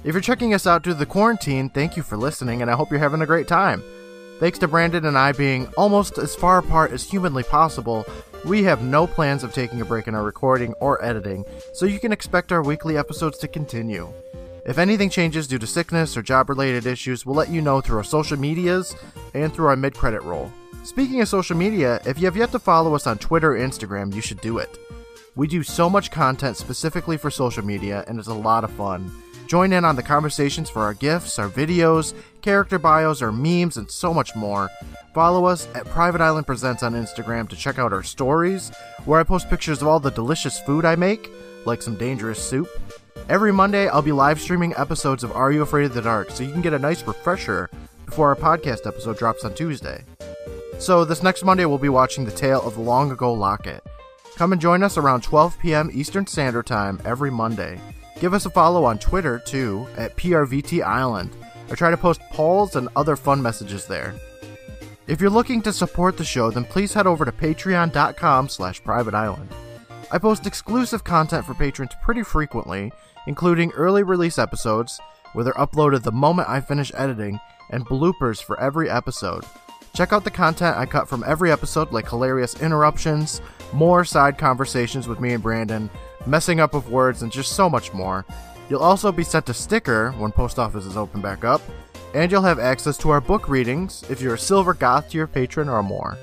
If 0.05 0.13
you're 0.13 0.21
checking 0.21 0.53
us 0.53 0.67
out 0.67 0.83
due 0.83 0.91
to 0.91 0.99
the 0.99 1.07
quarantine, 1.07 1.71
thank 1.71 1.97
you 1.97 2.03
for 2.03 2.19
listening 2.19 2.61
and 2.61 2.71
I 2.71 2.77
hope 2.77 2.91
you're 2.91 3.01
having 3.01 3.23
a 3.23 3.27
great 3.27 3.49
time. 3.49 3.83
Thanks 4.41 4.59
to 4.59 4.69
Brandon 4.69 5.07
and 5.07 5.17
I 5.17 5.33
being 5.33 5.69
almost 5.79 6.19
as 6.19 6.37
far 6.37 6.59
apart 6.59 6.93
as 6.93 7.09
humanly 7.09 7.45
possible, 7.45 8.05
we 8.45 8.63
have 8.63 8.83
no 8.83 9.07
plans 9.07 9.45
of 9.45 9.53
taking 9.53 9.81
a 9.81 9.85
break 9.85 10.09
in 10.09 10.15
our 10.15 10.23
recording 10.23 10.73
or 10.75 11.05
editing, 11.05 11.45
so 11.73 11.87
you 11.87 12.01
can 12.01 12.13
expect 12.13 12.53
our 12.53 12.63
weekly 12.63 12.97
episodes 12.97 13.39
to 13.39 13.49
continue. 13.49 14.13
If 14.65 14.79
anything 14.79 15.11
changes 15.11 15.47
due 15.47 15.59
to 15.59 15.67
sickness 15.67 16.17
or 16.17 16.23
job 16.23 16.49
related 16.49 16.87
issues, 16.87 17.25
we'll 17.25 17.37
let 17.37 17.51
you 17.51 17.61
know 17.61 17.81
through 17.81 17.99
our 17.99 18.05
social 18.05 18.39
medias 18.39 18.95
and 19.35 19.53
through 19.53 19.67
our 19.67 19.77
mid 19.77 19.95
credit 19.95 20.23
roll. 20.23 20.51
Speaking 20.85 21.21
of 21.21 21.29
social 21.29 21.57
media, 21.57 22.01
if 22.07 22.19
you 22.19 22.25
have 22.25 22.37
yet 22.37 22.53
to 22.53 22.59
follow 22.59 22.95
us 22.95 23.07
on 23.07 23.19
Twitter 23.19 23.57
or 23.57 23.59
Instagram, 23.59 24.15
you 24.15 24.23
should 24.23 24.41
do 24.41 24.59
it. 24.59 24.79
We 25.37 25.47
do 25.47 25.63
so 25.63 25.91
much 25.91 26.11
content 26.11 26.57
specifically 26.57 27.17
for 27.17 27.31
social 27.31 27.65
media, 27.65 28.05
and 28.09 28.19
it's 28.19 28.29
a 28.29 28.35
lot 28.35 28.65
of 28.65 28.71
fun. 28.71 29.11
Join 29.51 29.73
in 29.73 29.85
on 29.85 29.97
the 29.97 30.03
conversations 30.05 30.71
for 30.71 30.83
our 30.83 30.95
gifts, 30.95 31.37
our 31.37 31.49
videos, 31.49 32.15
character 32.41 32.79
bios, 32.79 33.21
our 33.21 33.33
memes, 33.33 33.79
and 33.79 33.91
so 33.91 34.15
much 34.15 34.37
more. 34.37 34.71
Follow 35.13 35.45
us 35.45 35.67
at 35.75 35.87
Private 35.87 36.21
Island 36.21 36.47
Presents 36.47 36.85
on 36.85 36.93
Instagram 36.93 37.49
to 37.49 37.57
check 37.57 37.77
out 37.77 37.93
our 37.93 38.05
stories, 38.05 38.71
where 39.07 39.19
I 39.19 39.25
post 39.25 39.51
pictures 39.51 39.83
of 39.83 39.89
all 39.89 39.99
the 39.99 40.13
delicious 40.13 40.61
food 40.61 40.85
I 40.85 40.95
make, 40.95 41.33
like 41.67 41.83
some 41.83 41.97
dangerous 41.97 42.41
soup. 42.41 42.69
Every 43.29 43.53
Monday, 43.53 43.89
I'll 43.89 44.03
be 44.03 44.13
live 44.13 44.41
streaming 44.41 44.73
episodes 44.77 45.25
of 45.25 45.33
Are 45.33 45.51
You 45.51 45.63
Afraid 45.63 45.87
of 45.87 45.95
the 45.95 46.03
Dark, 46.03 46.31
so 46.31 46.45
you 46.45 46.53
can 46.53 46.63
get 46.63 46.73
a 46.73 46.79
nice 46.79 47.03
refresher 47.05 47.71
before 48.07 48.29
our 48.29 48.37
podcast 48.37 48.87
episode 48.87 49.19
drops 49.19 49.45
on 49.45 49.53
Tuesday. 49.55 50.05
So, 50.79 51.05
this 51.05 51.25
next 51.25 51.45
Monday, 51.45 51.65
we'll 51.65 51.79
be 51.79 51.89
watching 51.89 52.25
The 52.25 52.31
Tale 52.31 52.63
of 52.63 52.75
the 52.75 52.83
Long 52.83 53.11
Ago 53.11 53.33
Locket. 53.33 53.83
Come 54.37 54.53
and 54.53 54.61
join 54.61 54.85
us 54.85 54.97
around 54.97 55.25
12 55.25 55.59
p.m. 55.59 55.91
Eastern 55.93 56.29
Standard 56.29 56.67
Time 56.69 57.01
every 57.05 57.33
Monday. 57.33 57.81
Give 58.21 58.35
us 58.35 58.45
a 58.45 58.51
follow 58.51 58.85
on 58.85 58.99
Twitter, 58.99 59.39
too, 59.39 59.89
at 59.97 60.15
PRVT 60.17 60.83
Island. 60.83 61.31
I 61.71 61.75
try 61.75 61.91
to 61.91 61.97
post 61.97 62.21
polls 62.31 62.77
and 62.77 62.89
other 62.95 63.17
fun 63.17 63.41
messages 63.41 63.87
there. 63.87 64.15
If 65.07 65.21
you're 65.21 65.31
looking 65.31 65.63
to 65.63 65.73
support 65.73 66.19
the 66.19 66.25
show, 66.25 66.51
then 66.51 66.65
please 66.65 66.93
head 66.93 67.07
over 67.07 67.25
to 67.25 67.33
patreon.com 67.33 68.49
slash 68.51 68.85
private 68.85 69.15
island. 69.15 69.49
I 70.13 70.19
post 70.19 70.47
exclusive 70.47 71.03
content 71.03 71.47
for 71.47 71.55
patrons 71.55 71.93
pretty 72.03 72.23
frequently, 72.23 72.93
including 73.27 73.73
early 73.73 74.03
release 74.03 74.39
episodes, 74.39 75.01
where 75.33 75.45
they're 75.45 75.55
uploaded 75.55 76.03
the 76.03 76.13
moment 76.13 76.49
I 76.49 76.61
finish 76.61 76.93
editing, 76.95 77.41
and 77.71 77.87
bloopers 77.87 78.43
for 78.43 78.61
every 78.61 78.91
episode. 78.91 79.45
Check 80.01 80.15
out 80.15 80.25
the 80.25 80.31
content 80.31 80.79
I 80.79 80.87
cut 80.87 81.11
from 81.11 81.23
every 81.27 81.53
episode, 81.53 81.93
like 81.93 82.09
hilarious 82.09 82.59
interruptions, 82.63 83.43
more 83.75 84.03
side 84.03 84.39
conversations 84.39 85.07
with 85.07 85.21
me 85.21 85.35
and 85.35 85.43
Brandon, 85.43 85.91
messing 86.25 86.59
up 86.59 86.73
of 86.73 86.91
words, 86.91 87.21
and 87.21 87.31
just 87.31 87.53
so 87.53 87.69
much 87.69 87.93
more. 87.93 88.25
You'll 88.71 88.81
also 88.81 89.13
be 89.13 89.25
sent 89.25 89.51
a 89.51 89.53
sticker 89.53 90.13
when 90.13 90.33
post 90.33 90.59
office 90.59 90.87
is 90.87 90.97
open 90.97 91.21
back 91.21 91.45
up, 91.45 91.61
and 92.15 92.33
you'll 92.33 92.41
have 92.41 92.59
access 92.59 92.97
to 92.97 93.11
our 93.11 93.21
book 93.21 93.47
readings 93.47 94.03
if 94.09 94.23
you're 94.23 94.37
a 94.37 94.39
silver 94.39 94.73
goth 94.73 95.11
tier 95.11 95.27
patron 95.27 95.69
or 95.69 95.83
more. 95.83 96.17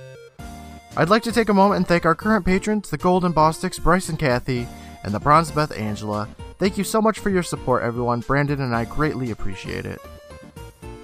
I'd 0.96 1.10
like 1.10 1.22
to 1.22 1.32
take 1.32 1.50
a 1.50 1.54
moment 1.54 1.78
and 1.78 1.88
thank 1.88 2.04
our 2.04 2.16
current 2.16 2.48
patrons, 2.48 2.90
the 2.90 2.98
Golden 2.98 3.32
Bostics, 3.32 3.80
Bryce 3.80 4.10
and 4.10 4.18
Kathy, 4.18 4.68
and 5.04 5.14
the 5.14 5.20
Bronze 5.20 5.52
Beth 5.52 5.78
Angela. 5.78 6.28
Thank 6.58 6.80
you 6.80 6.84
so 6.84 7.00
much 7.00 7.20
for 7.20 7.30
your 7.30 7.44
support, 7.44 7.84
everyone. 7.84 8.22
Brandon 8.22 8.60
and 8.60 8.76
I 8.76 8.86
greatly 8.86 9.30
appreciate 9.30 9.86
it. 9.86 10.02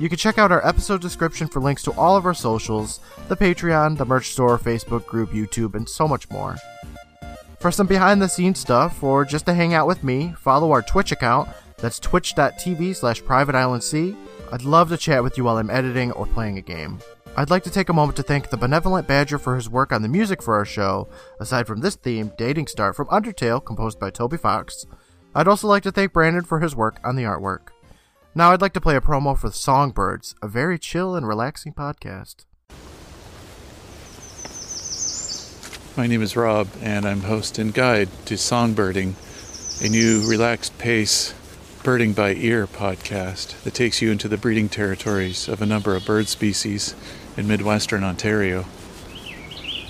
You 0.04 0.10
can 0.10 0.18
check 0.18 0.38
out 0.38 0.52
our 0.52 0.68
episode 0.68 1.00
description 1.00 1.48
for 1.48 1.62
links 1.62 1.82
to 1.84 1.94
all 1.94 2.18
of 2.18 2.26
our 2.26 2.34
socials, 2.34 3.00
the 3.30 3.38
Patreon, 3.38 3.98
the 3.98 4.04
merch 4.04 4.32
store, 4.32 4.60
Facebook 4.60 5.06
group, 5.06 5.32
YouTube, 5.32 5.76
and 5.76 5.88
so 5.88 6.10
much 6.10 6.30
more. 6.30 6.58
For 7.62 7.72
some 7.72 7.88
behind 7.88 8.22
the 8.22 8.28
scenes 8.28 8.60
stuff, 8.60 9.02
or 9.02 9.24
just 9.24 9.46
to 9.46 9.54
hang 9.54 9.74
out 9.74 9.88
with 9.88 10.04
me, 10.04 10.34
follow 10.38 10.74
our 10.74 10.82
Twitch 10.82 11.14
account. 11.14 11.48
That's 11.78 12.00
twitch.tv 12.00 12.98
slash 12.98 13.24
privateislandc. 13.24 14.18
I'd 14.52 14.64
love 14.64 14.90
to 14.90 14.98
chat 14.98 15.24
with 15.24 15.38
you 15.38 15.46
while 15.46 15.58
I'm 15.58 15.70
editing 15.70 16.12
or 16.12 16.26
playing 16.26 16.58
a 16.58 16.62
game. 16.62 17.00
I'd 17.38 17.50
like 17.50 17.64
to 17.64 17.72
take 17.72 17.88
a 17.88 17.94
moment 17.94 18.18
to 18.18 18.24
thank 18.24 18.50
the 18.50 18.58
Benevolent 18.58 19.08
Badger 19.08 19.40
for 19.40 19.56
his 19.56 19.70
work 19.70 19.94
on 19.94 20.02
the 20.02 20.10
music 20.10 20.44
for 20.44 20.56
our 20.56 20.66
show, 20.66 21.08
aside 21.40 21.66
from 21.66 21.80
this 21.80 21.96
theme, 21.96 22.34
Dating 22.38 22.68
Start 22.68 22.98
from 22.98 23.08
Undertale, 23.08 23.64
composed 23.64 24.02
by 24.02 24.10
Toby 24.10 24.36
Fox. 24.36 24.86
I'd 25.34 25.48
also 25.48 25.70
like 25.70 25.84
to 25.84 25.94
thank 25.94 26.12
Brandon 26.12 26.44
for 26.44 26.60
his 26.60 26.76
work 26.76 27.00
on 27.06 27.16
the 27.16 27.24
artwork. 27.24 27.70
Now 28.36 28.52
I'd 28.52 28.62
like 28.62 28.74
to 28.74 28.82
play 28.82 28.96
a 28.96 29.02
promo 29.02 29.38
for 29.38 29.52
Songbirds, 29.52 30.34
a 30.42 30.48
very 30.48 30.80
chill 30.80 31.14
and 31.14 31.28
relaxing 31.28 31.72
podcast. 31.72 32.46
My 35.96 36.08
name 36.08 36.24
is 36.24 36.36
Rob, 36.36 36.68
and 36.82 37.06
I'm 37.06 37.22
host 37.22 37.60
and 37.60 37.72
guide 37.72 38.10
to 38.26 38.34
Songbirding, 38.34 39.14
a 39.86 39.88
new 39.88 40.28
relaxed 40.28 40.76
pace 40.80 41.36
birding 41.84 42.14
by 42.14 42.34
ear 42.34 42.66
podcast 42.66 43.62
that 43.62 43.76
takes 43.76 44.02
you 44.02 44.10
into 44.12 44.28
the 44.28 44.38
breeding 44.38 44.68
territories 44.68 45.48
of 45.48 45.62
a 45.62 45.68
number 45.68 45.96
of 45.96 46.04
bird 46.04 46.28
species 46.28 46.96
in 47.38 47.48
Midwestern 47.48 48.04
Ontario. 48.04 48.66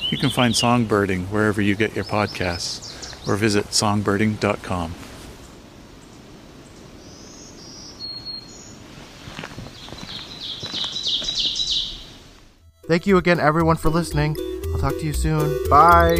You 0.10 0.18
can 0.18 0.30
find 0.30 0.54
Songbirding 0.54 1.28
wherever 1.28 1.62
you 1.62 1.76
get 1.76 1.96
your 1.96 2.04
podcasts 2.04 3.26
or 3.26 3.38
visit 3.38 3.68
songbirding.com. 3.68 4.96
Thank 12.86 13.08
you 13.08 13.16
again, 13.16 13.40
everyone, 13.40 13.78
for 13.78 13.90
listening. 13.90 14.36
I'll 14.74 14.80
talk 14.80 14.92
to 14.94 15.06
you 15.06 15.14
soon. 15.14 15.70
Bye. 15.70 16.20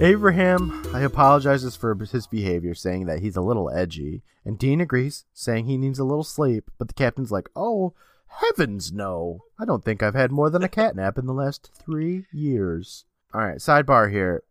Abraham 0.00 0.82
I 0.94 1.00
apologizes 1.00 1.76
for 1.76 1.94
his 1.94 2.26
behavior, 2.26 2.74
saying 2.74 3.04
that 3.06 3.20
he's 3.20 3.36
a 3.36 3.42
little 3.42 3.70
edgy, 3.70 4.22
and 4.44 4.58
Dean 4.58 4.80
agrees, 4.80 5.26
saying 5.34 5.66
he 5.66 5.76
needs 5.76 5.98
a 5.98 6.04
little 6.04 6.24
sleep. 6.24 6.70
But 6.78 6.88
the 6.88 6.94
captain's 6.94 7.30
like, 7.30 7.50
"Oh, 7.54 7.92
heavens, 8.28 8.90
no! 8.90 9.42
I 9.58 9.66
don't 9.66 9.84
think 9.84 10.02
I've 10.02 10.14
had 10.14 10.32
more 10.32 10.48
than 10.48 10.62
a 10.62 10.68
cat 10.68 10.96
nap 10.96 11.18
in 11.18 11.26
the 11.26 11.34
last 11.34 11.70
three 11.74 12.24
years." 12.32 13.04
All 13.34 13.42
right, 13.42 13.58
sidebar 13.58 14.10
here: 14.10 14.42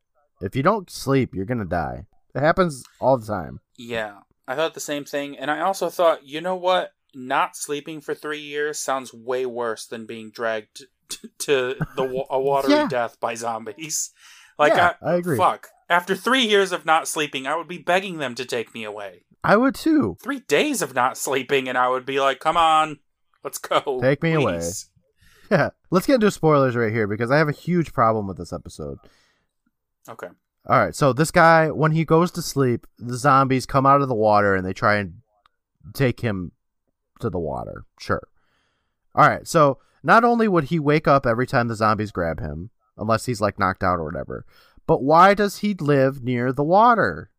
if 0.42 0.56
you 0.56 0.62
don't 0.62 0.92
sleep, 0.92 1.34
you're 1.34 1.46
gonna 1.46 1.66
die. 1.66 2.06
It 2.36 2.42
happens 2.42 2.84
all 3.00 3.18
the 3.18 3.26
time. 3.26 3.60
Yeah, 3.78 4.20
I 4.48 4.56
thought 4.56 4.74
the 4.74 4.80
same 4.80 5.06
thing, 5.06 5.38
and 5.38 5.50
I 5.50 5.62
also 5.62 5.90
thought, 5.90 6.26
you 6.28 6.42
know 6.42 6.56
what? 6.56 6.92
Not 7.14 7.56
sleeping 7.56 8.02
for 8.02 8.14
three 8.14 8.42
years 8.42 8.78
sounds 8.78 9.14
way 9.14 9.46
worse 9.46 9.86
than 9.88 10.06
being 10.06 10.32
dragged 10.32 10.86
t- 11.10 11.30
to 11.40 11.76
the 11.96 12.26
a 12.30 12.40
watery 12.40 12.74
Yeah. 12.74 12.88
death 12.90 13.20
by 13.20 13.36
zombies. 13.36 14.12
Like, 14.60 14.74
Yeah, 14.74 14.94
I, 15.02 15.12
I 15.12 15.16
agree. 15.16 15.38
Fuck. 15.38 15.70
After 15.90 16.16
three 16.16 16.44
years 16.46 16.72
of 16.72 16.86
not 16.86 17.08
sleeping, 17.08 17.48
I 17.48 17.56
would 17.56 17.68
be 17.68 17.78
begging 17.78 18.18
them 18.18 18.36
to 18.36 18.44
take 18.46 18.74
me 18.74 18.84
away. 18.84 19.24
I 19.44 19.56
would 19.56 19.76
too. 19.76 20.18
Three 20.22 20.40
days 20.40 20.82
of 20.82 20.94
not 20.96 21.18
sleeping, 21.18 21.70
and 21.70 21.78
I 21.78 21.88
would 21.90 22.06
be 22.06 22.20
like, 22.20 22.40
"Come 22.40 22.58
on, 22.58 23.00
let's 23.44 23.60
go. 23.60 24.00
Take 24.02 24.22
me 24.24 24.34
away." 24.34 24.62
Yeah, 25.52 25.70
let's 25.92 26.08
get 26.08 26.16
into 26.16 26.32
spoilers 26.32 26.76
right 26.76 26.92
here 26.92 27.06
because 27.06 27.30
I 27.30 27.38
have 27.38 27.48
a 27.48 27.52
huge 27.52 27.94
problem 27.94 28.26
with 28.26 28.36
this 28.38 28.52
episode. 28.52 28.98
Okay. 30.10 30.30
All 30.68 30.80
right, 30.80 30.96
so 30.96 31.14
this 31.14 31.30
guy, 31.30 31.70
when 31.70 31.92
he 31.92 32.06
goes 32.06 32.32
to 32.32 32.42
sleep, 32.42 32.88
the 32.98 33.18
zombies 33.18 33.66
come 33.66 33.86
out 33.86 34.02
of 34.02 34.08
the 34.08 34.16
water 34.16 34.56
and 34.56 34.66
they 34.66 34.74
try 34.74 34.96
and 34.96 35.22
take 35.94 36.22
him 36.22 36.54
to 37.20 37.30
the 37.30 37.40
water. 37.40 37.86
Sure. 38.00 38.28
All 39.14 39.28
right, 39.28 39.48
so 39.48 39.78
not 40.02 40.24
only 40.24 40.48
would 40.48 40.66
he 40.66 40.80
wake 40.80 41.08
up 41.08 41.26
every 41.26 41.46
time 41.46 41.68
the 41.68 41.76
zombies 41.76 42.12
grab 42.12 42.40
him, 42.40 42.72
unless 42.98 43.26
he's 43.26 43.42
like 43.42 43.60
knocked 43.60 43.84
out 43.84 44.00
or 44.00 44.06
whatever, 44.06 44.46
but 44.88 45.04
why 45.04 45.34
does 45.34 45.58
he 45.58 45.74
live 45.74 46.24
near 46.24 46.52
the 46.52 46.64
water? 46.64 47.30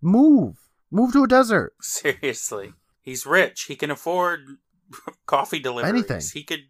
Move. 0.00 0.70
Move 0.90 1.12
to 1.12 1.24
a 1.24 1.28
desert. 1.28 1.74
Seriously, 1.80 2.74
he's 3.00 3.26
rich. 3.26 3.64
He 3.64 3.76
can 3.76 3.90
afford 3.90 4.40
coffee 5.26 5.58
deliveries. 5.58 5.92
Anything. 5.92 6.22
He 6.32 6.44
could, 6.44 6.64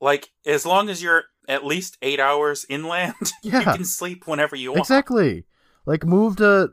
like, 0.00 0.30
as 0.44 0.66
long 0.66 0.88
as 0.88 1.02
you're 1.02 1.24
at 1.48 1.64
least 1.64 1.96
eight 2.02 2.20
hours 2.20 2.66
inland, 2.68 3.14
Yeah. 3.42 3.58
you 3.60 3.64
can 3.64 3.84
sleep 3.84 4.26
whenever 4.26 4.56
you 4.56 4.70
want. 4.70 4.80
Exactly. 4.80 5.44
Like 5.84 6.04
move 6.04 6.36
to 6.36 6.72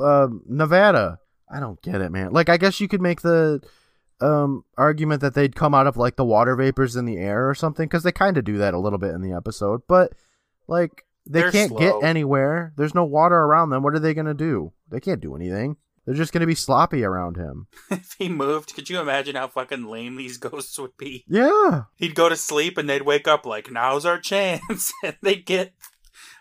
uh, 0.00 0.28
Nevada. 0.46 1.18
I 1.50 1.60
don't 1.60 1.80
get 1.82 2.00
it, 2.00 2.12
man. 2.12 2.32
Like 2.32 2.48
I 2.48 2.56
guess 2.56 2.80
you 2.80 2.88
could 2.88 3.00
make 3.02 3.22
the 3.22 3.60
um 4.20 4.64
argument 4.76 5.20
that 5.20 5.34
they'd 5.34 5.54
come 5.54 5.74
out 5.74 5.86
of 5.86 5.96
like 5.96 6.16
the 6.16 6.24
water 6.24 6.56
vapors 6.56 6.96
in 6.96 7.04
the 7.04 7.16
air 7.16 7.48
or 7.48 7.54
something 7.54 7.86
because 7.86 8.02
they 8.02 8.10
kind 8.12 8.36
of 8.36 8.44
do 8.44 8.58
that 8.58 8.74
a 8.74 8.78
little 8.78 8.98
bit 8.98 9.14
in 9.14 9.22
the 9.22 9.32
episode, 9.32 9.82
but 9.88 10.12
like 10.66 11.04
they 11.26 11.42
They're 11.42 11.52
can't 11.52 11.70
slow. 11.70 11.78
get 11.78 12.02
anywhere. 12.08 12.72
There's 12.76 12.94
no 12.94 13.04
water 13.04 13.36
around 13.36 13.70
them. 13.70 13.82
What 13.82 13.94
are 13.94 13.98
they 14.00 14.14
gonna 14.14 14.34
do? 14.34 14.72
They 14.90 15.00
can't 15.00 15.20
do 15.20 15.34
anything. 15.36 15.76
They're 16.08 16.16
just 16.16 16.32
gonna 16.32 16.46
be 16.46 16.54
sloppy 16.54 17.04
around 17.04 17.36
him. 17.36 17.66
if 17.90 18.14
he 18.18 18.30
moved, 18.30 18.74
could 18.74 18.88
you 18.88 18.98
imagine 18.98 19.36
how 19.36 19.46
fucking 19.46 19.84
lame 19.84 20.16
these 20.16 20.38
ghosts 20.38 20.78
would 20.78 20.96
be? 20.96 21.22
Yeah. 21.28 21.82
He'd 21.96 22.14
go 22.14 22.30
to 22.30 22.36
sleep 22.36 22.78
and 22.78 22.88
they'd 22.88 23.02
wake 23.02 23.28
up 23.28 23.44
like, 23.44 23.70
"Now's 23.70 24.06
our 24.06 24.18
chance," 24.18 24.90
and 25.04 25.16
they'd 25.22 25.44
get, 25.44 25.74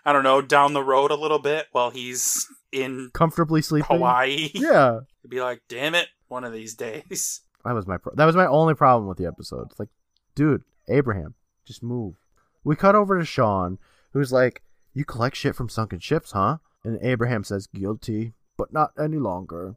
I 0.05 0.13
don't 0.13 0.23
know, 0.23 0.41
down 0.41 0.71
the 0.71 0.81
road 0.85 1.11
a 1.11 1.15
little 1.15 1.39
bit 1.39 1.67
while 1.73 1.89
he's 1.89 2.47
in 2.71 3.09
Comfortably 3.13 3.61
sleeping. 3.61 3.97
Hawaii. 3.97 4.51
Yeah. 4.53 5.01
He'd 5.21 5.31
be 5.31 5.41
like, 5.41 5.63
"Damn 5.67 5.95
it, 5.95 6.07
one 6.29 6.45
of 6.45 6.53
these 6.53 6.73
days." 6.73 7.41
That 7.65 7.73
was 7.73 7.85
my 7.85 7.97
pro- 7.97 8.15
that 8.15 8.23
was 8.23 8.37
my 8.37 8.47
only 8.47 8.73
problem 8.73 9.09
with 9.09 9.17
the 9.17 9.25
episode. 9.25 9.67
It's 9.71 9.79
like, 9.81 9.89
dude, 10.33 10.63
Abraham, 10.87 11.33
just 11.65 11.83
move. 11.83 12.15
We 12.63 12.77
cut 12.77 12.95
over 12.95 13.19
to 13.19 13.25
Sean, 13.25 13.79
who's 14.13 14.31
like, 14.31 14.61
"You 14.93 15.03
collect 15.03 15.35
shit 15.35 15.57
from 15.57 15.67
sunken 15.67 15.99
ships, 15.99 16.31
huh?" 16.31 16.59
And 16.85 16.97
Abraham 17.01 17.43
says, 17.43 17.67
"Guilty, 17.67 18.31
but 18.57 18.73
not 18.73 18.91
any 18.99 19.17
longer." 19.17 19.75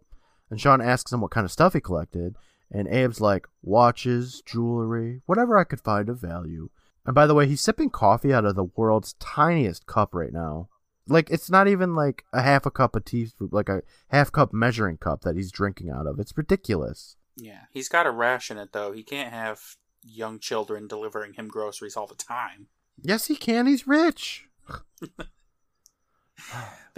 And 0.50 0.60
Sean 0.60 0.80
asks 0.80 1.12
him 1.12 1.20
what 1.20 1.30
kind 1.30 1.44
of 1.44 1.52
stuff 1.52 1.74
he 1.74 1.80
collected, 1.80 2.36
and 2.70 2.88
Abe's 2.88 3.20
like, 3.20 3.46
"Watches, 3.62 4.42
jewelry, 4.44 5.22
whatever 5.26 5.58
I 5.58 5.64
could 5.64 5.80
find 5.80 6.08
of 6.08 6.20
value." 6.20 6.70
And 7.04 7.14
by 7.14 7.26
the 7.26 7.34
way, 7.34 7.46
he's 7.46 7.60
sipping 7.60 7.90
coffee 7.90 8.32
out 8.32 8.44
of 8.44 8.56
the 8.56 8.64
world's 8.64 9.14
tiniest 9.14 9.86
cup 9.86 10.14
right 10.14 10.32
now. 10.32 10.68
Like 11.06 11.30
it's 11.30 11.50
not 11.50 11.66
even 11.66 11.94
like 11.94 12.24
a 12.32 12.42
half 12.42 12.66
a 12.66 12.70
cup 12.70 12.94
of 12.94 13.04
tea, 13.04 13.30
like 13.38 13.68
a 13.68 13.82
half 14.08 14.30
cup 14.30 14.52
measuring 14.52 14.96
cup 14.96 15.22
that 15.22 15.36
he's 15.36 15.50
drinking 15.50 15.90
out 15.90 16.06
of. 16.06 16.20
It's 16.20 16.36
ridiculous. 16.36 17.16
Yeah, 17.36 17.62
he's 17.70 17.88
got 17.88 18.04
to 18.04 18.10
ration 18.10 18.58
it 18.58 18.72
though. 18.72 18.92
He 18.92 19.02
can't 19.02 19.32
have 19.32 19.76
young 20.02 20.38
children 20.38 20.86
delivering 20.86 21.34
him 21.34 21.48
groceries 21.48 21.96
all 21.96 22.06
the 22.06 22.14
time. 22.14 22.68
Yes, 23.02 23.26
he 23.26 23.36
can. 23.36 23.66
He's 23.66 23.86
rich. 23.86 24.46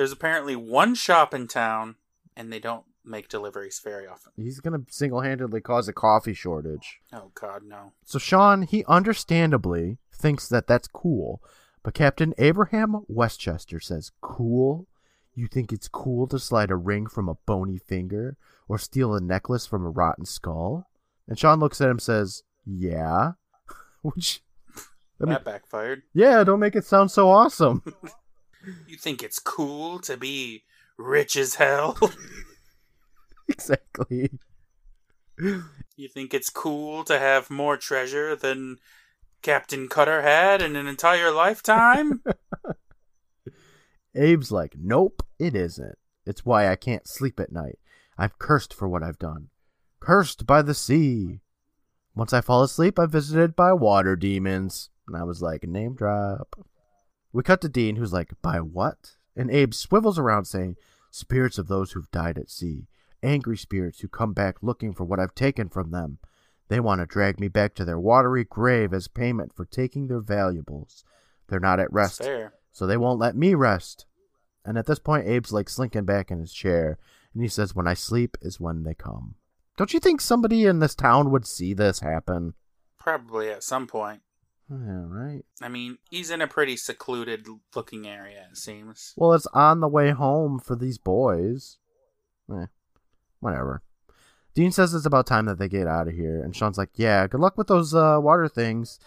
There's 0.03 0.11
apparently 0.11 0.57
one 0.57 0.97
shop 0.97 1.33
in 1.33 1.47
town, 1.47 1.95
and 2.37 2.53
they 2.53 2.59
don't 2.59 2.83
make 3.05 3.29
deliveries 3.29 3.79
very 3.79 4.05
often. 4.05 4.33
He's 4.35 4.59
gonna 4.59 4.81
single-handedly 4.89 5.61
cause 5.61 5.87
a 5.87 5.93
coffee 5.93 6.35
shortage. 6.35 6.99
Oh 7.13 7.31
God, 7.37 7.63
no. 7.63 7.93
So 8.05 8.19
Sean, 8.19 8.63
he 8.63 8.85
understandably 8.89 9.99
thinks 10.13 10.49
that 10.49 10.67
that's 10.67 10.89
cool, 10.89 11.41
but 11.85 11.95
Captain 11.95 12.35
Abraham 12.37 13.05
Westchester 13.07 13.79
says, 13.79 14.11
"Cool? 14.21 14.89
You 15.37 15.47
think 15.47 15.73
it's 15.73 15.87
cool 15.87 16.27
to 16.27 16.39
slide 16.41 16.73
a 16.73 16.77
ring 16.77 17.07
from 17.07 17.29
a 17.29 17.37
bony 17.47 17.79
finger 17.79 18.37
or 18.67 18.79
steal 18.79 19.15
a 19.15 19.21
necklace 19.21 19.67
from 19.67 19.87
a 19.87 19.91
rotten 19.91 20.25
skull?" 20.25 20.91
And 21.29 21.39
Sean 21.39 21.61
looks 21.61 21.81
at 21.81 21.85
him 21.85 21.91
and 21.93 22.03
says, 22.03 22.43
"Yeah." 22.67 23.35
Which, 24.03 24.43
I 25.21 25.27
mean, 25.27 25.35
that 25.35 25.45
backfired. 25.45 26.03
yeah, 26.13 26.43
don't 26.43 26.59
make 26.59 26.75
it 26.75 26.85
sound 26.85 27.13
so 27.13 27.31
awesome. 27.31 27.85
You 28.87 28.97
think 28.97 29.23
it's 29.23 29.39
cool 29.39 29.99
to 30.01 30.17
be 30.17 30.65
rich 30.97 31.37
as 31.37 31.57
hell? 31.57 31.99
exactly. 33.49 34.31
you 35.39 36.09
think 36.09 36.33
it's 36.35 36.51
cool 36.51 37.05
to 37.05 37.19
have 37.19 37.51
more 37.51 37.77
treasure 37.77 38.37
than 38.37 38.79
Captain 39.43 39.89
Cutter 39.89 40.23
had 40.23 40.63
in 40.63 40.77
an 40.77 40.87
entire 40.87 41.31
lifetime? 41.33 42.23
Abe's 44.15 44.53
like, 44.53 44.75
nope, 44.79 45.23
it 45.39 45.57
isn't. 45.57 45.99
It's 46.25 46.45
why 46.45 46.69
I 46.69 46.77
can't 46.77 47.09
sleep 47.09 47.41
at 47.41 47.53
night. 47.53 47.79
I'm 48.19 48.31
cursed 48.39 48.73
for 48.73 48.89
what 48.89 49.03
I've 49.03 49.19
done. 49.19 49.49
Cursed 50.01 50.47
by 50.47 50.63
the 50.63 50.75
sea. 50.75 51.41
Once 52.15 52.33
I 52.33 52.41
fall 52.41 52.63
asleep, 52.63 52.99
I'm 52.99 53.11
visited 53.11 53.57
by 53.57 53.73
water 53.73 54.17
demons. 54.17 54.91
And 55.09 55.17
I 55.17 55.25
was 55.25 55.43
like, 55.43 55.67
name 55.67 55.95
drop. 55.95 56.55
We 57.33 57.43
cut 57.43 57.61
to 57.63 57.69
Dean, 57.69 57.97
who's 57.97 58.13
like, 58.13 58.33
by 58.43 58.61
what? 58.61 59.17
And 59.37 59.51
Abe 59.51 59.73
swivels 59.73 60.19
around 60.19 60.45
saying, 60.45 60.77
spirits 61.11 61.59
of 61.59 61.69
those 61.69 61.93
who've 61.93 62.11
died 62.11 62.39
at 62.39 62.51
sea. 62.51 62.87
Angry 63.23 63.57
spirits 63.57 64.01
who 64.01 64.09
come 64.09 64.33
back 64.33 64.57
looking 64.63 64.93
for 64.93 65.05
what 65.05 65.21
I've 65.21 65.35
taken 65.35 65.69
from 65.69 65.91
them. 65.91 66.19
They 66.69 66.81
want 66.81 67.01
to 67.01 67.07
drag 67.07 67.39
me 67.39 67.49
back 67.49 67.75
to 67.75 67.85
their 67.85 67.99
watery 67.99 68.45
grave 68.45 68.93
as 68.93 69.09
payment 69.09 69.55
for 69.55 69.65
taking 69.65 70.09
their 70.09 70.21
valuables. 70.21 71.05
They're 71.49 71.61
not 71.61 71.81
at 71.81 71.93
rest 71.93 72.23
so 72.73 72.87
they 72.87 72.97
won't 72.97 73.21
let 73.21 73.37
me 73.37 73.55
rest. 73.55 74.07
And 74.65 74.79
at 74.79 74.87
this 74.87 74.99
point, 74.99 75.29
Abe's 75.29 75.53
like 75.53 75.69
slinking 75.69 76.05
back 76.05 76.31
in 76.31 76.39
his 76.39 76.53
chair, 76.53 76.99
and 77.35 77.43
he 77.43 77.49
says, 77.49 77.75
When 77.75 77.87
I 77.87 77.95
sleep 77.95 78.37
is 78.41 78.61
when 78.61 78.85
they 78.85 78.95
come. 78.95 79.35
Don't 79.77 79.93
you 79.93 80.01
think 80.01 80.21
somebody 80.21 80.65
in 80.67 80.79
this 80.79 80.95
town 80.95 81.31
would 81.31 81.47
see 81.47 81.75
this 81.75 82.01
happen? 82.01 82.55
Probably 82.99 83.51
at 83.51 83.65
some 83.65 83.87
point. 83.87 84.23
Yeah, 84.73 85.05
right. 85.07 85.45
I 85.61 85.69
mean, 85.69 85.99
he's 86.11 86.31
in 86.31 86.41
a 86.41 86.47
pretty 86.47 86.77
secluded 86.77 87.47
looking 87.75 88.07
area, 88.07 88.47
it 88.51 88.57
seems. 88.57 89.13
Well, 89.17 89.35
it's 89.35 89.47
on 89.49 89.81
the 89.81 89.89
way 89.89 90.11
home 90.11 90.59
for 90.59 90.77
these 90.77 90.97
boys. 90.97 91.77
Eh, 92.51 92.67
whatever. 93.41 93.83
Dean 94.55 94.73
says 94.73 94.95
it's 94.95 95.07
about 95.07 95.27
time 95.27 95.47
that 95.47 95.59
they 95.59 95.69
get 95.69 95.87
out 95.87 96.09
of 96.09 96.15
here, 96.15 96.43
and 96.43 96.57
Sean's 96.57 96.79
like, 96.79 96.91
Yeah, 96.95 97.27
good 97.27 97.41
luck 97.41 97.59
with 97.59 97.67
those 97.67 97.95
uh, 97.95 98.19
water 98.21 98.49
things. 98.49 98.99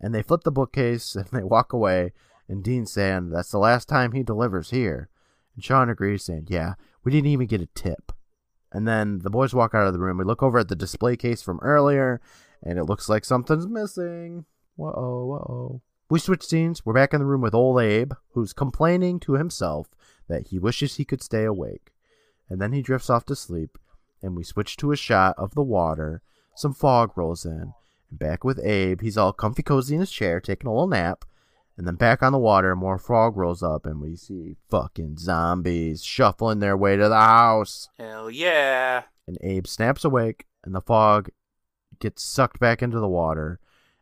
And 0.00 0.14
they 0.14 0.22
flip 0.22 0.42
the 0.44 0.52
bookcase 0.52 1.14
and 1.16 1.26
they 1.32 1.42
walk 1.42 1.72
away, 1.72 2.12
and 2.48 2.62
Dean's 2.62 2.92
saying 2.92 3.30
that's 3.30 3.50
the 3.50 3.58
last 3.58 3.88
time 3.88 4.12
he 4.12 4.22
delivers 4.22 4.70
here. 4.70 5.08
And 5.54 5.64
Sean 5.64 5.88
agrees, 5.88 6.24
saying, 6.24 6.48
Yeah, 6.50 6.74
we 7.02 7.12
didn't 7.12 7.30
even 7.30 7.46
get 7.46 7.62
a 7.62 7.66
tip. 7.66 8.12
And 8.70 8.86
then 8.86 9.20
the 9.20 9.30
boys 9.30 9.54
walk 9.54 9.74
out 9.74 9.86
of 9.86 9.94
the 9.94 9.98
room. 9.98 10.18
We 10.18 10.24
look 10.24 10.42
over 10.42 10.58
at 10.58 10.68
the 10.68 10.76
display 10.76 11.16
case 11.16 11.40
from 11.40 11.58
earlier, 11.62 12.20
and 12.62 12.78
it 12.78 12.84
looks 12.84 13.08
like 13.08 13.24
something's 13.24 13.66
missing. 13.66 14.44
Whoa, 14.78 14.92
whoa. 14.92 15.82
We 16.08 16.20
switch 16.20 16.44
scenes. 16.44 16.86
We're 16.86 16.92
back 16.92 17.12
in 17.12 17.18
the 17.18 17.26
room 17.26 17.40
with 17.40 17.52
old 17.52 17.80
Abe, 17.80 18.12
who's 18.30 18.52
complaining 18.52 19.18
to 19.20 19.32
himself 19.32 19.88
that 20.28 20.46
he 20.46 20.58
wishes 20.60 20.94
he 20.94 21.04
could 21.04 21.20
stay 21.20 21.42
awake. 21.42 21.90
And 22.48 22.60
then 22.60 22.72
he 22.72 22.80
drifts 22.80 23.10
off 23.10 23.24
to 23.24 23.34
sleep, 23.34 23.76
and 24.22 24.36
we 24.36 24.44
switch 24.44 24.76
to 24.76 24.92
a 24.92 24.96
shot 24.96 25.34
of 25.36 25.56
the 25.56 25.64
water. 25.64 26.22
Some 26.54 26.74
fog 26.74 27.10
rolls 27.18 27.44
in, 27.44 27.72
and 28.08 28.18
back 28.20 28.44
with 28.44 28.64
Abe. 28.64 29.00
He's 29.00 29.18
all 29.18 29.32
comfy 29.32 29.64
cozy 29.64 29.96
in 29.96 30.00
his 30.00 30.12
chair, 30.12 30.40
taking 30.40 30.68
a 30.68 30.72
little 30.72 30.86
nap. 30.86 31.24
And 31.76 31.84
then 31.84 31.96
back 31.96 32.22
on 32.22 32.30
the 32.30 32.38
water, 32.38 32.76
more 32.76 32.98
fog 32.98 33.36
rolls 33.36 33.64
up, 33.64 33.84
and 33.84 34.00
we 34.00 34.14
see 34.14 34.54
fucking 34.70 35.18
zombies 35.18 36.04
shuffling 36.04 36.60
their 36.60 36.76
way 36.76 36.94
to 36.94 37.08
the 37.08 37.16
house. 37.16 37.88
Hell 37.98 38.30
yeah. 38.30 39.02
And 39.26 39.38
Abe 39.40 39.66
snaps 39.66 40.04
awake, 40.04 40.46
and 40.62 40.72
the 40.72 40.80
fog 40.80 41.30
gets 41.98 42.22
sucked 42.22 42.60
back 42.60 42.80
into 42.80 43.00
the 43.00 43.08
water. 43.08 43.58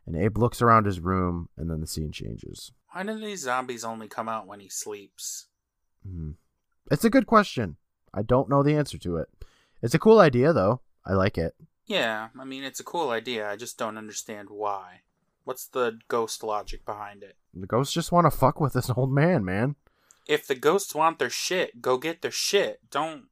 And 0.07 0.15
Abe 0.15 0.37
looks 0.37 0.61
around 0.61 0.85
his 0.85 1.01
room, 1.01 1.49
and 1.57 1.69
then 1.69 1.81
the 1.81 1.85
scene 1.87 2.11
changes. 2.13 2.71
Why 2.93 3.03
do 3.03 3.19
these 3.19 3.41
zombies 3.41 3.83
only 3.83 4.07
come 4.07 4.29
out 4.29 4.47
when 4.47 4.61
he 4.61 4.69
sleeps? 4.69 5.47
Mhm. 6.07 6.35
It's 6.89 7.03
a 7.03 7.09
good 7.09 7.27
question. 7.27 7.75
I 8.13 8.21
don't 8.21 8.49
know 8.49 8.63
the 8.63 8.75
answer 8.75 8.97
to 8.99 9.17
it. 9.17 9.27
It's 9.81 9.93
a 9.93 9.99
cool 9.99 10.19
idea, 10.19 10.53
though. 10.53 10.79
I 11.05 11.13
like 11.13 11.37
it. 11.37 11.55
Yeah, 11.85 12.29
I 12.39 12.45
mean, 12.45 12.63
it's 12.63 12.79
a 12.79 12.83
cool 12.85 13.09
idea. 13.09 13.49
I 13.49 13.57
just 13.57 13.77
don't 13.77 13.97
understand 13.97 14.49
why. 14.49 15.01
What's 15.43 15.67
the 15.67 15.99
ghost 16.07 16.41
logic 16.41 16.85
behind 16.85 17.21
it? 17.21 17.35
The 17.53 17.67
ghosts 17.67 17.93
just 17.93 18.11
want 18.11 18.25
to 18.25 18.31
fuck 18.37 18.59
with 18.61 18.73
this 18.73 18.89
old 18.95 19.11
man, 19.11 19.43
man. 19.43 19.75
If 20.25 20.47
the 20.47 20.55
ghosts 20.55 20.95
want 20.95 21.19
their 21.19 21.29
shit, 21.29 21.81
go 21.81 21.97
get 21.97 22.21
their 22.21 22.31
shit. 22.31 22.79
Don't 22.89 23.25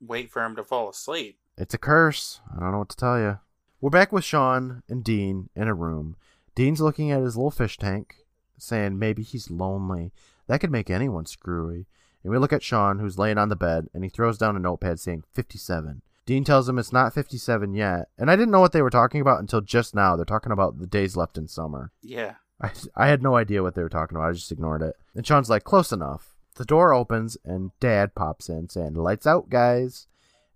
wait 0.00 0.30
for 0.30 0.44
him 0.44 0.54
to 0.56 0.64
fall 0.64 0.88
asleep. 0.88 1.38
It's 1.56 1.74
a 1.74 1.78
curse. 1.78 2.40
I 2.54 2.60
don't 2.60 2.72
know 2.72 2.78
what 2.78 2.88
to 2.90 2.96
tell 2.96 3.18
you. 3.18 3.38
We're 3.86 3.90
back 3.90 4.10
with 4.10 4.24
Sean 4.24 4.82
and 4.88 5.04
Dean 5.04 5.48
in 5.54 5.68
a 5.68 5.72
room. 5.72 6.16
Dean's 6.56 6.80
looking 6.80 7.12
at 7.12 7.22
his 7.22 7.36
little 7.36 7.52
fish 7.52 7.78
tank, 7.78 8.16
saying 8.58 8.98
maybe 8.98 9.22
he's 9.22 9.48
lonely. 9.48 10.10
That 10.48 10.58
could 10.58 10.72
make 10.72 10.90
anyone 10.90 11.24
screwy. 11.24 11.86
And 12.24 12.32
we 12.32 12.38
look 12.38 12.52
at 12.52 12.64
Sean, 12.64 12.98
who's 12.98 13.16
laying 13.16 13.38
on 13.38 13.48
the 13.48 13.54
bed, 13.54 13.86
and 13.94 14.02
he 14.02 14.10
throws 14.10 14.38
down 14.38 14.56
a 14.56 14.58
notepad 14.58 14.98
saying 14.98 15.22
57. 15.34 16.02
Dean 16.26 16.42
tells 16.42 16.68
him 16.68 16.80
it's 16.80 16.92
not 16.92 17.14
57 17.14 17.74
yet. 17.74 18.08
And 18.18 18.28
I 18.28 18.34
didn't 18.34 18.50
know 18.50 18.58
what 18.58 18.72
they 18.72 18.82
were 18.82 18.90
talking 18.90 19.20
about 19.20 19.38
until 19.38 19.60
just 19.60 19.94
now. 19.94 20.16
They're 20.16 20.24
talking 20.24 20.50
about 20.50 20.80
the 20.80 20.88
days 20.88 21.16
left 21.16 21.38
in 21.38 21.46
summer. 21.46 21.92
Yeah. 22.02 22.34
I, 22.60 22.72
I 22.96 23.06
had 23.06 23.22
no 23.22 23.36
idea 23.36 23.62
what 23.62 23.76
they 23.76 23.82
were 23.84 23.88
talking 23.88 24.16
about. 24.16 24.30
I 24.30 24.32
just 24.32 24.50
ignored 24.50 24.82
it. 24.82 24.96
And 25.14 25.24
Sean's 25.24 25.48
like, 25.48 25.62
close 25.62 25.92
enough. 25.92 26.34
The 26.56 26.64
door 26.64 26.92
opens 26.92 27.36
and 27.44 27.70
Dad 27.78 28.16
pops 28.16 28.48
in 28.48 28.68
saying, 28.68 28.94
lights 28.94 29.28
out, 29.28 29.48
guys. 29.48 30.08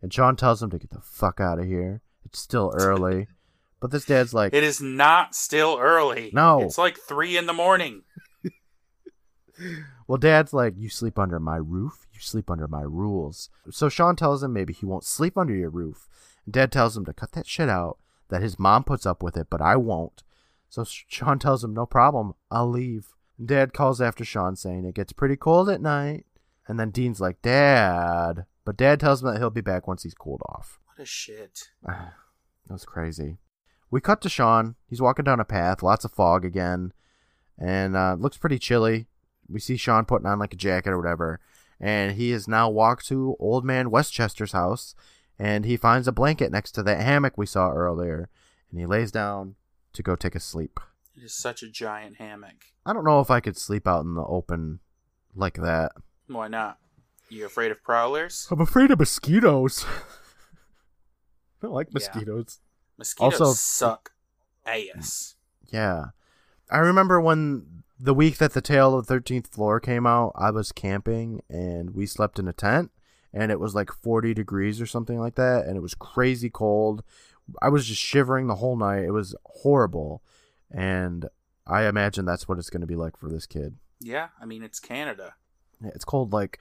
And 0.02 0.12
Sean 0.12 0.34
tells 0.34 0.60
him 0.60 0.70
to 0.70 0.80
get 0.80 0.90
the 0.90 1.00
fuck 1.00 1.38
out 1.38 1.60
of 1.60 1.66
here. 1.66 2.02
It's 2.30 2.40
still 2.40 2.72
early. 2.78 3.26
but 3.80 3.90
this 3.90 4.04
dad's 4.04 4.32
like, 4.32 4.54
It 4.54 4.62
is 4.62 4.80
not 4.80 5.34
still 5.34 5.78
early. 5.80 6.30
No. 6.32 6.60
It's 6.62 6.78
like 6.78 6.96
three 6.98 7.36
in 7.36 7.46
the 7.46 7.52
morning. 7.52 8.02
well, 10.06 10.18
Dad's 10.18 10.52
like, 10.52 10.74
you 10.76 10.88
sleep 10.88 11.18
under 11.18 11.38
my 11.40 11.56
roof. 11.56 12.06
You 12.12 12.20
sleep 12.20 12.50
under 12.50 12.68
my 12.68 12.82
rules. 12.82 13.50
So 13.70 13.88
Sean 13.88 14.16
tells 14.16 14.42
him 14.42 14.52
maybe 14.52 14.72
he 14.72 14.86
won't 14.86 15.04
sleep 15.04 15.36
under 15.36 15.54
your 15.54 15.70
roof. 15.70 16.08
And 16.44 16.54
Dad 16.54 16.72
tells 16.72 16.96
him 16.96 17.04
to 17.04 17.12
cut 17.12 17.32
that 17.32 17.46
shit 17.46 17.68
out, 17.68 17.98
that 18.28 18.42
his 18.42 18.58
mom 18.58 18.84
puts 18.84 19.06
up 19.06 19.22
with 19.22 19.36
it, 19.36 19.48
but 19.50 19.60
I 19.60 19.76
won't. 19.76 20.22
So 20.68 20.84
Sean 20.84 21.38
tells 21.38 21.64
him, 21.64 21.74
no 21.74 21.84
problem. 21.84 22.34
I'll 22.50 22.70
leave. 22.70 23.08
Dad 23.44 23.72
calls 23.72 24.00
after 24.00 24.24
Sean 24.24 24.54
saying 24.56 24.84
it 24.84 24.94
gets 24.94 25.12
pretty 25.12 25.36
cold 25.36 25.68
at 25.68 25.80
night. 25.80 26.26
And 26.68 26.78
then 26.78 26.90
Dean's 26.90 27.20
like, 27.20 27.42
Dad. 27.42 28.46
But 28.64 28.76
Dad 28.76 29.00
tells 29.00 29.22
him 29.22 29.32
that 29.32 29.38
he'll 29.38 29.50
be 29.50 29.60
back 29.60 29.88
once 29.88 30.04
he's 30.04 30.14
cooled 30.14 30.42
off. 30.48 30.78
A 31.00 31.06
shit. 31.06 31.70
that 31.82 32.12
was 32.68 32.84
crazy. 32.84 33.38
We 33.90 34.02
cut 34.02 34.20
to 34.20 34.28
Sean. 34.28 34.74
He's 34.86 35.00
walking 35.00 35.24
down 35.24 35.40
a 35.40 35.46
path, 35.46 35.82
lots 35.82 36.04
of 36.04 36.12
fog 36.12 36.44
again, 36.44 36.92
and 37.58 37.96
uh, 37.96 38.16
looks 38.18 38.36
pretty 38.36 38.58
chilly. 38.58 39.06
We 39.48 39.60
see 39.60 39.78
Sean 39.78 40.04
putting 40.04 40.26
on 40.26 40.38
like 40.38 40.52
a 40.52 40.58
jacket 40.58 40.90
or 40.90 40.98
whatever, 40.98 41.40
and 41.80 42.16
he 42.16 42.32
has 42.32 42.46
now 42.46 42.68
walked 42.68 43.06
to 43.06 43.34
Old 43.40 43.64
Man 43.64 43.90
Westchester's 43.90 44.52
house, 44.52 44.94
and 45.38 45.64
he 45.64 45.78
finds 45.78 46.06
a 46.06 46.12
blanket 46.12 46.52
next 46.52 46.72
to 46.72 46.82
that 46.82 47.00
hammock 47.00 47.38
we 47.38 47.46
saw 47.46 47.70
earlier, 47.70 48.28
and 48.70 48.78
he 48.78 48.84
lays 48.84 49.10
down 49.10 49.54
to 49.94 50.02
go 50.02 50.16
take 50.16 50.34
a 50.34 50.40
sleep. 50.40 50.78
It 51.16 51.24
is 51.24 51.32
such 51.32 51.62
a 51.62 51.70
giant 51.70 52.18
hammock. 52.18 52.66
I 52.84 52.92
don't 52.92 53.06
know 53.06 53.20
if 53.20 53.30
I 53.30 53.40
could 53.40 53.56
sleep 53.56 53.88
out 53.88 54.04
in 54.04 54.16
the 54.16 54.24
open 54.24 54.80
like 55.34 55.54
that. 55.54 55.92
Why 56.26 56.48
not? 56.48 56.76
You 57.30 57.46
afraid 57.46 57.70
of 57.70 57.82
prowlers? 57.82 58.46
I'm 58.50 58.60
afraid 58.60 58.90
of 58.90 58.98
mosquitoes. 58.98 59.86
I 61.62 61.66
don't 61.66 61.74
like 61.74 61.88
Yeah. 61.88 61.94
mosquitoes. 61.94 62.60
Mosquitoes 62.98 63.40
Also- 63.40 63.52
suck 63.54 64.12
ass. 64.66 65.36
Yeah. 65.68 66.06
I 66.70 66.78
remember 66.78 67.20
when 67.20 67.82
the 67.98 68.14
week 68.14 68.38
that 68.38 68.52
the 68.52 68.60
Tale 68.60 68.94
of 68.96 69.06
the 69.06 69.14
13th 69.14 69.48
Floor 69.48 69.80
came 69.80 70.06
out, 70.06 70.32
I 70.36 70.50
was 70.50 70.72
camping 70.72 71.42
and 71.48 71.90
we 71.94 72.06
slept 72.06 72.38
in 72.38 72.48
a 72.48 72.52
tent 72.52 72.90
and 73.32 73.50
it 73.52 73.60
was 73.60 73.74
like 73.74 73.90
40 73.92 74.32
degrees 74.34 74.80
or 74.80 74.86
something 74.86 75.18
like 75.18 75.34
that 75.34 75.66
and 75.66 75.76
it 75.76 75.80
was 75.80 75.94
crazy 75.94 76.48
cold. 76.50 77.02
I 77.60 77.68
was 77.68 77.86
just 77.86 78.00
shivering 78.00 78.46
the 78.46 78.56
whole 78.56 78.76
night. 78.76 79.04
It 79.04 79.10
was 79.12 79.34
horrible. 79.44 80.22
And 80.70 81.28
I 81.66 81.84
imagine 81.86 82.24
that's 82.24 82.46
what 82.48 82.58
it's 82.58 82.70
going 82.70 82.80
to 82.82 82.86
be 82.86 82.96
like 82.96 83.16
for 83.16 83.28
this 83.28 83.46
kid. 83.46 83.76
Yeah, 84.00 84.28
I 84.40 84.46
mean, 84.46 84.62
it's 84.62 84.80
Canada. 84.80 85.34
Yeah, 85.82 85.90
It's 85.94 86.04
cold 86.04 86.32
like 86.32 86.60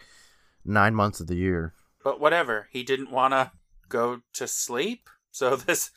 9 0.66 0.94
months 0.96 1.20
of 1.20 1.28
the 1.28 1.36
year. 1.36 1.74
But 2.04 2.20
whatever. 2.20 2.68
He 2.72 2.84
didn't 2.84 3.12
want 3.12 3.34
to 3.34 3.52
go 3.90 4.22
to 4.34 4.48
sleep. 4.48 5.10
So 5.32 5.56
this 5.56 5.92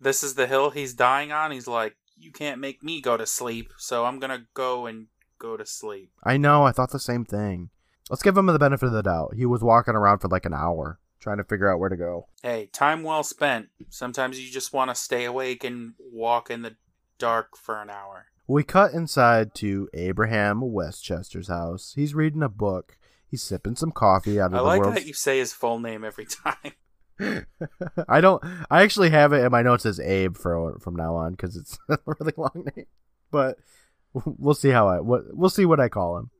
this 0.00 0.24
is 0.24 0.34
the 0.34 0.48
hill 0.48 0.70
he's 0.70 0.92
dying 0.92 1.30
on. 1.30 1.52
He's 1.52 1.68
like, 1.68 1.96
you 2.18 2.32
can't 2.32 2.60
make 2.60 2.82
me 2.82 3.00
go 3.00 3.16
to 3.16 3.26
sleep. 3.26 3.72
So 3.78 4.04
I'm 4.04 4.18
going 4.18 4.36
to 4.36 4.46
go 4.54 4.86
and 4.86 5.06
go 5.38 5.56
to 5.56 5.64
sleep. 5.64 6.10
I 6.24 6.36
know, 6.36 6.64
I 6.64 6.72
thought 6.72 6.90
the 6.90 6.98
same 6.98 7.24
thing. 7.24 7.70
Let's 8.10 8.24
give 8.24 8.36
him 8.36 8.46
the 8.46 8.58
benefit 8.58 8.86
of 8.86 8.92
the 8.92 9.02
doubt. 9.04 9.34
He 9.36 9.46
was 9.46 9.62
walking 9.62 9.94
around 9.94 10.18
for 10.18 10.26
like 10.28 10.44
an 10.44 10.52
hour 10.52 10.98
trying 11.20 11.36
to 11.36 11.44
figure 11.44 11.72
out 11.72 11.78
where 11.78 11.88
to 11.88 11.96
go. 11.96 12.26
Hey, 12.42 12.68
time 12.72 13.04
well 13.04 13.22
spent. 13.22 13.68
Sometimes 13.88 14.40
you 14.40 14.50
just 14.50 14.72
want 14.72 14.90
to 14.90 14.94
stay 14.96 15.24
awake 15.24 15.62
and 15.62 15.94
walk 15.98 16.50
in 16.50 16.62
the 16.62 16.74
dark 17.18 17.56
for 17.56 17.80
an 17.80 17.88
hour. 17.88 18.26
We 18.48 18.64
cut 18.64 18.92
inside 18.92 19.54
to 19.54 19.88
Abraham 19.94 20.72
Westchester's 20.72 21.48
house. 21.48 21.92
He's 21.94 22.14
reading 22.14 22.42
a 22.42 22.48
book. 22.48 22.98
He's 23.26 23.42
sipping 23.42 23.76
some 23.76 23.92
coffee 23.92 24.40
out 24.40 24.46
of. 24.52 24.54
I 24.54 24.58
the 24.58 24.62
like 24.64 24.80
world's. 24.80 24.96
that 24.98 25.06
you 25.06 25.14
say 25.14 25.38
his 25.38 25.52
full 25.52 25.78
name 25.78 26.04
every 26.04 26.26
time. 26.44 26.72
I 28.08 28.20
don't. 28.20 28.42
I 28.70 28.82
actually 28.82 29.10
have 29.10 29.32
it 29.32 29.44
in 29.44 29.50
my 29.50 29.62
notes 29.62 29.86
as 29.86 30.00
Abe 30.00 30.36
for 30.36 30.78
from 30.80 30.96
now 30.96 31.14
on 31.14 31.32
because 31.32 31.56
it's 31.56 31.78
a 31.88 31.98
really 32.06 32.32
long 32.36 32.66
name. 32.76 32.86
But 33.30 33.58
we'll 34.12 34.54
see 34.54 34.70
how 34.70 34.88
I. 34.88 35.00
What 35.00 35.22
we'll 35.36 35.50
see 35.50 35.64
what 35.64 35.80
I 35.80 35.88
call 35.88 36.18
him. 36.18 36.30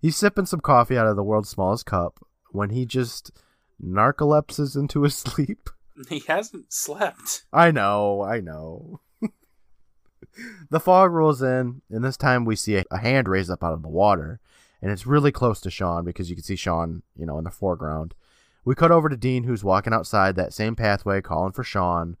He's 0.00 0.16
sipping 0.16 0.46
some 0.46 0.60
coffee 0.60 0.96
out 0.96 1.08
of 1.08 1.16
the 1.16 1.24
world's 1.24 1.48
smallest 1.48 1.86
cup 1.86 2.20
when 2.50 2.70
he 2.70 2.86
just 2.86 3.32
narcolepses 3.82 4.76
into 4.76 5.02
his 5.02 5.14
sleep. 5.16 5.70
he 6.08 6.20
hasn't 6.20 6.72
slept. 6.72 7.44
I 7.52 7.70
know, 7.70 8.22
I 8.22 8.40
know. 8.40 9.00
the 10.70 10.80
fog 10.80 11.12
rolls 11.12 11.42
in, 11.42 11.82
and 11.90 12.04
this 12.04 12.16
time 12.16 12.44
we 12.44 12.54
see 12.56 12.76
a, 12.76 12.84
a 12.90 12.98
hand 12.98 13.28
raise 13.28 13.50
up 13.50 13.64
out 13.64 13.72
of 13.72 13.82
the 13.82 13.88
water, 13.88 14.40
and 14.80 14.92
it's 14.92 15.06
really 15.06 15.32
close 15.32 15.60
to 15.62 15.70
Sean 15.70 16.04
because 16.04 16.30
you 16.30 16.36
can 16.36 16.44
see 16.44 16.56
Sean, 16.56 17.02
you 17.16 17.26
know, 17.26 17.38
in 17.38 17.44
the 17.44 17.50
foreground. 17.50 18.14
We 18.64 18.74
cut 18.74 18.90
over 18.90 19.08
to 19.08 19.16
Dean, 19.16 19.44
who's 19.44 19.64
walking 19.64 19.92
outside 19.92 20.36
that 20.36 20.52
same 20.52 20.76
pathway, 20.76 21.20
calling 21.20 21.52
for 21.52 21.64
Sean. 21.64 22.16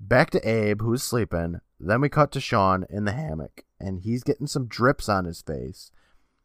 Back 0.00 0.30
to 0.30 0.48
Abe, 0.48 0.82
who's 0.82 1.02
sleeping. 1.02 1.60
Then 1.80 2.00
we 2.00 2.08
cut 2.08 2.30
to 2.32 2.40
Sean 2.40 2.84
in 2.90 3.04
the 3.04 3.12
hammock, 3.12 3.64
and 3.80 4.00
he's 4.00 4.22
getting 4.22 4.46
some 4.46 4.66
drips 4.66 5.08
on 5.08 5.24
his 5.24 5.42
face. 5.42 5.90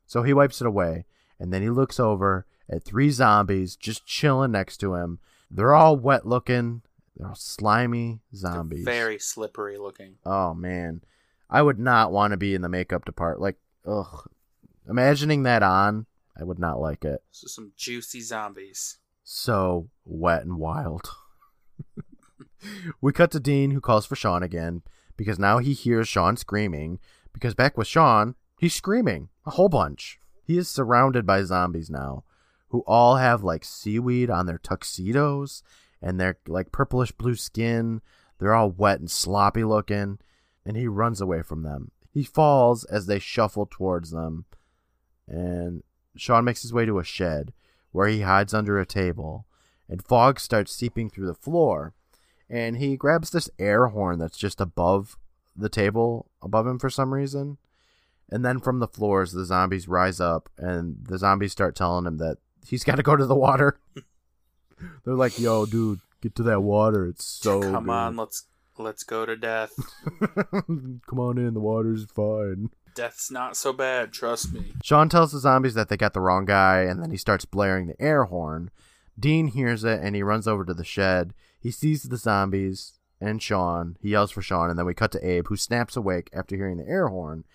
So 0.05 0.23
he 0.23 0.33
wipes 0.33 0.61
it 0.61 0.67
away, 0.67 1.05
and 1.39 1.51
then 1.51 1.61
he 1.61 1.69
looks 1.69 1.99
over 1.99 2.45
at 2.69 2.83
three 2.83 3.09
zombies 3.09 3.75
just 3.75 4.05
chilling 4.05 4.51
next 4.51 4.77
to 4.77 4.95
him. 4.95 5.19
They're 5.51 5.73
all 5.73 5.97
wet 5.97 6.25
looking. 6.25 6.81
They're 7.15 7.27
all 7.27 7.35
slimy 7.35 8.21
They're 8.31 8.39
zombies. 8.39 8.85
very 8.85 9.19
slippery 9.19 9.77
looking. 9.77 10.15
Oh 10.25 10.53
man, 10.53 11.01
I 11.49 11.61
would 11.61 11.79
not 11.79 12.11
want 12.11 12.31
to 12.31 12.37
be 12.37 12.55
in 12.55 12.61
the 12.61 12.69
makeup 12.69 13.05
department. 13.05 13.41
Like, 13.41 13.57
ugh, 13.85 14.29
imagining 14.89 15.43
that 15.43 15.61
on, 15.63 16.05
I 16.39 16.43
would 16.43 16.59
not 16.59 16.79
like 16.79 17.05
it. 17.05 17.21
So 17.31 17.47
some 17.47 17.71
juicy 17.77 18.21
zombies. 18.21 18.97
So 19.23 19.89
wet 20.05 20.43
and 20.43 20.57
wild. 20.57 21.09
we 23.01 23.13
cut 23.13 23.31
to 23.31 23.39
Dean, 23.39 23.71
who 23.71 23.81
calls 23.81 24.05
for 24.05 24.15
Sean 24.15 24.43
again 24.43 24.83
because 25.17 25.39
now 25.39 25.59
he 25.59 25.73
hears 25.73 26.07
Sean 26.07 26.37
screaming. 26.37 26.99
Because 27.31 27.55
back 27.55 27.77
with 27.77 27.87
Sean, 27.87 28.35
he's 28.59 28.75
screaming 28.75 29.29
a 29.45 29.51
whole 29.51 29.69
bunch. 29.69 30.19
He 30.43 30.57
is 30.57 30.69
surrounded 30.69 31.25
by 31.25 31.43
zombies 31.43 31.89
now, 31.89 32.23
who 32.69 32.83
all 32.85 33.15
have 33.15 33.43
like 33.43 33.63
seaweed 33.63 34.29
on 34.29 34.45
their 34.45 34.57
tuxedos 34.57 35.63
and 36.01 36.19
they're 36.19 36.37
like 36.47 36.71
purplish 36.71 37.11
blue 37.13 37.35
skin. 37.35 38.01
They're 38.37 38.53
all 38.53 38.69
wet 38.69 38.99
and 38.99 39.09
sloppy 39.09 39.63
looking, 39.63 40.19
and 40.65 40.75
he 40.75 40.87
runs 40.87 41.21
away 41.21 41.41
from 41.41 41.63
them. 41.63 41.91
He 42.11 42.23
falls 42.23 42.83
as 42.83 43.05
they 43.05 43.19
shuffle 43.19 43.65
towards 43.65 44.11
them, 44.11 44.45
and 45.27 45.81
Sean 46.17 46.43
makes 46.43 46.61
his 46.61 46.73
way 46.73 46.85
to 46.85 46.99
a 46.99 47.03
shed 47.03 47.53
where 47.93 48.09
he 48.09 48.21
hides 48.21 48.53
under 48.53 48.77
a 48.77 48.85
table, 48.85 49.45
and 49.87 50.03
fog 50.03 50.39
starts 50.41 50.75
seeping 50.75 51.09
through 51.09 51.27
the 51.27 51.33
floor. 51.33 51.93
And 52.49 52.77
he 52.77 52.97
grabs 52.97 53.29
this 53.29 53.49
air 53.57 53.87
horn 53.87 54.19
that's 54.19 54.37
just 54.37 54.59
above 54.59 55.17
the 55.55 55.69
table 55.69 56.27
above 56.41 56.67
him 56.67 56.77
for 56.79 56.89
some 56.89 57.13
reason. 57.13 57.57
And 58.29 58.43
then 58.43 58.59
from 58.59 58.79
the 58.79 58.87
floors, 58.87 59.31
the 59.31 59.45
zombies 59.45 59.87
rise 59.87 60.19
up, 60.19 60.49
and 60.57 60.97
the 61.07 61.17
zombies 61.17 61.51
start 61.51 61.75
telling 61.75 62.05
him 62.05 62.17
that 62.17 62.37
he's 62.65 62.83
got 62.87 62.95
to 62.97 63.03
go 63.03 63.15
to 63.15 63.25
the 63.25 63.35
water. 63.35 63.79
They're 65.05 65.13
like, 65.15 65.39
"Yo, 65.39 65.65
dude, 65.65 66.01
get 66.21 66.35
to 66.35 66.43
that 66.43 66.61
water. 66.61 67.05
It's 67.07 67.23
so 67.25 67.61
Come 67.61 67.85
good. 67.85 67.91
on, 67.91 68.17
let's 68.17 68.43
let's 68.77 69.03
go 69.03 69.25
to 69.25 69.35
death. 69.35 69.71
Come 70.27 71.19
on 71.19 71.37
in. 71.37 71.53
The 71.53 71.59
water's 71.61 72.05
fine." 72.05 72.69
Death's 72.95 73.31
not 73.31 73.57
so 73.57 73.73
bad, 73.73 74.11
trust 74.11 74.53
me. 74.53 74.73
Sean 74.83 75.09
tells 75.09 75.31
the 75.31 75.39
zombies 75.39 75.73
that 75.73 75.89
they 75.89 75.97
got 75.97 76.13
the 76.13 76.21
wrong 76.21 76.45
guy, 76.45 76.81
and 76.81 77.01
then 77.01 77.11
he 77.11 77.17
starts 77.17 77.45
blaring 77.45 77.87
the 77.87 78.01
air 78.01 78.25
horn. 78.25 78.71
Dean 79.19 79.47
hears 79.47 79.83
it 79.83 79.99
and 80.01 80.15
he 80.15 80.23
runs 80.23 80.47
over 80.47 80.65
to 80.65 80.73
the 80.73 80.83
shed. 80.83 81.33
He 81.59 81.71
sees 81.71 82.03
the 82.03 82.17
zombies 82.17 82.93
and 83.21 83.41
Sean. 83.41 83.97
He 84.01 84.09
yells 84.09 84.31
for 84.31 84.41
Sean, 84.41 84.69
and 84.69 84.77
then 84.77 84.85
we 84.85 84.93
cut 84.93 85.11
to 85.13 85.27
Abe, 85.27 85.47
who 85.47 85.55
snaps 85.55 85.95
awake 85.95 86.29
after 86.33 86.55
hearing 86.55 86.77
the 86.77 86.87
air 86.87 87.07
horn. 87.07 87.45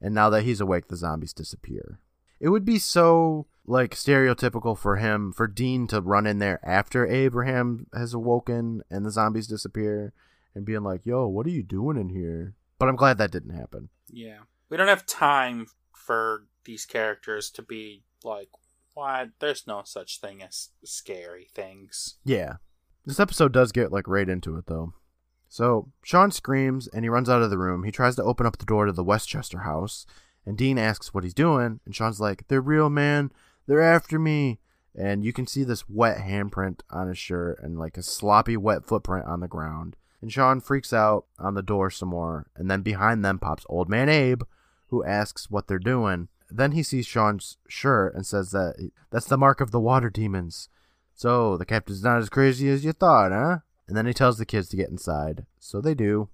And 0.00 0.14
now 0.14 0.30
that 0.30 0.44
he's 0.44 0.60
awake, 0.60 0.88
the 0.88 0.96
zombies 0.96 1.32
disappear. 1.32 1.98
It 2.38 2.50
would 2.50 2.64
be 2.64 2.78
so 2.78 3.46
like 3.66 3.94
stereotypical 3.94 4.78
for 4.78 4.96
him, 4.96 5.32
for 5.32 5.46
Dean 5.46 5.86
to 5.88 6.00
run 6.00 6.26
in 6.26 6.38
there 6.38 6.60
after 6.62 7.06
Abraham 7.06 7.86
has 7.92 8.14
awoken 8.14 8.82
and 8.90 9.04
the 9.04 9.10
zombies 9.10 9.48
disappear 9.48 10.12
and 10.54 10.64
being 10.64 10.82
like, 10.82 11.04
yo, 11.04 11.26
what 11.26 11.46
are 11.46 11.50
you 11.50 11.62
doing 11.62 11.96
in 11.96 12.10
here? 12.10 12.54
But 12.78 12.88
I'm 12.88 12.96
glad 12.96 13.18
that 13.18 13.32
didn't 13.32 13.56
happen. 13.56 13.88
Yeah. 14.08 14.40
We 14.68 14.76
don't 14.76 14.88
have 14.88 15.06
time 15.06 15.66
for 15.92 16.46
these 16.64 16.86
characters 16.86 17.50
to 17.50 17.62
be 17.62 18.02
like, 18.24 18.48
what? 18.94 19.30
There's 19.40 19.66
no 19.66 19.82
such 19.84 20.20
thing 20.20 20.42
as 20.42 20.70
scary 20.84 21.48
things. 21.54 22.16
Yeah. 22.24 22.54
This 23.04 23.20
episode 23.20 23.52
does 23.52 23.70
get 23.70 23.92
like 23.92 24.08
right 24.08 24.28
into 24.28 24.56
it 24.56 24.66
though. 24.66 24.94
So 25.48 25.92
Sean 26.02 26.30
screams 26.30 26.88
and 26.88 27.04
he 27.04 27.08
runs 27.08 27.28
out 27.28 27.42
of 27.42 27.50
the 27.50 27.58
room. 27.58 27.84
He 27.84 27.92
tries 27.92 28.16
to 28.16 28.24
open 28.24 28.46
up 28.46 28.58
the 28.58 28.66
door 28.66 28.86
to 28.86 28.92
the 28.92 29.04
Westchester 29.04 29.60
house, 29.60 30.06
and 30.44 30.56
Dean 30.58 30.78
asks 30.78 31.14
what 31.14 31.24
he's 31.24 31.34
doing, 31.34 31.80
and 31.84 31.94
Sean's 31.94 32.20
like, 32.20 32.48
"They're 32.48 32.60
real, 32.60 32.90
man. 32.90 33.30
They're 33.66 33.82
after 33.82 34.18
me." 34.18 34.60
And 34.94 35.24
you 35.24 35.32
can 35.32 35.46
see 35.46 35.62
this 35.62 35.88
wet 35.88 36.18
handprint 36.18 36.80
on 36.90 37.08
his 37.08 37.18
shirt 37.18 37.60
and 37.62 37.78
like 37.78 37.96
a 37.96 38.02
sloppy 38.02 38.56
wet 38.56 38.86
footprint 38.86 39.26
on 39.26 39.40
the 39.40 39.48
ground. 39.48 39.96
And 40.22 40.32
Sean 40.32 40.60
freaks 40.60 40.92
out 40.92 41.26
on 41.38 41.54
the 41.54 41.62
door 41.62 41.90
some 41.90 42.08
more, 42.08 42.46
and 42.56 42.70
then 42.70 42.82
behind 42.82 43.24
them 43.24 43.38
pops 43.38 43.66
Old 43.68 43.88
Man 43.88 44.08
Abe, 44.08 44.42
who 44.88 45.04
asks 45.04 45.50
what 45.50 45.66
they're 45.66 45.78
doing. 45.78 46.28
Then 46.50 46.72
he 46.72 46.82
sees 46.82 47.06
Sean's 47.06 47.56
shirt 47.68 48.14
and 48.14 48.24
says 48.24 48.50
that 48.52 48.90
that's 49.10 49.26
the 49.26 49.36
mark 49.38 49.60
of 49.60 49.70
the 49.72 49.80
water 49.80 50.10
demons. 50.10 50.68
So 51.14 51.56
the 51.56 51.64
captain's 51.64 52.04
not 52.04 52.18
as 52.18 52.28
crazy 52.28 52.68
as 52.68 52.84
you 52.84 52.92
thought, 52.92 53.32
huh? 53.32 53.58
And 53.88 53.96
then 53.96 54.06
he 54.06 54.12
tells 54.12 54.38
the 54.38 54.46
kids 54.46 54.68
to 54.68 54.76
get 54.76 54.88
inside. 54.90 55.46
So 55.58 55.80
they 55.80 55.94
do. 55.94 56.28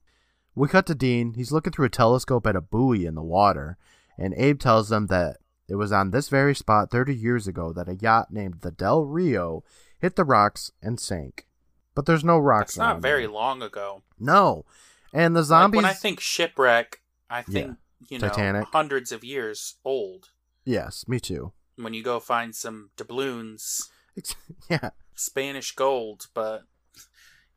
We 0.54 0.68
cut 0.68 0.86
to 0.86 0.94
Dean. 0.94 1.34
He's 1.34 1.52
looking 1.52 1.72
through 1.72 1.86
a 1.86 1.90
telescope 1.90 2.46
at 2.46 2.56
a 2.56 2.60
buoy 2.60 3.06
in 3.06 3.14
the 3.14 3.22
water, 3.22 3.78
and 4.18 4.34
Abe 4.36 4.58
tells 4.58 4.90
them 4.90 5.06
that 5.06 5.38
it 5.68 5.76
was 5.76 5.92
on 5.92 6.10
this 6.10 6.28
very 6.28 6.54
spot 6.54 6.90
30 6.90 7.14
years 7.14 7.46
ago 7.46 7.72
that 7.72 7.88
a 7.88 7.94
yacht 7.94 8.30
named 8.30 8.60
the 8.60 8.70
Del 8.70 9.04
Rio 9.04 9.64
hit 9.98 10.16
the 10.16 10.24
rocks 10.24 10.72
and 10.82 11.00
sank. 11.00 11.46
But 11.94 12.04
there's 12.06 12.24
no 12.24 12.38
rocks. 12.38 12.72
It's 12.72 12.78
not 12.78 13.00
very 13.00 13.22
there. 13.22 13.30
long 13.32 13.62
ago. 13.62 14.02
No. 14.18 14.64
And 15.12 15.34
the 15.36 15.40
Like, 15.40 15.46
zombies. 15.46 15.76
when 15.76 15.84
I 15.86 15.92
think 15.94 16.20
shipwreck, 16.20 17.00
I 17.30 17.42
think 17.42 17.76
you 18.08 18.18
know 18.18 18.28
Titanic. 18.28 18.66
hundreds 18.72 19.12
of 19.12 19.22
years 19.24 19.76
old. 19.84 20.30
yes, 20.64 21.06
me 21.08 21.18
too. 21.20 21.52
When 21.76 21.94
you 21.94 22.02
go 22.02 22.20
find 22.20 22.54
some 22.54 22.90
doubloons, 22.96 23.90
yeah. 24.70 24.90
Spanish 25.14 25.72
gold, 25.74 26.26
but 26.34 26.62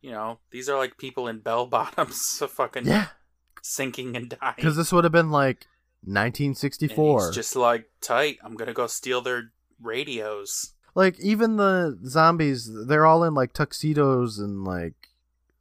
you 0.02 0.12
know 0.12 0.40
these 0.52 0.70
are 0.70 0.78
like 0.78 0.98
people 0.98 1.28
in 1.28 1.40
bell 1.40 1.66
bottoms, 1.78 2.42
fucking 2.50 2.86
Yeah. 2.86 3.08
sinking 3.62 4.16
and 4.16 4.30
dying. 4.30 4.54
Because 4.56 4.76
this 4.78 4.92
would 4.92 5.04
have 5.04 5.14
been 5.14 5.32
like 5.32 5.68
And 6.06 6.16
1964. 6.16 7.28
he's 7.28 7.36
just 7.36 7.56
like 7.56 7.90
tight. 8.02 8.38
I'm 8.44 8.56
gonna 8.56 8.74
go 8.74 8.88
steal 8.88 9.22
their 9.22 9.52
radios. 9.82 10.74
like 10.96 11.20
even 11.20 11.58
the 11.58 12.00
zombies 12.06 12.70
they're 12.88 13.06
all 13.06 13.24
in 13.24 13.34
like 13.34 13.52
tuxedos 13.54 14.40
and 14.40 14.64
like 14.64 15.05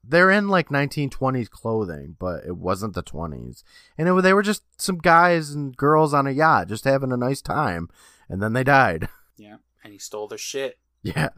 they're 0.08 0.30
in 0.30 0.48
like 0.48 0.68
1920s 0.68 1.48
clothing 1.50 2.16
but 2.18 2.44
it 2.44 2.56
wasn't 2.56 2.94
the 2.94 3.02
20s 3.02 3.62
and 3.96 4.08
it, 4.08 4.22
they 4.22 4.32
were 4.32 4.42
just 4.42 4.62
some 4.80 4.98
guys 4.98 5.50
and 5.50 5.76
girls 5.76 6.12
on 6.14 6.26
a 6.26 6.30
yacht 6.30 6.68
just 6.68 6.84
having 6.84 7.12
a 7.12 7.16
nice 7.16 7.40
time 7.40 7.88
and 8.28 8.42
then 8.42 8.52
they 8.52 8.64
died. 8.64 9.08
Yeah, 9.36 9.56
and 9.82 9.92
he 9.92 9.98
stole 9.98 10.28
their 10.28 10.38
shit. 10.38 10.78
yeah. 11.02 11.30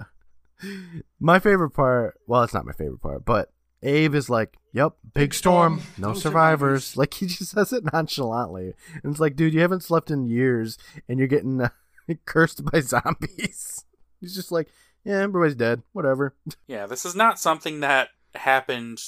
My 1.19 1.39
favorite 1.39 1.71
part 1.71 2.19
well 2.27 2.43
it's 2.43 2.55
not 2.55 2.67
my 2.67 2.73
favorite 2.73 3.01
part 3.01 3.25
but 3.25 3.53
abe 3.83 4.15
is 4.15 4.29
like 4.31 4.57
yep 4.73 4.93
big 5.15 5.35
storm 5.35 5.81
no 5.99 6.15
survivors. 6.15 6.97
Like 6.97 7.15
he 7.15 7.27
just 7.27 7.51
says 7.53 7.73
it 7.73 7.91
nonchalantly. 7.93 8.75
And 9.03 9.13
it's 9.13 9.21
like 9.21 9.37
dude 9.37 9.55
you 9.55 9.61
haven't 9.61 9.83
slept 9.83 10.11
in 10.11 10.27
years 10.27 10.79
and 11.09 11.19
you're 11.19 11.29
getting 11.29 11.61
uh, 11.61 11.69
cursed 12.27 12.65
by 12.71 12.81
zombies. 12.81 13.85
He's 14.21 14.35
just 14.35 14.53
like 14.53 14.69
yeah 15.05 15.21
everybody's 15.21 15.55
dead. 15.57 15.83
Whatever. 15.93 16.35
Yeah, 16.67 16.87
this 16.87 17.05
is 17.05 17.15
not 17.15 17.39
something 17.39 17.81
that 17.81 18.09
happened 18.39 18.99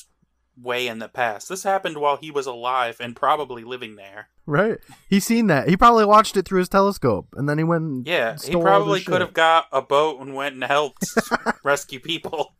way 0.61 0.89
in 0.89 0.99
the 0.99 1.09
past. 1.09 1.49
This 1.49 1.63
happened 1.63 1.99
while 1.99 2.17
he 2.17 2.31
was 2.33 2.47
alive 2.47 2.97
and 3.01 3.15
probably 3.15 3.63
living 3.65 3.95
there. 3.97 4.29
right 4.45 4.79
he's 5.09 5.25
seen 5.27 5.47
that 5.47 5.69
he 5.69 5.77
probably 5.77 6.05
watched 6.05 6.37
it 6.37 6.47
through 6.49 6.59
his 6.59 6.69
telescope 6.69 7.29
and 7.37 7.49
then 7.49 7.59
he 7.59 7.65
went 7.65 7.85
and 7.85 8.07
Yeah, 8.09 8.37
he 8.43 8.53
probably 8.57 9.01
could 9.01 9.13
shit. 9.15 9.21
have 9.21 9.35
got 9.35 9.67
a 9.71 9.81
boat 9.83 10.21
and 10.21 10.35
went 10.35 10.55
and 10.55 10.65
helped 10.65 11.05
rescue 11.65 12.01
people. 12.01 12.55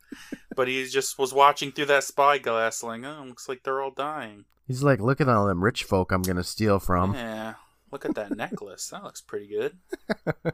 But 0.55 0.67
he 0.67 0.85
just 0.87 1.17
was 1.19 1.33
watching 1.33 1.71
through 1.71 1.85
that 1.87 2.03
spyglass, 2.03 2.83
like, 2.83 3.03
oh, 3.03 3.23
looks 3.27 3.47
like 3.49 3.63
they're 3.63 3.81
all 3.81 3.91
dying. 3.91 4.45
he's 4.67 4.81
like 4.83 4.99
look 5.01 5.19
at 5.19 5.27
all 5.29 5.47
them 5.47 5.63
rich 5.63 5.83
folk 5.83 6.11
i'm 6.11 6.21
gonna 6.21 6.43
steal 6.43 6.79
from 6.79 7.13
Yeah, 7.15 7.55
look 7.91 8.05
at 8.05 8.15
that 8.15 8.35
necklace. 8.35 8.87
That 8.89 9.03
looks 9.03 9.19
pretty 9.21 9.47
good. 9.47 9.77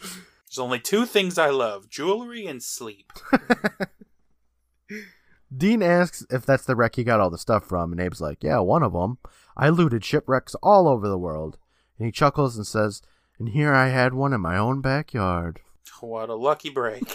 There's 0.00 0.58
only 0.58 0.78
two 0.80 1.04
things 1.06 1.36
I 1.38 1.50
love 1.50 1.90
jewelry 1.90 2.46
and 2.46 2.62
sleep. 2.62 3.12
Dean 5.56 5.82
asks 5.82 6.26
if 6.30 6.44
that's 6.44 6.64
the 6.64 6.76
wreck 6.76 6.96
he 6.96 7.04
got 7.04 7.20
all 7.20 7.30
the 7.30 7.38
stuff 7.38 7.64
from, 7.64 7.92
and 7.92 8.00
Abe's 8.00 8.20
like, 8.20 8.42
Yeah, 8.42 8.58
one 8.58 8.82
of 8.82 8.92
them. 8.92 9.18
I 9.56 9.68
looted 9.68 10.04
shipwrecks 10.04 10.54
all 10.56 10.88
over 10.88 11.08
the 11.08 11.18
world. 11.18 11.58
And 11.98 12.06
he 12.06 12.12
chuckles 12.12 12.56
and 12.56 12.66
says, 12.66 13.02
And 13.38 13.50
here 13.50 13.72
I 13.72 13.88
had 13.88 14.14
one 14.14 14.32
in 14.32 14.40
my 14.40 14.56
own 14.56 14.80
backyard. 14.80 15.60
What 16.00 16.28
a 16.28 16.34
lucky 16.34 16.70
break. 16.70 17.04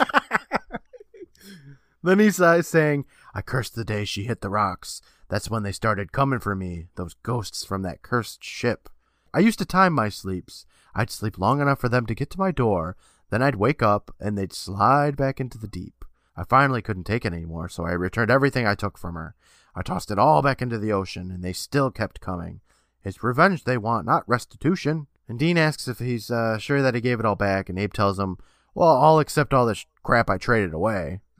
Then 2.02 2.18
he 2.18 2.30
sighs, 2.30 2.66
saying, 2.66 3.04
I 3.34 3.42
cursed 3.42 3.74
the 3.74 3.84
day 3.84 4.04
she 4.04 4.24
hit 4.24 4.40
the 4.40 4.48
rocks. 4.48 5.02
That's 5.28 5.50
when 5.50 5.62
they 5.62 5.72
started 5.72 6.12
coming 6.12 6.40
for 6.40 6.54
me, 6.54 6.86
those 6.96 7.14
ghosts 7.14 7.64
from 7.64 7.82
that 7.82 8.02
cursed 8.02 8.42
ship. 8.42 8.88
I 9.34 9.40
used 9.40 9.58
to 9.58 9.66
time 9.66 9.92
my 9.92 10.08
sleeps. 10.08 10.66
I'd 10.94 11.10
sleep 11.10 11.38
long 11.38 11.60
enough 11.60 11.78
for 11.78 11.88
them 11.88 12.06
to 12.06 12.14
get 12.14 12.30
to 12.30 12.38
my 12.38 12.50
door, 12.50 12.96
then 13.30 13.42
I'd 13.42 13.56
wake 13.56 13.82
up, 13.82 14.12
and 14.18 14.36
they'd 14.36 14.52
slide 14.52 15.16
back 15.16 15.40
into 15.40 15.56
the 15.58 15.68
deep. 15.68 15.99
I 16.36 16.44
finally 16.44 16.82
couldn't 16.82 17.04
take 17.04 17.24
it 17.24 17.32
anymore, 17.32 17.68
so 17.68 17.84
I 17.84 17.92
returned 17.92 18.30
everything 18.30 18.66
I 18.66 18.74
took 18.74 18.96
from 18.96 19.14
her. 19.14 19.34
I 19.74 19.82
tossed 19.82 20.10
it 20.10 20.18
all 20.18 20.42
back 20.42 20.62
into 20.62 20.78
the 20.78 20.92
ocean, 20.92 21.30
and 21.30 21.42
they 21.42 21.52
still 21.52 21.90
kept 21.90 22.20
coming. 22.20 22.60
It's 23.04 23.22
revenge 23.22 23.64
they 23.64 23.78
want, 23.78 24.06
not 24.06 24.28
restitution. 24.28 25.06
And 25.28 25.38
Dean 25.38 25.56
asks 25.56 25.86
if 25.88 25.98
he's 25.98 26.30
uh, 26.30 26.58
sure 26.58 26.82
that 26.82 26.94
he 26.94 27.00
gave 27.00 27.20
it 27.20 27.26
all 27.26 27.36
back, 27.36 27.68
and 27.68 27.78
Abe 27.78 27.92
tells 27.92 28.18
him, 28.18 28.36
Well, 28.74 28.96
I'll 28.96 29.18
accept 29.18 29.54
all 29.54 29.66
this 29.66 29.86
crap 30.02 30.28
I 30.28 30.38
traded 30.38 30.74
away. 30.74 31.20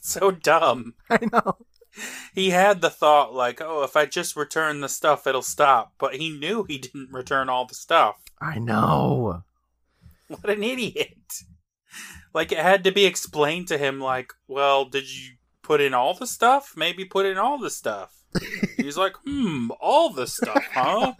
So 0.00 0.30
dumb. 0.30 0.94
I 1.10 1.18
know. 1.32 1.58
He 2.34 2.50
had 2.50 2.80
the 2.80 2.90
thought, 2.90 3.34
like, 3.34 3.60
oh, 3.60 3.84
if 3.84 3.96
I 3.96 4.06
just 4.06 4.34
return 4.34 4.80
the 4.80 4.88
stuff, 4.88 5.26
it'll 5.26 5.42
stop. 5.42 5.92
But 5.98 6.14
he 6.14 6.30
knew 6.30 6.64
he 6.64 6.78
didn't 6.78 7.12
return 7.12 7.48
all 7.48 7.66
the 7.66 7.74
stuff. 7.74 8.16
I 8.40 8.58
know. 8.58 9.44
What 10.28 10.48
an 10.48 10.62
idiot. 10.62 11.42
Like, 12.34 12.52
it 12.52 12.58
had 12.58 12.84
to 12.84 12.92
be 12.92 13.04
explained 13.04 13.68
to 13.68 13.78
him, 13.78 14.00
like, 14.00 14.32
well, 14.48 14.84
did 14.84 15.04
you 15.04 15.32
put 15.62 15.80
in 15.80 15.94
all 15.94 16.14
the 16.14 16.26
stuff? 16.26 16.74
Maybe 16.76 17.04
put 17.04 17.26
in 17.26 17.38
all 17.38 17.58
the 17.58 17.70
stuff. 17.70 18.22
He's 18.76 18.96
like, 18.96 19.14
hmm, 19.24 19.70
all 19.80 20.10
the 20.10 20.26
stuff, 20.26 20.64
huh? 20.72 21.12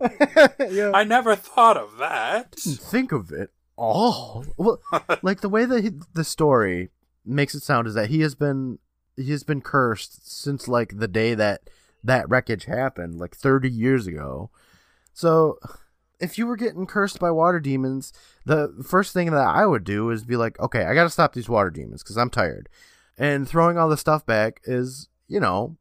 yeah. 0.70 0.92
I 0.94 1.04
never 1.04 1.34
thought 1.36 1.76
of 1.76 1.98
that. 1.98 2.54
think 2.56 3.12
of 3.12 3.32
it 3.32 3.50
all. 3.76 4.44
Well, 4.56 4.80
like 5.22 5.40
the 5.40 5.48
way 5.48 5.64
that 5.64 5.82
he, 5.82 5.90
the 6.14 6.24
story 6.24 6.90
makes 7.24 7.54
it 7.54 7.62
sound 7.62 7.86
is 7.86 7.94
that 7.94 8.10
he 8.10 8.20
has 8.20 8.34
been 8.34 8.78
he 9.16 9.30
has 9.32 9.42
been 9.42 9.60
cursed 9.60 10.30
since 10.30 10.68
like 10.68 10.98
the 10.98 11.08
day 11.08 11.34
that 11.34 11.62
that 12.02 12.28
wreckage 12.28 12.64
happened, 12.64 13.18
like 13.18 13.34
30 13.34 13.68
years 13.68 14.06
ago. 14.06 14.50
So, 15.12 15.58
if 16.20 16.38
you 16.38 16.46
were 16.46 16.56
getting 16.56 16.86
cursed 16.86 17.18
by 17.18 17.30
water 17.30 17.60
demons, 17.60 18.12
the 18.44 18.84
first 18.86 19.12
thing 19.12 19.30
that 19.30 19.46
I 19.46 19.66
would 19.66 19.84
do 19.84 20.10
is 20.10 20.24
be 20.24 20.36
like, 20.36 20.58
okay, 20.60 20.84
I 20.84 20.94
got 20.94 21.04
to 21.04 21.10
stop 21.10 21.32
these 21.32 21.48
water 21.48 21.70
demons 21.70 22.02
because 22.02 22.16
I'm 22.16 22.30
tired. 22.30 22.68
And 23.18 23.48
throwing 23.48 23.78
all 23.78 23.88
the 23.88 23.96
stuff 23.96 24.24
back 24.24 24.60
is, 24.64 25.08
you 25.28 25.40
know, 25.40 25.76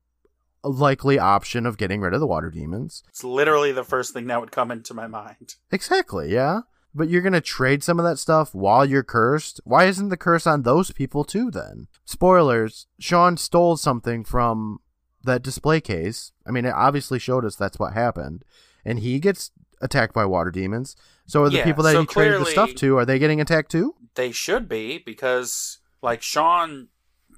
a 0.63 0.69
likely 0.69 1.19
option 1.19 1.65
of 1.65 1.77
getting 1.77 2.01
rid 2.01 2.13
of 2.13 2.19
the 2.19 2.27
water 2.27 2.49
demons. 2.49 3.03
It's 3.09 3.23
literally 3.23 3.71
the 3.71 3.83
first 3.83 4.13
thing 4.13 4.27
that 4.27 4.41
would 4.41 4.51
come 4.51 4.71
into 4.71 4.93
my 4.93 5.07
mind. 5.07 5.55
Exactly, 5.71 6.33
yeah. 6.33 6.61
But 6.93 7.09
you're 7.09 7.21
going 7.21 7.33
to 7.33 7.41
trade 7.41 7.83
some 7.83 7.99
of 7.99 8.05
that 8.05 8.17
stuff 8.17 8.55
while 8.55 8.85
you're 8.85 9.03
cursed? 9.03 9.61
Why 9.63 9.85
isn't 9.85 10.09
the 10.09 10.17
curse 10.17 10.47
on 10.47 10.63
those 10.63 10.91
people 10.91 11.23
too 11.23 11.51
then? 11.51 11.87
Spoilers, 12.03 12.87
Sean 12.99 13.37
stole 13.37 13.77
something 13.77 14.23
from 14.23 14.79
that 15.23 15.43
display 15.43 15.81
case. 15.81 16.31
I 16.47 16.51
mean, 16.51 16.65
it 16.65 16.73
obviously 16.73 17.19
showed 17.19 17.45
us 17.45 17.55
that's 17.55 17.79
what 17.79 17.93
happened. 17.93 18.43
And 18.83 18.99
he 18.99 19.19
gets 19.19 19.51
attacked 19.81 20.13
by 20.13 20.25
water 20.25 20.51
demons. 20.51 20.95
So 21.25 21.43
are 21.43 21.49
the 21.49 21.57
Yeah, 21.57 21.63
people 21.63 21.83
that 21.83 21.93
so 21.93 22.01
he 22.01 22.07
traded 22.07 22.41
the 22.41 22.45
stuff 22.45 22.73
to, 22.75 22.97
are 22.97 23.05
they 23.05 23.19
getting 23.19 23.39
attacked 23.41 23.71
too? 23.71 23.95
They 24.15 24.31
should 24.31 24.67
be, 24.67 24.97
because, 24.97 25.79
like, 26.01 26.21
Sean 26.21 26.87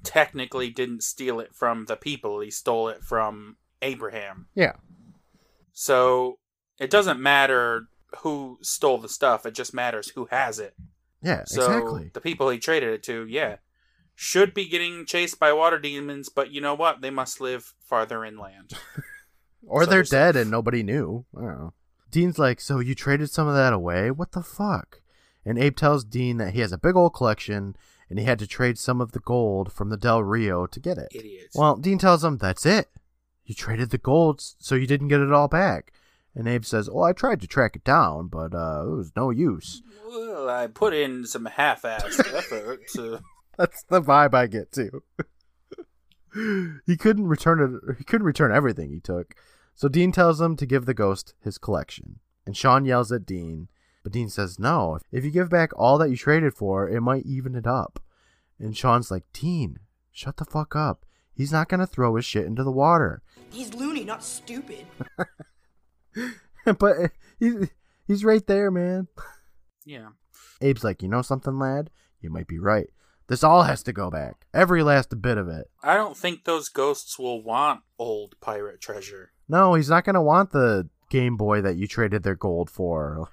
technically 0.02 0.70
didn't 0.70 1.02
steal 1.02 1.38
it 1.40 1.54
from 1.54 1.86
the 1.86 1.96
people, 1.96 2.40
he 2.40 2.50
stole 2.50 2.88
it 2.88 3.02
from 3.04 3.56
Abraham. 3.82 4.48
Yeah. 4.54 4.72
So 5.72 6.38
it 6.78 6.90
doesn't 6.90 7.20
matter 7.20 7.88
who 8.22 8.58
stole 8.62 8.98
the 8.98 9.08
stuff, 9.08 9.46
it 9.46 9.54
just 9.54 9.74
matters 9.74 10.10
who 10.10 10.26
has 10.30 10.58
it. 10.58 10.74
Yeah, 11.22 11.44
So 11.46 11.62
exactly. 11.62 12.10
the 12.12 12.20
people 12.20 12.48
he 12.50 12.58
traded 12.58 12.90
it 12.90 13.02
to, 13.04 13.26
yeah, 13.28 13.56
should 14.14 14.54
be 14.54 14.68
getting 14.68 15.06
chased 15.06 15.38
by 15.38 15.52
water 15.52 15.78
demons, 15.78 16.28
but 16.28 16.50
you 16.50 16.60
know 16.60 16.74
what? 16.74 17.00
They 17.00 17.10
must 17.10 17.40
live 17.40 17.74
farther 17.80 18.24
inland. 18.24 18.72
Or 19.64 19.84
so 19.84 19.90
they're 19.90 20.02
dead 20.02 20.34
and 20.34 20.50
nobody 20.50 20.82
knew. 20.82 21.24
I 21.36 21.40
don't 21.40 21.58
know. 21.58 21.72
Dean's 22.12 22.38
like, 22.38 22.60
So 22.60 22.78
you 22.78 22.94
traded 22.94 23.30
some 23.30 23.48
of 23.48 23.54
that 23.54 23.72
away? 23.72 24.12
What 24.12 24.32
the 24.32 24.42
fuck? 24.42 25.00
And 25.44 25.58
Abe 25.58 25.74
tells 25.74 26.04
Dean 26.04 26.36
that 26.36 26.54
he 26.54 26.60
has 26.60 26.70
a 26.70 26.78
big 26.78 26.94
old 26.94 27.14
collection 27.14 27.74
and 28.08 28.18
he 28.18 28.24
had 28.24 28.38
to 28.38 28.46
trade 28.46 28.78
some 28.78 29.00
of 29.00 29.12
the 29.12 29.18
gold 29.20 29.72
from 29.72 29.88
the 29.88 29.96
Del 29.96 30.22
Rio 30.22 30.66
to 30.66 30.78
get 30.78 30.98
it. 30.98 31.08
Idiots. 31.12 31.56
Well, 31.56 31.76
Dean 31.76 31.98
tells 31.98 32.22
him, 32.22 32.36
That's 32.38 32.66
it. 32.66 32.90
You 33.44 33.54
traded 33.54 33.90
the 33.90 33.98
gold, 33.98 34.40
so 34.40 34.76
you 34.76 34.86
didn't 34.86 35.08
get 35.08 35.20
it 35.20 35.32
all 35.32 35.48
back. 35.48 35.92
And 36.34 36.46
Abe 36.46 36.64
says, 36.64 36.88
Well, 36.88 37.04
I 37.04 37.12
tried 37.12 37.40
to 37.40 37.46
track 37.46 37.74
it 37.74 37.84
down, 37.84 38.28
but 38.28 38.54
uh, 38.54 38.84
it 38.86 38.94
was 38.94 39.12
no 39.16 39.30
use. 39.30 39.82
Well, 40.06 40.48
I 40.48 40.66
put 40.66 40.94
in 40.94 41.26
some 41.26 41.46
half-assed 41.46 42.34
effort 42.34 42.80
to. 42.94 43.20
That's 43.58 43.82
the 43.84 44.02
vibe 44.02 44.34
I 44.34 44.46
get 44.46 44.72
too. 44.72 45.02
he 46.86 46.96
couldn't 46.96 47.26
return 47.26 47.80
it. 47.88 47.96
He 47.98 48.04
couldn't 48.04 48.26
return 48.26 48.52
everything 48.52 48.90
he 48.90 49.00
took. 49.00 49.34
So 49.74 49.88
Dean 49.88 50.12
tells 50.12 50.40
him 50.40 50.56
to 50.56 50.66
give 50.66 50.86
the 50.86 50.94
ghost 50.94 51.34
his 51.42 51.58
collection, 51.58 52.20
and 52.46 52.56
Sean 52.56 52.84
yells 52.84 53.10
at 53.10 53.26
Dean, 53.26 53.68
but 54.02 54.12
Dean 54.12 54.28
says 54.28 54.58
no. 54.58 54.98
If 55.10 55.24
you 55.24 55.30
give 55.30 55.48
back 55.48 55.70
all 55.76 55.98
that 55.98 56.10
you 56.10 56.16
traded 56.16 56.54
for, 56.54 56.88
it 56.88 57.00
might 57.00 57.24
even 57.26 57.54
it 57.54 57.66
up. 57.66 58.00
And 58.58 58.76
Sean's 58.76 59.10
like, 59.10 59.24
Dean, 59.32 59.78
shut 60.10 60.36
the 60.36 60.44
fuck 60.44 60.76
up. 60.76 61.04
He's 61.34 61.52
not 61.52 61.68
gonna 61.68 61.86
throw 61.86 62.14
his 62.16 62.24
shit 62.24 62.46
into 62.46 62.62
the 62.62 62.70
water. 62.70 63.22
He's 63.50 63.74
loony, 63.74 64.04
not 64.04 64.22
stupid. 64.22 64.86
but 66.78 66.96
he's 67.38 67.68
he's 68.06 68.24
right 68.24 68.46
there, 68.46 68.70
man. 68.70 69.08
Yeah. 69.84 70.08
Abe's 70.60 70.84
like, 70.84 71.02
you 71.02 71.08
know 71.08 71.22
something, 71.22 71.58
lad? 71.58 71.90
You 72.20 72.30
might 72.30 72.46
be 72.46 72.58
right. 72.58 72.88
This 73.28 73.42
all 73.42 73.62
has 73.62 73.82
to 73.84 73.92
go 73.92 74.10
back. 74.10 74.46
Every 74.52 74.82
last 74.82 75.20
bit 75.22 75.38
of 75.38 75.48
it. 75.48 75.70
I 75.82 75.94
don't 75.94 76.16
think 76.16 76.44
those 76.44 76.68
ghosts 76.68 77.18
will 77.18 77.42
want 77.42 77.80
old 77.98 78.34
pirate 78.40 78.80
treasure. 78.80 79.32
No, 79.52 79.74
he's 79.74 79.90
not 79.90 80.04
going 80.04 80.14
to 80.14 80.22
want 80.22 80.50
the 80.52 80.88
Game 81.10 81.36
Boy 81.36 81.60
that 81.60 81.76
you 81.76 81.86
traded 81.86 82.22
their 82.22 82.34
gold 82.34 82.70
for, 82.70 83.28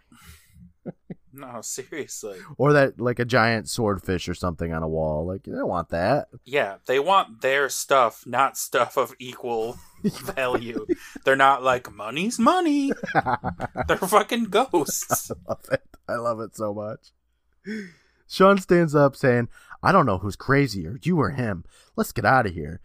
No, 1.31 1.61
seriously. 1.61 2.39
or 2.57 2.73
that 2.73 2.99
like 2.99 3.19
a 3.19 3.25
giant 3.25 3.69
swordfish 3.69 4.27
or 4.27 4.33
something 4.33 4.73
on 4.73 4.83
a 4.83 4.87
wall. 4.89 5.25
Like 5.25 5.47
you 5.47 5.53
don't 5.55 5.69
want 5.69 5.89
that. 5.89 6.27
Yeah, 6.43 6.75
they 6.87 6.99
want 6.99 7.41
their 7.41 7.69
stuff, 7.69 8.23
not 8.27 8.57
stuff 8.57 8.97
of 8.97 9.15
equal 9.17 9.77
value. 10.03 10.85
They're 11.23 11.37
not 11.37 11.63
like 11.63 11.89
money's 11.93 12.37
money. 12.37 12.91
They're 13.87 13.95
fucking 13.97 14.45
ghosts. 14.45 15.31
I 15.47 15.47
love 15.47 15.65
it. 15.71 15.83
I 16.09 16.15
love 16.15 16.39
it 16.41 16.55
so 16.57 16.73
much. 16.73 17.11
Sean 18.27 18.57
stands 18.57 18.93
up 18.93 19.15
saying, 19.15 19.47
"I 19.81 19.93
don't 19.93 20.05
know 20.05 20.17
who's 20.17 20.35
crazier, 20.35 20.99
you 21.01 21.17
or 21.19 21.29
him. 21.29 21.63
Let's 21.95 22.11
get 22.11 22.25
out 22.25 22.45
of 22.45 22.53
here." 22.53 22.81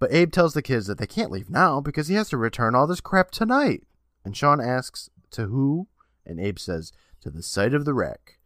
But 0.00 0.12
Abe 0.12 0.32
tells 0.32 0.54
the 0.54 0.62
kids 0.62 0.86
that 0.86 0.98
they 0.98 1.06
can't 1.06 1.30
leave 1.30 1.50
now 1.50 1.80
because 1.80 2.08
he 2.08 2.14
has 2.14 2.30
to 2.30 2.38
return 2.38 2.74
all 2.74 2.86
this 2.86 3.02
crap 3.02 3.30
tonight. 3.30 3.86
And 4.24 4.36
Sean 4.36 4.60
asks, 4.60 5.10
"To 5.32 5.46
who?" 5.46 5.88
And 6.26 6.40
Abe 6.40 6.58
says, 6.58 6.90
"To 7.20 7.30
the 7.30 7.42
site 7.42 7.74
of 7.74 7.84
the 7.84 7.94
wreck. 7.94 8.40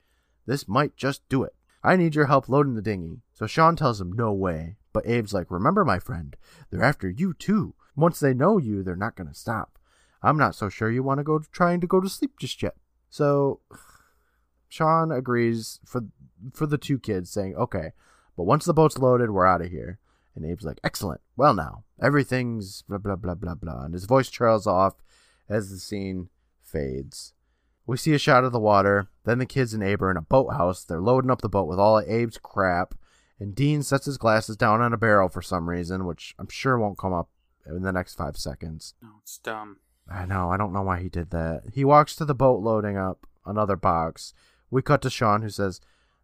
This 0.47 0.69
might 0.69 0.97
just 0.97 1.27
do 1.29 1.45
it. 1.45 1.55
I 1.83 1.97
need 1.97 2.15
your 2.15 2.27
help 2.27 2.49
loading 2.49 2.75
the 2.75 2.83
dinghy." 2.83 3.23
So 3.33 3.47
Sean 3.47 3.77
tells 3.77 4.01
him, 4.01 4.13
"No 4.13 4.33
way." 4.33 4.79
But 4.93 5.07
Abe's 5.07 5.33
like, 5.33 5.51
"Remember, 5.51 5.85
my 5.85 6.01
friend, 6.01 6.37
they're 6.71 6.83
after 6.83 7.09
you 7.09 7.33
too. 7.33 7.75
Once 7.95 8.19
they 8.19 8.35
know 8.35 8.59
you, 8.59 8.83
they're 8.83 8.97
not 8.97 9.15
going 9.15 9.29
to 9.29 9.35
stop. 9.35 9.79
I'm 10.23 10.37
not 10.37 10.57
so 10.57 10.69
sure 10.69 10.91
you 10.91 11.05
want 11.05 11.19
to 11.19 11.25
go 11.25 11.39
trying 11.39 11.81
to 11.81 11.87
go 11.87 12.01
to 12.01 12.09
sleep 12.09 12.39
just 12.39 12.63
yet." 12.63 12.77
So 13.11 13.61
Sean 14.69 15.13
agrees 15.13 15.79
for 15.85 16.03
for 16.53 16.67
the 16.67 16.79
two 16.79 16.99
kids, 16.99 17.31
saying, 17.31 17.55
"Okay, 17.55 17.93
but 18.37 18.43
once 18.43 18.65
the 18.65 18.75
boat's 18.75 18.99
loaded, 18.99 19.31
we're 19.31 19.47
out 19.47 19.63
of 19.63 19.71
here." 19.71 20.01
And 20.35 20.45
Abe's 20.45 20.65
like, 20.65 20.81
"Excellent. 20.83 21.21
Well, 21.37 21.55
now 21.55 21.85
everything's 22.01 22.83
blah 22.83 22.99
blah 22.99 23.17
blah 23.17 23.35
blah 23.35 23.55
blah," 23.55 23.85
and 23.85 23.95
his 23.95 24.05
voice 24.05 24.31
trails 24.31 24.67
off 24.67 24.95
as 25.49 25.71
the 25.71 25.79
scene 25.79 26.29
fades. 26.63 27.35
We 27.87 27.97
see 27.97 28.15
a 28.15 28.19
shot 28.19 28.45
of 28.45 28.53
the 28.53 28.59
water. 28.59 29.09
Then 29.25 29.39
the 29.39 29.47
kids 29.47 29.75
and 29.75 29.83
Abe 29.83 30.03
are 30.03 30.11
in 30.11 30.17
a 30.17 30.23
boathouse. 30.23 30.85
They're 30.85 31.01
loading 31.01 31.31
up 31.31 31.43
the 31.43 31.49
boat 31.49 31.69
with 31.69 31.79
all 31.79 31.99
of 31.99 32.09
Abe's 32.09 32.39
crap, 32.39 32.95
and 33.39 33.55
Dean 33.55 33.83
sets 33.83 34.07
his 34.07 34.19
glasses 34.19 34.57
down 34.57 34.81
on 34.81 34.93
a 34.93 34.99
barrel 34.99 35.29
for 35.29 35.43
some 35.43 35.69
reason, 35.69 36.07
which 36.07 36.35
I'm 36.39 36.49
sure 36.49 36.79
won't 36.79 36.99
come 36.99 37.13
up 37.13 37.29
in 37.67 37.83
the 37.83 37.93
next 37.93 38.15
five 38.15 38.37
seconds. 38.37 38.95
No, 39.03 39.11
it's 39.23 39.39
dumb. 39.39 39.79
I 40.11 40.27
know. 40.27 40.51
I 40.51 40.57
don't 40.57 40.73
know 40.73 40.83
why 40.83 41.01
he 41.01 41.09
did 41.09 41.31
that. 41.31 41.63
He 41.73 41.85
walks 41.85 42.15
to 42.17 42.25
the 42.25 42.35
boat 42.35 42.61
loading 42.61 42.97
up 42.97 43.27
another 43.47 43.77
box. 43.77 44.35
We 44.71 44.83
cut 44.83 45.03
to 45.03 45.11
Sean, 45.11 45.43
who 45.43 45.51
says, 45.51 45.81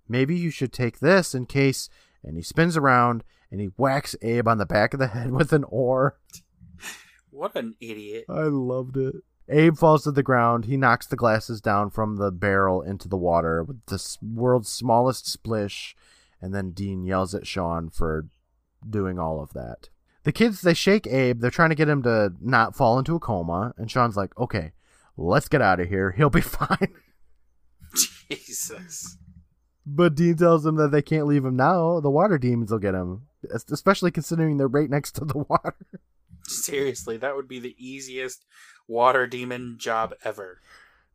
Maybe 0.09 0.37
you 0.37 0.51
should 0.51 0.73
take 0.73 0.99
this 0.99 1.35
in 1.35 1.47
case. 1.47 1.89
And 2.23 2.37
he 2.37 2.43
spins 2.43 2.77
around 2.77 3.25
and 3.51 3.61
he 3.61 3.67
whacks 3.77 4.15
Abe 4.23 4.49
on 4.49 4.59
the 4.59 4.67
back 4.67 4.95
of 4.95 5.01
the 5.01 5.09
head 5.09 5.31
with 5.33 5.53
an 5.53 5.65
oar. 5.65 6.17
What 7.31 7.55
an 7.57 7.75
idiot. 7.81 8.25
I 8.29 8.43
loved 8.43 8.97
it. 8.97 9.17
Abe 9.49 9.77
falls 9.77 10.05
to 10.05 10.13
the 10.13 10.23
ground. 10.23 10.67
He 10.67 10.77
knocks 10.77 11.07
the 11.07 11.17
glasses 11.17 11.61
down 11.61 11.91
from 11.91 12.17
the 12.17 12.31
barrel 12.31 12.83
into 12.83 13.09
the 13.09 13.17
water 13.17 13.65
with 13.65 13.85
the 13.87 14.17
world's 14.23 14.69
smallest 14.69 15.27
splish. 15.27 15.97
And 16.41 16.55
then 16.55 16.71
Dean 16.71 17.05
yells 17.05 17.35
at 17.35 17.47
Sean 17.47 17.91
for 17.91 18.27
doing 18.89 19.19
all 19.19 19.43
of 19.43 19.53
that. 19.53 19.89
The 20.23 20.33
kids, 20.33 20.61
they 20.61 20.75
shake 20.75 21.07
Abe. 21.07 21.41
They're 21.41 21.51
trying 21.51 21.71
to 21.71 21.75
get 21.75 21.89
him 21.89 22.03
to 22.03 22.33
not 22.41 22.77
fall 22.77 22.99
into 22.99 23.17
a 23.17 23.21
coma. 23.21 23.75
And 23.77 23.91
Sean's 23.91 24.17
like, 24.17 24.37
okay, 24.39 24.73
let's 25.17 25.49
get 25.49 25.63
out 25.63 25.81
of 25.81 25.89
here. 25.89 26.13
He'll 26.17 26.31
be 26.31 26.41
fine. 26.41 26.95
Jesus. 28.31 29.19
But 29.85 30.15
Dean 30.15 30.37
tells 30.37 30.63
them 30.63 30.77
that 30.77 30.93
they 30.93 31.03
can't 31.03 31.27
leave 31.27 31.45
him 31.45 31.57
now. 31.57 32.01
The 32.01 32.11
water 32.11 32.39
demons 32.39 32.71
will 32.71 32.79
get 32.79 32.95
him, 32.95 33.23
especially 33.71 34.11
considering 34.11 34.57
they're 34.57 34.69
right 34.69 34.91
next 34.91 35.13
to 35.17 35.25
the 35.25 35.39
water. 35.49 35.77
Seriously, 36.47 37.17
that 37.19 37.37
would 37.37 37.49
be 37.49 37.59
the 37.61 37.77
easiest 37.79 38.45
water 38.89 39.27
demon 39.27 39.77
job 39.79 40.15
ever. 40.25 40.61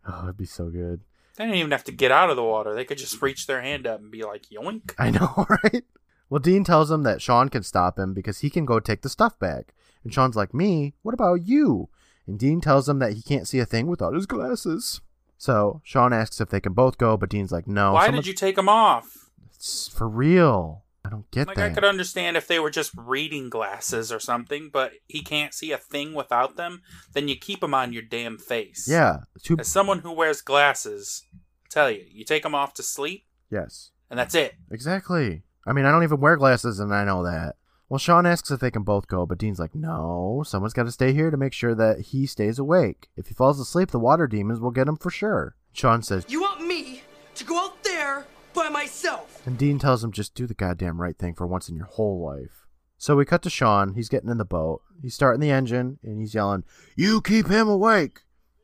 Oh, 0.08 0.24
it'd 0.24 0.38
be 0.38 0.46
so 0.46 0.70
good. 0.70 1.02
They 1.36 1.44
didn't 1.46 1.58
even 1.60 1.72
have 1.72 1.84
to 1.86 1.92
get 1.92 2.12
out 2.12 2.30
of 2.30 2.36
the 2.38 2.44
water. 2.44 2.74
They 2.74 2.86
could 2.86 2.98
just 2.98 3.22
reach 3.22 3.46
their 3.48 3.62
hand 3.62 3.86
up 3.86 4.00
and 4.00 4.12
be 4.12 4.24
like, 4.24 4.44
yoink. 4.50 4.94
I 4.98 5.10
know, 5.12 5.46
right? 5.64 5.84
Well, 6.30 6.40
Dean 6.40 6.64
tells 6.64 6.90
him 6.90 7.04
that 7.04 7.22
Sean 7.22 7.50
can 7.50 7.64
stop 7.64 8.00
him 8.00 8.14
because 8.14 8.40
he 8.40 8.50
can 8.50 8.66
go 8.66 8.80
take 8.80 9.02
the 9.02 9.10
stuff 9.10 9.38
back. 9.38 9.74
And 10.04 10.14
Sean's 10.14 10.36
like, 10.36 10.54
Me? 10.54 10.94
What 11.02 11.14
about 11.14 11.46
you? 11.46 11.90
And 12.28 12.40
Dean 12.40 12.62
tells 12.62 12.88
him 12.88 13.00
that 13.00 13.14
he 13.14 13.22
can't 13.22 13.48
see 13.48 13.60
a 13.60 13.66
thing 13.66 13.88
without 13.88 14.14
his 14.14 14.26
glasses. 14.26 15.02
So 15.38 15.82
Sean 15.84 16.14
asks 16.14 16.40
if 16.40 16.50
they 16.50 16.62
can 16.62 16.74
both 16.74 16.98
go, 16.98 17.18
but 17.18 17.30
Dean's 17.30 17.52
like, 17.52 17.68
No. 17.68 17.94
Why 17.94 18.06
someone- 18.06 18.22
did 18.24 18.28
you 18.28 18.34
take 18.34 18.56
them 18.56 18.70
off? 18.70 19.30
It's 19.54 19.88
for 19.88 20.08
real. 20.08 20.84
I 21.06 21.10
don't 21.10 21.30
get 21.32 21.48
Like, 21.48 21.58
that. 21.58 21.72
I 21.72 21.74
could 21.74 21.84
understand 21.86 22.36
if 22.38 22.48
they 22.48 22.60
were 22.60 22.70
just 22.72 22.92
reading 22.98 23.50
glasses 23.50 24.12
or 24.12 24.20
something, 24.20 24.70
but 24.72 24.94
he 25.08 25.22
can't 25.22 25.54
see 25.54 25.72
a 25.72 25.78
thing 25.78 26.14
without 26.14 26.56
them, 26.56 26.82
then 27.14 27.28
you 27.28 27.36
keep 27.38 27.60
them 27.62 27.74
on 27.74 27.94
your 27.94 28.02
damn 28.04 28.38
face. 28.38 28.88
Yeah. 28.90 29.20
Two. 29.44 29.58
As 29.60 29.68
someone 29.68 30.00
who 30.00 30.12
wears 30.12 30.42
glasses, 30.42 31.24
I 31.34 31.68
tell 31.70 31.92
you, 31.92 32.04
you 32.10 32.26
take 32.26 32.44
them 32.44 32.56
off 32.56 32.74
to 32.76 32.84
sleep, 32.84 33.26
Yes. 33.52 33.92
and 34.10 34.18
that's 34.20 34.34
it. 34.36 34.56
Exactly. 34.72 35.44
I 35.68 35.74
mean, 35.74 35.86
I 35.86 35.92
don't 35.92 36.04
even 36.04 36.20
wear 36.20 36.38
glasses, 36.38 36.80
and 36.80 36.94
I 36.94 37.04
know 37.06 37.24
that. 37.24 37.56
Well, 37.88 38.00
Sean 38.00 38.26
asks 38.26 38.50
if 38.50 38.60
they 38.60 38.72
can 38.72 38.82
both 38.84 39.08
go, 39.08 39.26
but 39.28 39.38
Dean's 39.38 39.60
like, 39.60 39.76
no, 39.76 40.44
someone's 40.46 40.74
got 40.74 40.84
to 40.84 40.92
stay 40.92 41.14
here 41.14 41.30
to 41.30 41.38
make 41.38 41.54
sure 41.54 41.76
that 41.76 42.00
he 42.02 42.26
stays 42.26 42.58
awake. 42.58 43.10
If 43.16 43.28
he 43.28 43.34
falls 43.36 43.60
asleep, 43.60 43.92
the 43.92 44.00
water 44.00 44.26
demons 44.26 44.60
will 44.60 44.72
get 44.72 44.88
him 44.88 44.96
for 44.98 45.12
sure. 45.12 45.56
Sean 45.72 46.02
says, 46.02 46.26
You 46.28 46.42
want 46.42 46.66
me 46.66 47.04
to 47.36 47.44
go 47.44 47.60
out 47.60 47.84
there 47.84 48.26
by 48.56 48.70
myself? 48.70 49.42
and 49.46 49.58
Dean 49.58 49.78
tells 49.80 50.04
him, 50.04 50.12
just 50.12 50.34
do 50.34 50.48
the 50.48 50.54
goddamn 50.54 51.02
right 51.02 51.18
thing 51.18 51.34
for 51.36 51.46
once 51.46 51.70
in 51.70 51.76
your 51.76 51.86
whole 51.86 52.24
life. 52.26 52.66
So 52.98 53.16
we 53.16 53.26
cut 53.26 53.42
to 53.44 53.50
Sean. 53.50 53.94
He's 53.94 54.10
getting 54.10 54.30
in 54.30 54.38
the 54.38 54.46
boat. 54.46 54.82
He's 55.02 55.14
starting 55.14 55.42
the 55.42 55.52
engine, 55.52 56.00
and 56.02 56.20
he's 56.20 56.34
yelling, 56.34 56.64
You 56.96 57.22
keep 57.22 57.48
him 57.48 57.68
awake! 57.68 58.22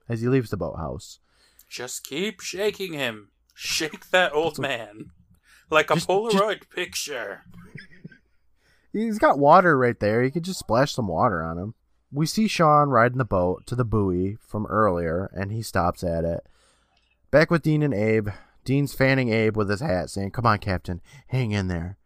as 0.10 0.22
he 0.22 0.28
leaves 0.28 0.50
the 0.50 0.58
boathouse. 0.58 1.20
Just 1.70 2.04
keep 2.06 2.42
shaking 2.42 2.94
him. 2.94 3.30
Shake 3.54 4.10
that 4.10 4.34
old 4.34 4.58
man. 4.60 5.12
Like 5.70 5.92
a 5.92 5.96
Just- 5.96 6.08
Polaroid 6.08 6.70
picture. 6.70 7.42
He's 8.94 9.20
got 9.20 9.40
water 9.40 9.78
right 9.78 9.98
there. 10.00 10.22
He 10.22 10.32
could 10.32 10.44
just 10.44 10.60
splash 10.60 10.94
some 10.94 11.08
water 11.08 11.42
on 11.42 11.58
him. 11.58 11.76
We 12.12 12.26
see 12.26 12.48
Sean 12.50 12.90
riding 12.90 13.20
the 13.20 13.24
boat 13.26 13.66
to 13.68 13.76
the 13.76 13.86
buoy 13.86 14.38
from 14.46 14.66
earlier, 14.66 15.32
and 15.34 15.50
he 15.52 15.62
stops 15.62 16.04
at 16.04 16.26
it. 16.26 16.46
Back 17.32 17.50
with 17.50 17.62
Dean 17.62 17.84
and 17.84 17.94
Abe. 17.94 18.30
Dean's 18.64 18.94
fanning 18.94 19.30
Abe 19.30 19.58
with 19.58 19.70
his 19.70 19.82
hat, 19.82 20.10
saying, 20.10 20.32
Come 20.32 20.46
on, 20.46 20.60
Captain, 20.60 21.02
hang 21.28 21.52
in 21.52 21.68
there. 21.68 21.98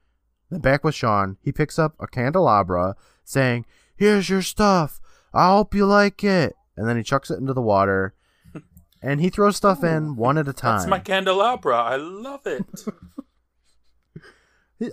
Then 0.49 0.61
back 0.61 0.83
with 0.83 0.95
Sean. 0.95 1.37
He 1.41 1.51
picks 1.51 1.77
up 1.77 1.95
a 1.99 2.07
candelabra, 2.07 2.95
saying, 3.23 3.65
Here's 3.95 4.29
your 4.29 4.41
stuff. 4.41 4.99
I 5.33 5.47
hope 5.47 5.73
you 5.73 5.85
like 5.85 6.23
it. 6.23 6.55
And 6.77 6.87
then 6.87 6.97
he 6.97 7.03
chucks 7.03 7.31
it 7.31 7.39
into 7.39 7.53
the 7.53 7.61
water, 7.61 8.13
and 9.01 9.21
he 9.21 9.29
throws 9.29 9.57
stuff 9.57 9.83
in 9.83 10.15
one 10.15 10.37
at 10.37 10.47
a 10.47 10.53
time. 10.53 10.79
That's 10.79 10.89
my 10.89 10.99
candelabra. 10.99 11.75
I 11.77 11.95
love 11.95 12.45
it. 12.45 12.65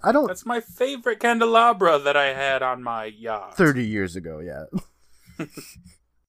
I 0.03 0.13
don't. 0.13 0.29
That's 0.29 0.47
my 0.47 0.61
favorite 0.61 1.19
candelabra 1.19 1.99
that 1.99 2.17
I 2.17 2.27
had 2.35 2.63
on 2.63 2.83
my 2.85 3.07
yacht. 3.07 3.57
30 3.57 3.85
years 3.85 4.15
ago, 4.15 4.39
yeah. 4.39 4.67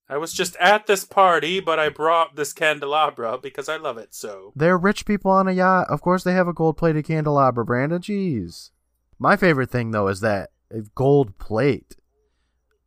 I 0.09 0.17
was 0.17 0.33
just 0.33 0.55
at 0.57 0.85
this 0.85 1.05
party, 1.05 1.59
but 1.59 1.79
I 1.79 1.89
brought 1.89 2.35
this 2.35 2.53
candelabra 2.53 3.37
because 3.41 3.69
I 3.69 3.77
love 3.77 3.97
it 3.97 4.13
so. 4.13 4.51
They're 4.55 4.77
rich 4.77 5.05
people 5.05 5.31
on 5.31 5.47
a 5.47 5.53
yacht. 5.53 5.87
Of 5.89 6.01
course, 6.01 6.23
they 6.23 6.33
have 6.33 6.47
a 6.47 6.53
gold 6.53 6.77
plated 6.77 7.05
candelabra, 7.05 7.65
Brandon. 7.65 8.01
Jeez. 8.01 8.71
My 9.17 9.37
favorite 9.37 9.71
thing, 9.71 9.91
though, 9.91 10.09
is 10.09 10.19
that 10.19 10.51
a 10.69 10.81
gold 10.95 11.37
plate. 11.37 11.95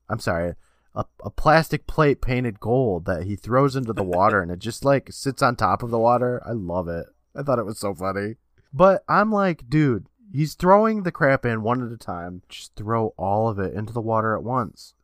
I'm 0.08 0.18
sorry, 0.18 0.54
a, 0.94 1.04
a 1.24 1.30
plastic 1.30 1.86
plate 1.86 2.20
painted 2.20 2.60
gold 2.60 3.04
that 3.06 3.24
he 3.24 3.36
throws 3.36 3.76
into 3.76 3.92
the 3.92 4.02
water 4.02 4.40
and 4.40 4.50
it 4.50 4.58
just 4.58 4.84
like 4.84 5.12
sits 5.12 5.42
on 5.42 5.56
top 5.56 5.82
of 5.82 5.90
the 5.90 5.98
water. 5.98 6.42
I 6.44 6.52
love 6.52 6.88
it. 6.88 7.06
I 7.34 7.42
thought 7.42 7.58
it 7.58 7.66
was 7.66 7.78
so 7.78 7.94
funny. 7.94 8.36
But 8.72 9.04
I'm 9.08 9.30
like, 9.30 9.68
dude, 9.68 10.06
he's 10.32 10.54
throwing 10.54 11.02
the 11.02 11.12
crap 11.12 11.44
in 11.44 11.62
one 11.62 11.84
at 11.84 11.92
a 11.92 11.96
time. 11.96 12.42
Just 12.48 12.74
throw 12.76 13.14
all 13.16 13.48
of 13.48 13.58
it 13.58 13.74
into 13.74 13.92
the 13.92 14.00
water 14.00 14.34
at 14.34 14.42
once. 14.42 14.94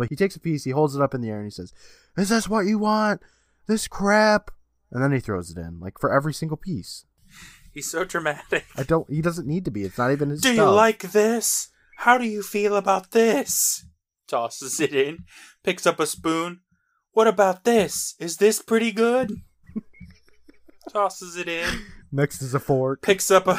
But 0.00 0.08
he 0.08 0.16
takes 0.16 0.34
a 0.34 0.40
piece, 0.40 0.64
he 0.64 0.70
holds 0.70 0.96
it 0.96 1.02
up 1.02 1.12
in 1.12 1.20
the 1.20 1.28
air, 1.28 1.36
and 1.36 1.44
he 1.44 1.50
says, 1.50 1.74
Is 2.16 2.30
this 2.30 2.48
what 2.48 2.60
you 2.64 2.78
want? 2.78 3.20
This 3.66 3.86
crap? 3.86 4.50
And 4.90 5.04
then 5.04 5.12
he 5.12 5.20
throws 5.20 5.50
it 5.50 5.58
in, 5.58 5.78
like 5.78 5.98
for 6.00 6.10
every 6.10 6.32
single 6.32 6.56
piece. 6.56 7.04
He's 7.70 7.90
so 7.90 8.04
dramatic. 8.04 8.64
I 8.78 8.82
don't. 8.82 9.10
He 9.10 9.20
doesn't 9.20 9.46
need 9.46 9.66
to 9.66 9.70
be. 9.70 9.82
It's 9.84 9.98
not 9.98 10.10
even 10.10 10.30
his. 10.30 10.40
Do 10.40 10.54
you 10.54 10.64
like 10.64 11.12
this? 11.12 11.68
How 11.98 12.16
do 12.16 12.24
you 12.24 12.42
feel 12.42 12.76
about 12.76 13.10
this? 13.10 13.84
Tosses 14.26 14.80
it 14.80 14.94
in, 14.94 15.24
picks 15.64 15.86
up 15.86 16.00
a 16.00 16.06
spoon. 16.06 16.60
What 17.12 17.26
about 17.28 17.64
this? 17.64 18.14
Is 18.18 18.38
this 18.38 18.62
pretty 18.62 18.92
good? 18.92 19.42
Tosses 20.90 21.36
it 21.36 21.46
in, 21.46 21.68
Next 22.10 22.40
is 22.40 22.54
a 22.54 22.58
fork. 22.58 23.02
picks 23.02 23.30
up 23.30 23.46
a, 23.46 23.50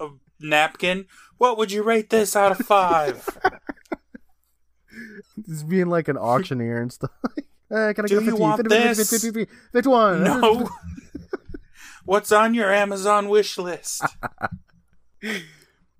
a, 0.00 0.04
a 0.04 0.10
napkin. 0.40 1.04
What 1.36 1.58
would 1.58 1.70
you 1.70 1.82
rate 1.82 2.08
this 2.08 2.34
out 2.34 2.58
of 2.58 2.66
five? 2.66 3.28
He's 5.46 5.62
being 5.62 5.86
like 5.88 6.08
an 6.08 6.16
auctioneer 6.18 6.80
and 6.80 6.92
stuff. 6.92 7.10
Eh, 7.70 7.92
can 7.92 8.06
I 8.06 8.08
Do 8.08 8.20
get 8.20 8.24
you 8.24 8.36
want 8.36 8.62
50, 8.62 8.74
50, 8.74 8.88
this? 8.88 9.10
50, 9.10 9.26
50, 9.44 9.52
50, 9.74 9.88
one? 9.90 10.24
No. 10.24 10.70
What's 12.06 12.32
on 12.32 12.54
your 12.54 12.72
Amazon 12.72 13.28
wish 13.28 13.58
list? 13.58 14.02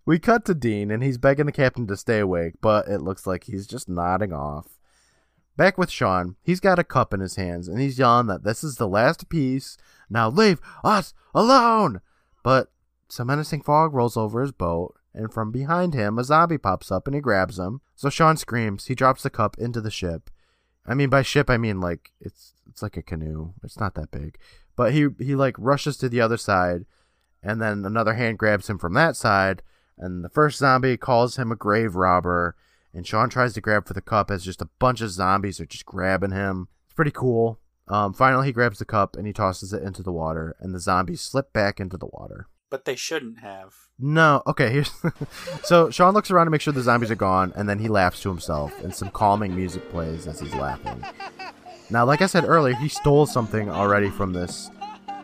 We 0.07 0.18
cut 0.18 0.47
to 0.47 0.55
Dean, 0.55 0.91
and 0.91 1.03
he's 1.03 1.18
begging 1.18 1.45
the 1.45 1.53
captain 1.53 1.86
to 1.89 1.97
stay 1.99 2.20
awake, 2.20 2.55
but 2.62 2.89
it 2.89 3.03
looks 3.03 3.26
like 3.26 3.45
he's 3.45 3.66
just 3.66 3.86
nodding 3.86 4.32
off. 4.32 4.78
Back 5.59 5.76
with 5.76 5.91
Sean, 5.91 6.36
he's 6.43 6.61
got 6.61 6.78
a 6.78 6.84
cup 6.84 7.12
in 7.12 7.20
his 7.20 7.36
hands, 7.36 7.68
and 7.68 7.78
he's 7.78 7.99
yelling 7.99 8.28
that 8.28 8.45
this 8.45 8.64
is 8.64 8.76
the 8.76 8.89
last 8.89 9.28
piece. 9.28 9.76
Now 10.09 10.30
leave 10.30 10.62
us 10.82 11.12
alone! 11.34 12.01
But 12.43 12.72
some 13.11 13.26
menacing 13.26 13.61
fog 13.61 13.93
rolls 13.93 14.16
over 14.16 14.41
his 14.41 14.53
boat, 14.53 14.95
and 15.12 15.30
from 15.30 15.51
behind 15.53 15.93
him, 15.93 16.18
a 16.18 16.24
zombie 16.24 16.57
pops 16.57 16.91
up 16.91 17.07
and 17.07 17.14
he 17.14 17.20
grabs 17.20 17.59
him. 17.59 17.82
So 17.99 18.11
Sean 18.11 18.36
screams. 18.36 18.86
He 18.86 18.94
drops 18.94 19.24
the 19.24 19.28
cup 19.28 19.59
into 19.59 19.80
the 19.80 19.90
ship. 19.90 20.30
I 20.86 20.94
mean, 20.94 21.11
by 21.11 21.22
ship, 21.22 21.51
I 21.51 21.57
mean 21.57 21.80
like 21.80 22.12
it's 22.20 22.53
it's 22.68 22.80
like 22.80 22.96
a 22.96 23.03
canoe. 23.03 23.55
It's 23.64 23.80
not 23.80 23.96
that 23.96 24.12
big, 24.12 24.38
but 24.76 24.92
he 24.92 25.09
he 25.18 25.34
like 25.34 25.57
rushes 25.59 25.96
to 25.96 26.09
the 26.09 26.20
other 26.20 26.36
side, 26.36 26.86
and 27.42 27.61
then 27.61 27.84
another 27.84 28.14
hand 28.14 28.38
grabs 28.38 28.70
him 28.70 28.78
from 28.78 28.94
that 28.94 29.16
side, 29.16 29.64
and 29.99 30.24
the 30.24 30.28
first 30.28 30.59
zombie 30.61 30.96
calls 30.96 31.36
him 31.36 31.51
a 31.51 31.57
grave 31.57 31.96
robber, 31.96 32.55
and 32.94 33.05
Sean 33.05 33.28
tries 33.28 33.55
to 33.55 33.61
grab 33.61 33.88
for 33.88 33.94
the 33.94 34.01
cup 34.01 34.30
as 34.30 34.44
just 34.44 34.62
a 34.62 34.70
bunch 34.78 35.01
of 35.01 35.11
zombies 35.11 35.59
are 35.59 35.66
just 35.66 35.84
grabbing 35.84 36.30
him. 36.30 36.68
It's 36.84 36.94
pretty 36.94 37.11
cool. 37.11 37.59
Um, 37.88 38.12
finally, 38.12 38.46
he 38.46 38.53
grabs 38.53 38.78
the 38.78 38.84
cup 38.84 39.16
and 39.16 39.26
he 39.26 39.32
tosses 39.32 39.72
it 39.72 39.82
into 39.82 40.05
the 40.05 40.12
water, 40.12 40.55
and 40.61 40.72
the 40.72 40.78
zombies 40.78 41.20
slip 41.20 41.53
back 41.53 41.80
into 41.80 41.96
the 41.96 42.07
water. 42.07 42.46
But 42.71 42.85
they 42.85 42.97
shouldn't 42.97 43.39
have. 43.39 43.75
No, 43.99 44.43
okay. 44.47 44.71
Here's 44.71 44.93
so 45.64 45.91
Sean 45.91 46.14
looks 46.14 46.31
around 46.31 46.47
to 46.47 46.51
make 46.51 46.61
sure 46.61 46.73
the 46.73 46.83
zombies 46.83 47.11
are 47.11 47.16
gone, 47.16 47.53
and 47.57 47.69
then 47.69 47.79
he 47.79 47.89
laughs 47.89 48.21
to 48.23 48.29
himself, 48.29 48.79
and 48.83 48.95
some 48.95 49.11
calming 49.11 49.55
music 49.55 49.89
plays 49.91 50.27
as 50.27 50.41
he's 50.41 50.55
laughing. 50.55 51.05
Now, 51.91 52.05
like 52.05 52.21
I 52.21 52.27
said 52.27 52.45
earlier, 52.45 52.75
he 52.75 52.89
stole 52.89 53.27
something 53.27 53.71
already 53.71 54.11
from 54.11 54.33
this, 54.35 54.71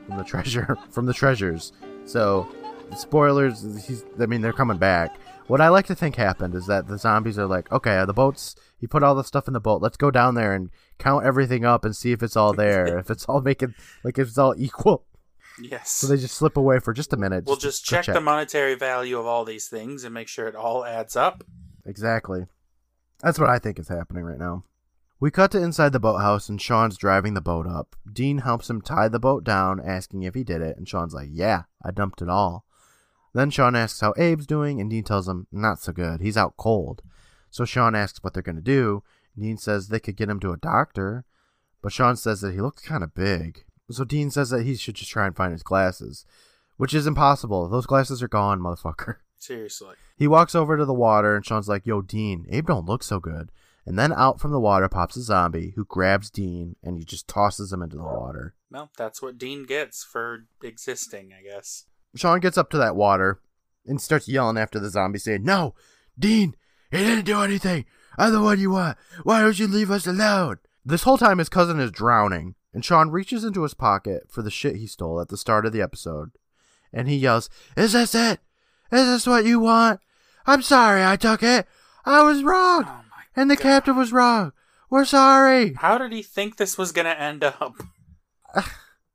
from 0.07 0.17
the 0.17 0.25
treasure, 0.25 0.79
from 0.91 1.07
the 1.07 1.13
treasures. 1.13 1.73
So, 2.07 2.49
spoilers. 2.97 3.63
He's, 3.87 4.05
I 4.19 4.27
mean, 4.27 4.41
they're 4.41 4.53
coming 4.53 4.79
back. 4.79 5.17
What 5.47 5.61
I 5.61 5.69
like 5.69 5.87
to 5.87 5.95
think 5.95 6.17
happened 6.17 6.55
is 6.55 6.67
that 6.67 6.89
the 6.89 6.97
zombies 6.97 7.39
are 7.39 7.47
like, 7.47 7.71
okay, 7.71 8.03
the 8.07 8.15
boats. 8.15 8.57
He 8.79 8.87
put 8.87 9.03
all 9.03 9.15
the 9.15 9.25
stuff 9.25 9.47
in 9.47 9.53
the 9.53 9.61
boat. 9.61 9.83
Let's 9.83 9.99
go 9.99 10.11
down 10.11 10.35
there 10.35 10.55
and 10.55 10.71
count 10.99 11.27
everything 11.27 11.65
up 11.67 11.85
and 11.85 11.95
see 11.95 12.13
if 12.13 12.23
it's 12.23 12.37
all 12.37 12.55
there. 12.55 12.99
if 12.99 13.11
it's 13.11 13.27
all 13.27 13.43
making 13.43 13.75
like 14.03 14.19
if 14.19 14.29
it's 14.29 14.39
all 14.39 14.55
equal. 14.57 15.05
Yes. 15.61 15.91
So 15.91 16.07
they 16.07 16.17
just 16.17 16.35
slip 16.35 16.57
away 16.57 16.79
for 16.79 16.93
just 16.93 17.13
a 17.13 17.17
minute. 17.17 17.45
we'll 17.47 17.57
to 17.57 17.63
just 17.63 17.89
go 17.89 18.03
check, 18.03 18.15
the 18.15 18.21
monetary 18.21 18.75
value 18.75 19.19
of 19.19 19.27
all 19.27 19.45
these 19.45 19.69
things 19.69 20.05
and 20.05 20.13
make 20.13 20.29
sure 20.29 20.49
it 20.49 20.57
all 20.57 20.85
adds 20.85 21.17
up. 21.17 21.45
Exactly. 21.87 22.47
That's 23.21 23.39
what 23.39 23.51
I 23.51 23.59
think 23.59 23.79
is 23.79 23.89
happening 23.89 24.25
right 24.25 24.39
now. 24.39 24.65
We 25.21 25.31
cut 25.31 25.53
to 25.53 25.63
inside 25.63 25.93
the 25.93 26.01
boathouse 26.01 26.49
and 26.49 26.61
Sean's 26.61 26.99
driving 26.99 27.35
the 27.35 27.41
boat 27.41 27.67
up. 27.67 27.97
Dean 28.13 28.39
helps 28.39 28.69
him 28.69 28.83
tie 28.83 29.09
the 29.09 29.21
boat 29.21 29.45
down, 29.45 29.81
asking 29.81 30.23
if 30.25 30.35
he 30.35 30.45
did 30.45 30.61
it, 30.61 30.77
and 30.77 30.89
Sean's 30.89 31.15
like, 31.15 31.29
Yeah, 31.31 31.63
I 31.83 31.93
dumped 31.93 32.21
it 32.21 32.29
all. 32.29 32.65
Then 33.33 33.51
Sean 33.51 33.75
asks 33.75 34.01
how 34.01 34.13
Abe's 34.13 34.47
doing, 34.47 34.81
and 34.81 34.91
Dean 34.91 35.05
tells 35.05 35.29
him, 35.29 35.47
Not 35.51 35.81
so 35.81 35.93
good. 35.93 36.21
He's 36.21 36.37
out 36.37 36.57
cold. 36.57 37.03
So 37.51 37.65
Sean 37.65 37.95
asks 37.95 38.23
what 38.23 38.35
they're 38.35 38.43
going 38.43 38.57
to 38.57 38.63
do. 38.63 39.03
Dean 39.39 39.57
says 39.57 39.89
they 39.89 40.01
could 40.01 40.17
get 40.17 40.29
him 40.29 40.41
to 40.41 40.53
a 40.53 40.57
doctor, 40.57 41.25
but 41.81 41.93
Sean 41.93 42.17
says 42.17 42.41
that 42.41 42.53
he 42.53 42.61
looks 42.61 42.83
kind 42.83 43.03
of 43.03 43.15
big. 43.15 43.65
So 43.91 44.05
Dean 44.05 44.31
says 44.31 44.51
that 44.51 44.65
he 44.65 44.77
should 44.77 44.95
just 44.95 45.11
try 45.11 45.27
and 45.27 45.37
find 45.37 45.53
his 45.53 45.63
glasses, 45.63 46.25
which 46.77 46.95
is 46.95 47.07
impossible. 47.07 47.69
Those 47.69 47.87
glasses 47.87 48.23
are 48.23 48.29
gone, 48.29 48.61
motherfucker. 48.61 49.17
Seriously. 49.39 49.95
He 50.17 50.27
walks 50.27 50.55
over 50.55 50.77
to 50.77 50.85
the 50.85 50.95
water 50.95 51.37
and 51.37 51.45
Sean's 51.45 51.69
like, 51.69 51.87
Yo, 51.87 52.01
Dean, 52.01 52.47
Abe 52.51 52.67
don't 52.67 52.87
look 52.87 53.03
so 53.03 53.21
good. 53.21 53.51
And 53.87 53.99
then 53.99 54.13
out 54.15 54.41
from 54.41 54.53
the 54.53 54.61
water 54.61 54.89
pops 54.89 55.17
a 55.17 55.23
zombie 55.23 55.75
who 55.77 55.85
grabs 55.85 56.31
Dean 56.31 56.77
and 56.83 56.97
he 56.97 57.05
just 57.05 57.29
tosses 57.29 57.73
him 57.73 57.83
into 57.83 57.97
the 57.97 58.03
water. 58.03 58.55
Well, 58.71 58.91
that's 58.97 59.21
what 59.21 59.37
Dean 59.37 59.65
gets 59.65 60.03
for 60.03 60.47
existing, 60.63 61.33
I 61.39 61.43
guess. 61.43 61.85
Sean 62.17 62.41
gets 62.41 62.57
up 62.57 62.71
to 62.71 62.79
that 62.79 62.97
water 62.97 63.41
and 63.87 64.01
starts 64.01 64.29
yelling 64.29 64.57
after 64.57 64.79
the 64.79 64.89
zombie, 64.89 65.19
saying, 65.19 65.45
No, 65.45 65.75
Dean, 66.19 66.57
he 66.91 66.99
didn't 66.99 67.27
do 67.27 67.41
anything. 67.41 67.85
I'm 68.17 68.33
the 68.33 68.41
one 68.41 68.61
you 68.61 68.71
want. 68.71 68.97
Why 69.25 69.41
don't 69.43 69.59
you 69.59 69.67
leave 69.67 69.91
us 69.91 70.07
alone? 70.07 70.59
This 70.85 71.03
whole 71.03 71.19
time 71.19 71.39
his 71.39 71.49
cousin 71.49 71.81
is 71.81 71.91
drowning, 71.91 72.55
and 72.75 72.85
Sean 72.85 73.11
reaches 73.11 73.45
into 73.45 73.63
his 73.63 73.73
pocket 73.73 74.25
for 74.29 74.43
the 74.43 74.51
shit 74.51 74.77
he 74.77 74.87
stole 74.87 75.21
at 75.21 75.29
the 75.29 75.37
start 75.37 75.65
of 75.65 75.73
the 75.73 75.81
episode. 75.81 76.33
And 76.93 77.09
he 77.09 77.17
yells, 77.17 77.49
Is 77.77 77.93
this 77.93 78.15
it? 78.15 78.41
Is 78.93 79.07
this 79.07 79.27
what 79.27 79.47
you 79.47 79.61
want? 79.61 80.01
I'm 80.47 80.61
sorry 80.61 81.05
I 81.05 81.17
took 81.17 81.43
it. 81.43 81.67
I 82.05 82.23
was 82.23 82.43
wrong. 82.43 82.85
Oh 82.87 83.01
and 83.37 83.51
the 83.51 83.57
God. 83.57 83.63
captain 83.63 83.97
was 83.97 84.13
wrong. 84.13 84.53
We're 84.91 85.05
sorry. 85.05 85.73
How 85.75 85.97
did 85.99 86.13
he 86.13 86.23
think 86.23 86.57
this 86.57 86.77
was 86.77 86.93
gonna 86.93 87.11
end 87.11 87.45
up? 87.45 87.75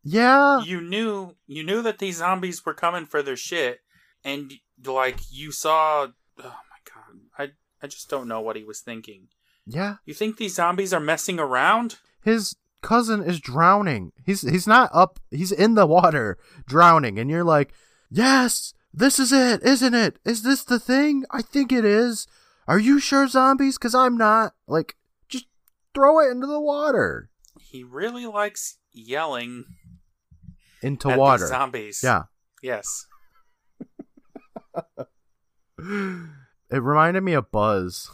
Yeah. 0.01 0.61
You 0.61 0.79
knew 0.79 1.35
you 1.45 1.61
knew 1.61 1.81
that 1.81 1.99
these 1.99 2.17
zombies 2.17 2.65
were 2.65 2.73
coming 2.73 3.05
for 3.05 3.21
their 3.21 3.35
shit, 3.35 3.81
and 4.23 4.53
like 4.83 5.19
you 5.29 5.51
saw 5.51 6.07
oh 6.07 6.43
my 6.43 6.79
god. 6.85 7.19
I 7.37 7.49
I 7.83 7.87
just 7.87 8.09
don't 8.09 8.29
know 8.29 8.39
what 8.39 8.55
he 8.55 8.63
was 8.63 8.79
thinking. 8.79 9.27
Yeah. 9.67 9.97
You 10.05 10.13
think 10.13 10.37
these 10.37 10.55
zombies 10.55 10.93
are 10.93 11.01
messing 11.01 11.37
around? 11.37 11.97
His 12.23 12.55
cousin 12.81 13.23
is 13.23 13.39
drowning. 13.39 14.11
He's 14.25 14.41
he's 14.41 14.67
not 14.67 14.89
up. 14.93 15.19
He's 15.31 15.51
in 15.51 15.75
the 15.75 15.85
water 15.85 16.37
drowning 16.67 17.17
and 17.19 17.29
you're 17.29 17.43
like, 17.43 17.73
"Yes, 18.09 18.73
this 18.93 19.19
is 19.19 19.31
it, 19.31 19.61
isn't 19.63 19.93
it? 19.93 20.19
Is 20.25 20.43
this 20.43 20.63
the 20.63 20.79
thing? 20.79 21.23
I 21.31 21.41
think 21.41 21.71
it 21.71 21.85
is. 21.85 22.27
Are 22.67 22.79
you 22.79 22.99
sure 22.99 23.27
zombies 23.27 23.77
cuz 23.77 23.93
I'm 23.95 24.17
not." 24.17 24.53
Like 24.67 24.95
just 25.27 25.45
throw 25.93 26.19
it 26.19 26.31
into 26.31 26.47
the 26.47 26.59
water. 26.61 27.29
He 27.59 27.83
really 27.83 28.25
likes 28.25 28.77
yelling 28.91 29.65
Into 30.81 31.09
water. 31.09 31.47
zombies. 31.47 32.01
Yeah. 32.03 32.23
Yes. 32.61 33.05
It 36.71 36.83
reminded 36.83 37.21
me 37.23 37.33
of 37.33 37.51
Buzz 37.51 38.11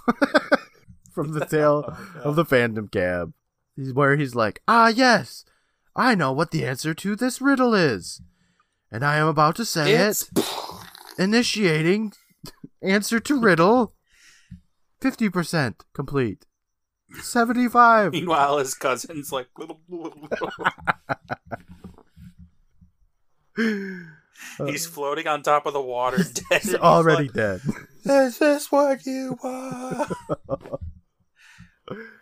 from 1.11 1.33
the 1.33 1.45
tale 1.45 1.83
Oh, 2.17 2.21
of 2.29 2.35
the 2.35 2.45
Phantom 2.45 2.87
Cab. 2.87 3.33
Where 3.77 4.15
he's 4.15 4.35
like, 4.35 4.61
"Ah, 4.67 4.87
yes, 4.87 5.43
I 5.95 6.15
know 6.15 6.31
what 6.31 6.51
the 6.51 6.65
answer 6.65 6.93
to 6.93 7.15
this 7.15 7.41
riddle 7.41 7.73
is, 7.73 8.21
and 8.91 9.03
I 9.03 9.17
am 9.17 9.27
about 9.27 9.55
to 9.57 9.65
say 9.65 9.93
It's 9.93 10.29
it. 10.35 10.45
Initiating 11.17 12.13
answer 12.81 13.19
to 13.19 13.39
riddle. 13.39 13.93
Fifty 15.01 15.29
percent 15.29 15.83
complete. 15.93 16.45
Seventy-five. 17.21 18.11
meanwhile 18.13 18.57
his 18.57 18.73
cousin's 18.73 19.31
like 19.31 19.47
He's 24.67 24.85
floating 24.85 25.27
on 25.27 25.41
top 25.43 25.65
of 25.65 25.73
the 25.73 25.81
water 25.81 26.17
dead. 26.49 26.61
He's 26.61 26.75
already 26.81 27.23
like, 27.25 27.33
dead. 27.33 27.61
Is 28.05 28.37
this 28.39 28.71
what 28.71 29.05
you 29.05 29.37
want? 29.41 30.11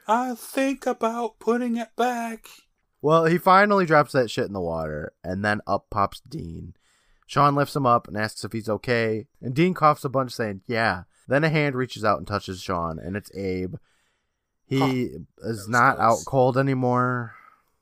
I 0.07 0.35
think 0.35 0.85
about 0.85 1.39
putting 1.39 1.77
it 1.77 1.95
back. 1.95 2.47
Well, 3.01 3.25
he 3.25 3.37
finally 3.37 3.85
drops 3.85 4.13
that 4.13 4.31
shit 4.31 4.47
in 4.47 4.53
the 4.53 4.61
water, 4.61 5.13
and 5.23 5.43
then 5.43 5.61
up 5.67 5.89
pops 5.89 6.21
Dean. 6.21 6.73
Sean 7.25 7.55
lifts 7.55 7.75
him 7.75 7.85
up 7.85 8.07
and 8.07 8.17
asks 8.17 8.43
if 8.43 8.53
he's 8.53 8.69
okay, 8.69 9.27
and 9.41 9.53
Dean 9.53 9.73
coughs 9.73 10.05
a 10.05 10.09
bunch, 10.09 10.31
saying, 10.31 10.61
Yeah. 10.67 11.03
Then 11.27 11.43
a 11.43 11.49
hand 11.49 11.75
reaches 11.75 12.03
out 12.03 12.17
and 12.17 12.27
touches 12.27 12.61
Sean, 12.61 12.99
and 12.99 13.15
it's 13.15 13.33
Abe. 13.35 13.75
He 14.65 15.03
is 15.03 15.21
was 15.43 15.69
not 15.69 15.99
out 15.99 16.19
cold 16.25 16.57
anymore. 16.57 17.33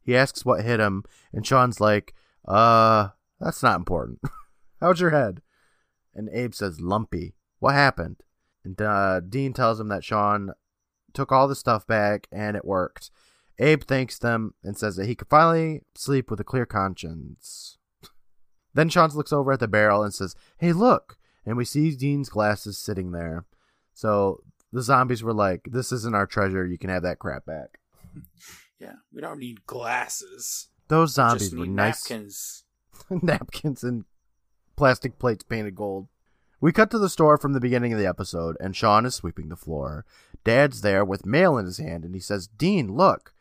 He 0.03 0.15
asks 0.15 0.45
what 0.45 0.63
hit 0.63 0.79
him, 0.79 1.03
and 1.33 1.45
Sean's 1.45 1.79
like, 1.79 2.13
"Uh, 2.47 3.09
that's 3.39 3.63
not 3.63 3.77
important. 3.77 4.19
How's 4.79 4.99
your 4.99 5.11
head?" 5.11 5.41
And 6.13 6.29
Abe 6.29 6.53
says, 6.53 6.81
"Lumpy. 6.81 7.33
What 7.59 7.73
happened?" 7.73 8.17
And 8.63 8.79
uh, 8.81 9.21
Dean 9.21 9.53
tells 9.53 9.79
him 9.79 9.87
that 9.87 10.03
Sean 10.03 10.53
took 11.13 11.31
all 11.31 11.47
the 11.47 11.55
stuff 11.55 11.85
back 11.87 12.27
and 12.31 12.55
it 12.55 12.65
worked. 12.65 13.11
Abe 13.59 13.83
thanks 13.83 14.17
them 14.17 14.53
and 14.63 14.77
says 14.77 14.95
that 14.95 15.05
he 15.05 15.15
could 15.15 15.27
finally 15.27 15.83
sleep 15.95 16.29
with 16.31 16.39
a 16.39 16.43
clear 16.45 16.65
conscience. 16.65 17.77
Then 18.73 18.89
Sean 18.89 19.09
looks 19.11 19.33
over 19.33 19.51
at 19.51 19.59
the 19.59 19.67
barrel 19.67 20.03
and 20.03 20.13
says, 20.13 20.35
Hey, 20.57 20.73
look. 20.73 21.17
And 21.45 21.57
we 21.57 21.65
see 21.65 21.95
Dean's 21.95 22.29
glasses 22.29 22.77
sitting 22.77 23.11
there. 23.11 23.45
So 23.93 24.41
the 24.71 24.81
zombies 24.81 25.23
were 25.23 25.33
like, 25.33 25.67
This 25.69 25.91
isn't 25.91 26.15
our 26.15 26.25
treasure. 26.25 26.65
You 26.65 26.77
can 26.77 26.89
have 26.89 27.03
that 27.03 27.19
crap 27.19 27.45
back. 27.45 27.79
Yeah, 28.79 28.93
we 29.13 29.21
don't 29.21 29.37
need 29.37 29.67
glasses. 29.67 30.69
Those 30.87 31.13
zombies 31.13 31.53
were 31.53 31.67
need 31.67 31.75
nice. 31.75 32.09
napkins. 32.09 32.63
napkins 33.09 33.83
and 33.83 34.05
plastic 34.75 35.19
plates 35.19 35.43
painted 35.43 35.75
gold. 35.75 36.07
We 36.59 36.71
cut 36.71 36.89
to 36.89 36.97
the 36.97 37.07
store 37.07 37.37
from 37.37 37.53
the 37.53 37.59
beginning 37.59 37.93
of 37.93 37.99
the 37.99 38.07
episode, 38.07 38.57
and 38.59 38.75
Sean 38.75 39.05
is 39.05 39.13
sweeping 39.13 39.49
the 39.49 39.55
floor. 39.55 40.03
Dad's 40.43 40.81
there 40.81 41.05
with 41.05 41.25
mail 41.25 41.57
in 41.57 41.65
his 41.65 41.77
hand, 41.77 42.03
and 42.03 42.15
he 42.15 42.21
says, 42.21 42.47
Dean, 42.47 42.93
look. 42.93 43.33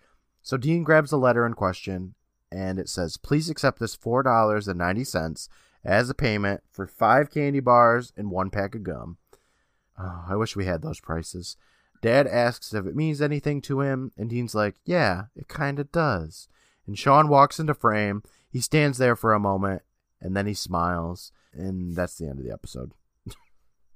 So 0.42 0.56
Dean 0.56 0.84
grabs 0.84 1.10
the 1.10 1.18
letter 1.18 1.46
in 1.46 1.54
question, 1.54 2.14
and 2.50 2.78
it 2.78 2.88
says, 2.88 3.16
Please 3.16 3.48
accept 3.48 3.78
this 3.78 3.96
$4.90 3.96 5.48
as 5.84 6.10
a 6.10 6.14
payment 6.14 6.62
for 6.70 6.86
five 6.86 7.30
candy 7.30 7.60
bars 7.60 8.12
and 8.16 8.30
one 8.30 8.50
pack 8.50 8.74
of 8.74 8.82
gum. 8.82 9.18
Oh, 9.98 10.24
I 10.28 10.36
wish 10.36 10.56
we 10.56 10.66
had 10.66 10.82
those 10.82 11.00
prices. 11.00 11.56
Dad 12.02 12.26
asks 12.26 12.72
if 12.72 12.86
it 12.86 12.96
means 12.96 13.20
anything 13.20 13.60
to 13.62 13.80
him, 13.80 14.12
and 14.16 14.30
Dean's 14.30 14.54
like, 14.54 14.76
Yeah, 14.84 15.24
it 15.36 15.48
kinda 15.48 15.84
does. 15.84 16.48
And 16.86 16.98
Sean 16.98 17.28
walks 17.28 17.60
into 17.60 17.74
frame. 17.74 18.22
He 18.50 18.60
stands 18.60 18.98
there 18.98 19.16
for 19.16 19.32
a 19.32 19.40
moment, 19.40 19.82
and 20.20 20.36
then 20.36 20.46
he 20.46 20.54
smiles, 20.54 21.32
and 21.52 21.94
that's 21.94 22.16
the 22.16 22.26
end 22.26 22.38
of 22.38 22.44
the 22.44 22.52
episode. 22.52 22.92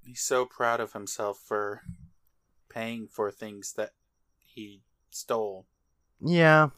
He's 0.05 0.21
so 0.21 0.45
proud 0.45 0.81
of 0.81 0.93
himself 0.93 1.39
for 1.39 1.83
paying 2.75 3.07
for 3.07 3.31
things 3.31 3.75
that 3.77 3.91
he 4.39 4.83
stole. 5.11 5.67
Yeah. 6.21 6.69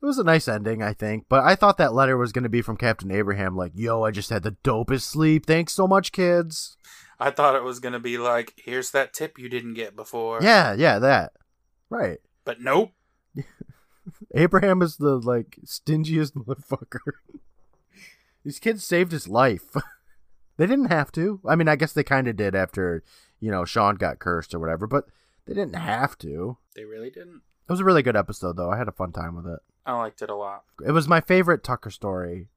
It 0.00 0.06
was 0.06 0.18
a 0.18 0.24
nice 0.24 0.46
ending, 0.46 0.80
I 0.80 0.92
think, 0.92 1.26
but 1.28 1.44
I 1.44 1.56
thought 1.56 1.76
that 1.78 1.92
letter 1.92 2.16
was 2.16 2.30
going 2.30 2.44
to 2.44 2.48
be 2.48 2.62
from 2.62 2.76
Captain 2.76 3.10
Abraham, 3.10 3.56
like, 3.56 3.72
yo, 3.74 4.04
I 4.04 4.12
just 4.12 4.30
had 4.30 4.44
the 4.44 4.56
dopest 4.62 5.02
sleep. 5.02 5.44
Thanks 5.44 5.72
so 5.72 5.88
much, 5.88 6.12
kids. 6.12 6.76
I 7.20 7.30
thought 7.30 7.56
it 7.56 7.64
was 7.64 7.80
gonna 7.80 7.98
be 7.98 8.16
like, 8.16 8.54
here's 8.56 8.92
that 8.92 9.12
tip 9.12 9.38
you 9.38 9.48
didn't 9.48 9.74
get 9.74 9.96
before. 9.96 10.38
Yeah, 10.40 10.74
yeah, 10.74 11.00
that. 11.00 11.32
Right. 11.90 12.18
But 12.44 12.60
nope. 12.60 12.92
Abraham 14.34 14.82
is 14.82 14.96
the, 14.96 15.18
like, 15.18 15.58
stingiest 15.64 16.32
motherfucker. 16.34 17.00
These 18.44 18.60
kids 18.60 18.84
saved 18.84 19.10
his 19.10 19.26
life. 19.26 19.74
they 20.58 20.66
didn't 20.66 20.92
have 20.92 21.10
to. 21.12 21.40
I 21.46 21.56
mean, 21.56 21.68
I 21.68 21.76
guess 21.76 21.92
they 21.92 22.04
kind 22.04 22.28
of 22.28 22.36
did 22.36 22.54
after, 22.54 23.02
you 23.40 23.50
know, 23.50 23.64
Sean 23.64 23.96
got 23.96 24.18
cursed 24.18 24.54
or 24.54 24.58
whatever, 24.58 24.86
but 24.86 25.06
they 25.46 25.54
didn't 25.54 25.76
have 25.76 26.16
to. 26.18 26.58
They 26.74 26.84
really 26.84 27.10
didn't. 27.10 27.42
It 27.68 27.72
was 27.72 27.80
a 27.80 27.84
really 27.84 28.02
good 28.02 28.16
episode, 28.16 28.56
though. 28.56 28.70
I 28.70 28.78
had 28.78 28.88
a 28.88 28.92
fun 28.92 29.12
time 29.12 29.36
with 29.36 29.46
it. 29.46 29.60
I 29.84 29.96
liked 29.96 30.22
it 30.22 30.30
a 30.30 30.34
lot. 30.34 30.64
It 30.86 30.92
was 30.92 31.08
my 31.08 31.20
favorite 31.20 31.62
Tucker 31.64 31.90
story, 31.90 32.48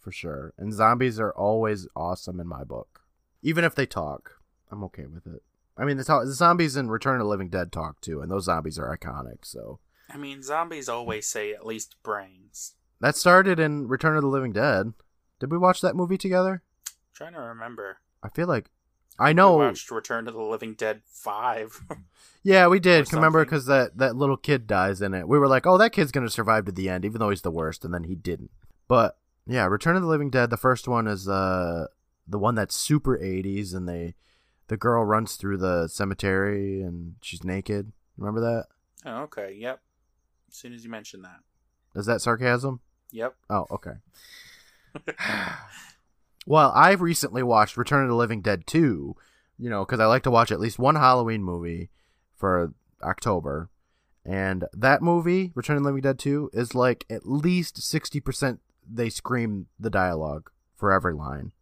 for 0.00 0.10
sure. 0.12 0.52
And 0.58 0.72
zombies 0.72 1.20
are 1.20 1.32
always 1.32 1.86
awesome 1.94 2.40
in 2.40 2.46
my 2.46 2.64
book, 2.64 3.02
even 3.42 3.64
if 3.64 3.74
they 3.74 3.86
talk. 3.86 4.40
I'm 4.70 4.82
okay 4.84 5.06
with 5.06 5.26
it. 5.26 5.42
I 5.76 5.84
mean, 5.84 5.96
the, 5.96 6.04
talk, 6.04 6.24
the 6.24 6.32
zombies 6.32 6.76
in 6.76 6.88
Return 6.88 7.16
of 7.20 7.24
the 7.24 7.30
Living 7.30 7.48
Dead 7.48 7.72
talk 7.72 8.00
too, 8.00 8.20
and 8.20 8.30
those 8.30 8.44
zombies 8.44 8.78
are 8.78 8.96
iconic. 8.96 9.38
So 9.44 9.80
I 10.10 10.16
mean, 10.16 10.42
zombies 10.42 10.88
always 10.88 11.26
say 11.26 11.52
at 11.52 11.66
least 11.66 11.96
brains. 12.02 12.74
that 13.00 13.16
started 13.16 13.58
in 13.58 13.88
Return 13.88 14.16
of 14.16 14.22
the 14.22 14.28
Living 14.28 14.52
Dead. 14.52 14.94
Did 15.40 15.50
we 15.50 15.58
watch 15.58 15.80
that 15.80 15.96
movie 15.96 16.18
together? 16.18 16.62
trying 17.12 17.34
to 17.34 17.40
remember. 17.40 17.98
I 18.22 18.28
feel 18.28 18.48
like 18.48 18.70
I 19.18 19.28
We 19.30 19.34
know. 19.34 19.56
watched 19.56 19.90
Return 19.90 20.24
to 20.26 20.30
the 20.32 20.40
Living 20.42 20.74
Dead 20.74 21.02
5. 21.06 21.80
Yeah, 22.46 22.66
we 22.66 22.78
did. 22.78 23.10
Remember, 23.10 23.42
because 23.42 23.64
that 23.64 23.96
that 23.96 24.16
little 24.16 24.36
kid 24.36 24.66
dies 24.66 25.00
in 25.00 25.14
it. 25.14 25.26
We 25.26 25.38
were 25.38 25.48
like, 25.48 25.66
"Oh, 25.66 25.78
that 25.78 25.92
kid's 25.92 26.12
gonna 26.12 26.28
survive 26.28 26.66
to 26.66 26.72
the 26.72 26.90
end, 26.90 27.06
even 27.06 27.18
though 27.18 27.30
he's 27.30 27.40
the 27.40 27.50
worst," 27.50 27.86
and 27.86 27.94
then 27.94 28.04
he 28.04 28.14
didn't. 28.14 28.50
But 28.86 29.16
yeah, 29.46 29.64
Return 29.64 29.96
of 29.96 30.02
the 30.02 30.08
Living 30.08 30.28
Dead. 30.28 30.50
The 30.50 30.58
first 30.58 30.86
one 30.86 31.06
is 31.06 31.26
uh 31.26 31.86
the 32.28 32.38
one 32.38 32.54
that's 32.54 32.76
super 32.76 33.16
'80s, 33.16 33.74
and 33.74 33.88
they 33.88 34.14
the 34.68 34.76
girl 34.76 35.06
runs 35.06 35.36
through 35.36 35.56
the 35.56 35.88
cemetery 35.88 36.82
and 36.82 37.14
she's 37.22 37.42
naked. 37.42 37.92
Remember 38.18 38.42
that? 38.42 38.66
oh, 39.06 39.22
okay. 39.22 39.56
Yep. 39.58 39.80
As 40.50 40.54
soon 40.54 40.74
as 40.74 40.84
you 40.84 40.90
mentioned 40.90 41.24
that. 41.24 41.40
Is 41.98 42.04
that 42.04 42.20
sarcasm? 42.20 42.80
Yep. 43.10 43.36
Oh, 43.48 43.64
okay. 43.70 43.94
well, 46.46 46.72
I've 46.74 47.00
recently 47.00 47.42
watched 47.42 47.76
Return 47.76 48.02
of 48.02 48.08
the 48.08 48.14
Living 48.14 48.40
Dead 48.40 48.66
2, 48.66 49.16
you 49.58 49.70
know, 49.70 49.84
because 49.84 50.00
I 50.00 50.06
like 50.06 50.22
to 50.24 50.30
watch 50.30 50.50
at 50.52 50.60
least 50.60 50.78
one 50.78 50.96
Halloween 50.96 51.42
movie 51.42 51.90
for 52.36 52.72
October. 53.02 53.70
And 54.24 54.64
that 54.72 55.02
movie, 55.02 55.52
Return 55.54 55.76
of 55.76 55.82
the 55.82 55.88
Living 55.88 56.02
Dead 56.02 56.18
2, 56.18 56.50
is 56.52 56.74
like 56.74 57.04
at 57.10 57.26
least 57.28 57.76
60% 57.76 58.58
they 58.90 59.08
scream 59.08 59.66
the 59.78 59.90
dialogue 59.90 60.50
for 60.76 60.92
every 60.92 61.14
line, 61.14 61.52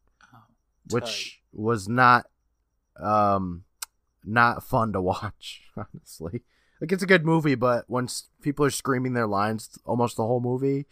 which 0.91 1.41
was 1.53 1.89
not 1.89 2.27
um 3.01 3.65
not 4.25 4.63
fun 4.63 4.93
to 4.93 5.01
watch, 5.01 5.63
honestly. 5.77 6.43
Like 6.81 6.91
it's 6.91 7.03
a 7.03 7.07
good 7.07 7.25
movie, 7.25 7.55
but 7.55 7.89
once 7.89 8.29
people 8.41 8.65
are 8.65 8.71
screaming 8.71 9.13
their 9.13 9.27
lines 9.29 9.79
almost 9.85 10.17
the 10.17 10.27
whole 10.27 10.41
movie, 10.41 10.87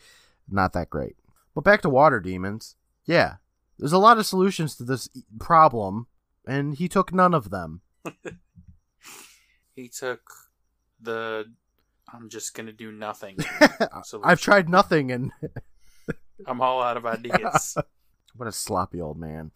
not 0.49 0.73
that 0.75 0.91
great. 0.91 1.17
But 1.55 1.65
back 1.65 1.83
to 1.83 1.89
water 1.89 2.21
demons. 2.21 2.77
Yeah, 3.07 3.37
there's 3.81 3.93
a 3.93 3.99
lot 3.99 4.19
of 4.19 4.27
solutions 4.27 4.77
to 4.77 4.85
this 4.85 5.09
problem, 5.39 6.07
and 6.47 6.75
he 6.77 6.89
took 6.89 7.13
none 7.13 7.35
of 7.35 7.51
them. 7.51 7.81
He 9.77 9.89
took 9.89 10.21
the 11.01 11.47
I'm 12.13 12.29
just 12.29 12.55
going 12.55 12.67
to 12.67 12.73
do 12.73 12.93
nothing. 12.93 13.39
I've 14.23 14.41
tried 14.41 14.69
nothing, 14.69 15.11
and 15.11 15.33
I'm 16.47 16.61
all 16.61 16.83
out 16.83 16.99
of 16.99 17.07
ideas. 17.07 17.79
what 18.37 18.49
a 18.49 18.53
sloppy 18.53 19.01
old 19.01 19.17
man, 19.17 19.53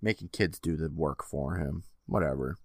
making 0.00 0.28
kids 0.28 0.60
do 0.60 0.76
the 0.76 0.90
work 0.90 1.24
for 1.24 1.56
him. 1.56 1.82
Whatever. 2.06 2.58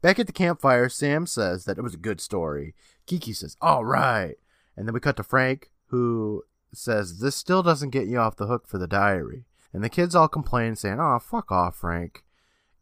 Back 0.00 0.20
at 0.20 0.28
the 0.28 0.32
campfire, 0.32 0.88
Sam 0.88 1.26
says 1.26 1.64
that 1.64 1.78
it 1.78 1.82
was 1.82 1.94
a 1.94 1.98
good 1.98 2.20
story. 2.20 2.74
Kiki 3.06 3.32
says, 3.32 3.56
"All 3.60 3.84
right," 3.84 4.36
and 4.76 4.86
then 4.86 4.94
we 4.94 5.00
cut 5.00 5.16
to 5.16 5.24
Frank, 5.24 5.72
who 5.86 6.44
says 6.72 7.18
this 7.18 7.34
still 7.34 7.64
doesn't 7.64 7.90
get 7.90 8.06
you 8.06 8.18
off 8.18 8.36
the 8.36 8.46
hook 8.46 8.68
for 8.68 8.78
the 8.78 8.86
diary. 8.86 9.44
And 9.72 9.84
the 9.84 9.88
kids 9.88 10.14
all 10.14 10.28
complain, 10.28 10.76
saying, 10.76 10.98
"Oh, 11.00 11.18
fuck 11.18 11.52
off, 11.52 11.76
Frank." 11.76 12.24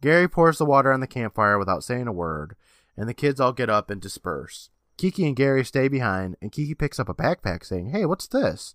Gary 0.00 0.28
pours 0.28 0.58
the 0.58 0.64
water 0.66 0.92
on 0.92 1.00
the 1.00 1.06
campfire 1.06 1.58
without 1.58 1.82
saying 1.82 2.06
a 2.06 2.12
word, 2.12 2.54
and 2.96 3.08
the 3.08 3.14
kids 3.14 3.40
all 3.40 3.52
get 3.52 3.68
up 3.70 3.90
and 3.90 4.00
disperse. 4.00 4.70
Kiki 4.96 5.26
and 5.26 5.36
Gary 5.36 5.64
stay 5.64 5.88
behind, 5.88 6.36
and 6.40 6.52
Kiki 6.52 6.74
picks 6.74 6.98
up 7.00 7.08
a 7.08 7.14
backpack, 7.14 7.64
saying, 7.64 7.90
"Hey, 7.90 8.04
what's 8.06 8.26
this?" 8.28 8.74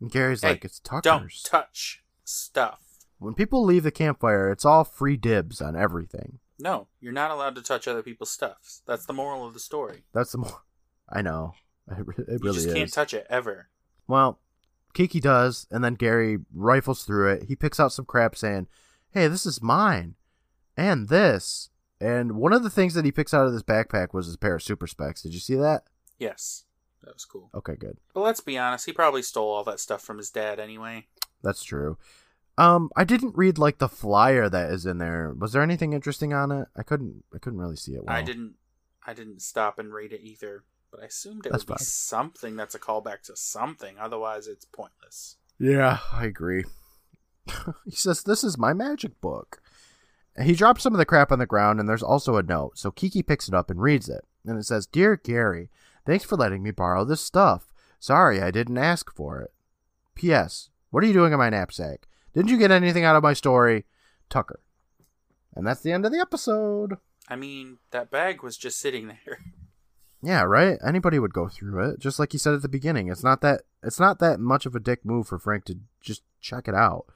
And 0.00 0.10
Gary's 0.10 0.42
Hey, 0.42 0.50
like, 0.50 0.64
"It's 0.64 0.80
Tucker's." 0.80 1.02
Don't 1.04 1.30
touch 1.44 2.02
stuff. 2.24 2.80
When 3.18 3.34
people 3.34 3.64
leave 3.64 3.84
the 3.84 3.90
campfire, 3.92 4.50
it's 4.50 4.64
all 4.64 4.82
free 4.84 5.16
dibs 5.16 5.60
on 5.62 5.76
everything. 5.76 6.40
No, 6.58 6.88
you're 7.00 7.12
not 7.12 7.30
allowed 7.30 7.54
to 7.54 7.62
touch 7.62 7.86
other 7.86 8.02
people's 8.02 8.30
stuff. 8.30 8.80
That's 8.86 9.06
the 9.06 9.12
moral 9.12 9.46
of 9.46 9.54
the 9.54 9.60
story. 9.60 10.04
That's 10.12 10.32
the 10.32 10.38
more. 10.38 10.62
I 11.08 11.22
know. 11.22 11.54
It 11.90 12.06
re- 12.06 12.14
it 12.28 12.40
You 12.44 12.52
just 12.52 12.66
is. 12.68 12.72
can't 12.74 12.92
touch 12.92 13.12
it 13.12 13.26
ever. 13.28 13.68
well, 14.06 14.38
Kiki 14.94 15.20
does, 15.20 15.66
and 15.70 15.82
then 15.82 15.94
Gary 15.94 16.38
rifles 16.52 17.04
through 17.04 17.32
it. 17.32 17.44
He 17.44 17.56
picks 17.56 17.80
out 17.80 17.92
some 17.92 18.04
crap, 18.04 18.36
saying, 18.36 18.66
"Hey, 19.10 19.28
this 19.28 19.46
is 19.46 19.62
mine, 19.62 20.16
and 20.76 21.08
this." 21.08 21.70
And 22.00 22.32
one 22.32 22.52
of 22.52 22.62
the 22.62 22.70
things 22.70 22.94
that 22.94 23.04
he 23.04 23.12
picks 23.12 23.32
out 23.32 23.46
of 23.46 23.52
this 23.52 23.62
backpack 23.62 24.12
was 24.12 24.26
his 24.26 24.36
pair 24.36 24.56
of 24.56 24.62
super 24.62 24.86
specs. 24.88 25.22
Did 25.22 25.34
you 25.34 25.40
see 25.40 25.54
that? 25.54 25.84
Yes, 26.18 26.64
that 27.04 27.14
was 27.14 27.24
cool. 27.24 27.48
Okay, 27.54 27.76
good. 27.76 27.98
But 28.12 28.22
let's 28.22 28.40
be 28.40 28.58
honest, 28.58 28.86
he 28.86 28.92
probably 28.92 29.22
stole 29.22 29.50
all 29.50 29.64
that 29.64 29.80
stuff 29.80 30.02
from 30.02 30.18
his 30.18 30.30
dad 30.30 30.58
anyway. 30.58 31.06
That's 31.42 31.62
true. 31.62 31.98
Um, 32.58 32.90
I 32.96 33.04
didn't 33.04 33.36
read 33.36 33.56
like 33.56 33.78
the 33.78 33.88
flyer 33.88 34.48
that 34.48 34.70
is 34.70 34.84
in 34.84 34.98
there. 34.98 35.34
Was 35.38 35.52
there 35.52 35.62
anything 35.62 35.92
interesting 35.92 36.32
on 36.32 36.52
it? 36.52 36.68
I 36.76 36.82
couldn't. 36.82 37.24
I 37.34 37.38
couldn't 37.38 37.58
really 37.60 37.76
see 37.76 37.94
it. 37.94 38.04
Well. 38.04 38.14
I 38.14 38.22
didn't. 38.22 38.54
I 39.06 39.14
didn't 39.14 39.40
stop 39.40 39.78
and 39.78 39.92
read 39.92 40.12
it 40.12 40.20
either. 40.22 40.64
But 40.92 41.02
I 41.02 41.06
assumed 41.06 41.46
it 41.46 41.52
That's 41.52 41.66
would 41.66 41.78
be 41.78 41.84
something 41.84 42.54
that's 42.54 42.74
a 42.74 42.78
callback 42.78 43.22
to 43.22 43.34
something. 43.34 43.96
Otherwise, 43.98 44.46
it's 44.46 44.66
pointless. 44.66 45.36
Yeah, 45.58 46.00
I 46.12 46.26
agree. 46.26 46.64
he 47.86 47.92
says, 47.92 48.22
This 48.22 48.44
is 48.44 48.58
my 48.58 48.74
magic 48.74 49.18
book. 49.22 49.62
He 50.40 50.54
drops 50.54 50.82
some 50.82 50.94
of 50.94 50.98
the 50.98 51.06
crap 51.06 51.32
on 51.32 51.38
the 51.38 51.46
ground, 51.46 51.80
and 51.80 51.88
there's 51.88 52.02
also 52.02 52.36
a 52.36 52.42
note. 52.42 52.78
So 52.78 52.90
Kiki 52.90 53.22
picks 53.22 53.48
it 53.48 53.54
up 53.54 53.70
and 53.70 53.80
reads 53.80 54.08
it. 54.08 54.24
And 54.46 54.58
it 54.58 54.64
says, 54.64 54.86
Dear 54.86 55.16
Gary, 55.16 55.70
thanks 56.06 56.24
for 56.24 56.36
letting 56.36 56.62
me 56.62 56.70
borrow 56.70 57.04
this 57.04 57.22
stuff. 57.22 57.72
Sorry 57.98 58.42
I 58.42 58.50
didn't 58.50 58.78
ask 58.78 59.14
for 59.14 59.40
it. 59.40 59.52
P.S. 60.14 60.68
What 60.90 61.02
are 61.02 61.06
you 61.06 61.12
doing 61.14 61.32
in 61.32 61.38
my 61.38 61.48
knapsack? 61.48 62.06
Didn't 62.34 62.50
you 62.50 62.58
get 62.58 62.70
anything 62.70 63.04
out 63.04 63.16
of 63.16 63.22
my 63.22 63.32
story? 63.32 63.86
Tucker. 64.28 64.60
And 65.54 65.66
that's 65.66 65.80
the 65.80 65.92
end 65.92 66.04
of 66.04 66.12
the 66.12 66.20
episode. 66.20 66.96
I 67.28 67.36
mean, 67.36 67.78
that 67.92 68.10
bag 68.10 68.42
was 68.42 68.58
just 68.58 68.78
sitting 68.78 69.08
there. 69.08 69.38
Yeah, 70.22 70.42
right. 70.42 70.78
Anybody 70.86 71.18
would 71.18 71.32
go 71.32 71.48
through 71.48 71.90
it, 71.90 71.98
just 71.98 72.18
like 72.18 72.32
you 72.32 72.38
said 72.38 72.54
at 72.54 72.62
the 72.62 72.68
beginning. 72.68 73.08
It's 73.08 73.24
not 73.24 73.40
that 73.40 73.62
it's 73.82 73.98
not 73.98 74.20
that 74.20 74.38
much 74.38 74.66
of 74.66 74.74
a 74.76 74.80
dick 74.80 75.04
move 75.04 75.26
for 75.26 75.38
Frank 75.38 75.64
to 75.66 75.78
just 76.00 76.22
check 76.40 76.68
it 76.68 76.74
out. 76.74 77.06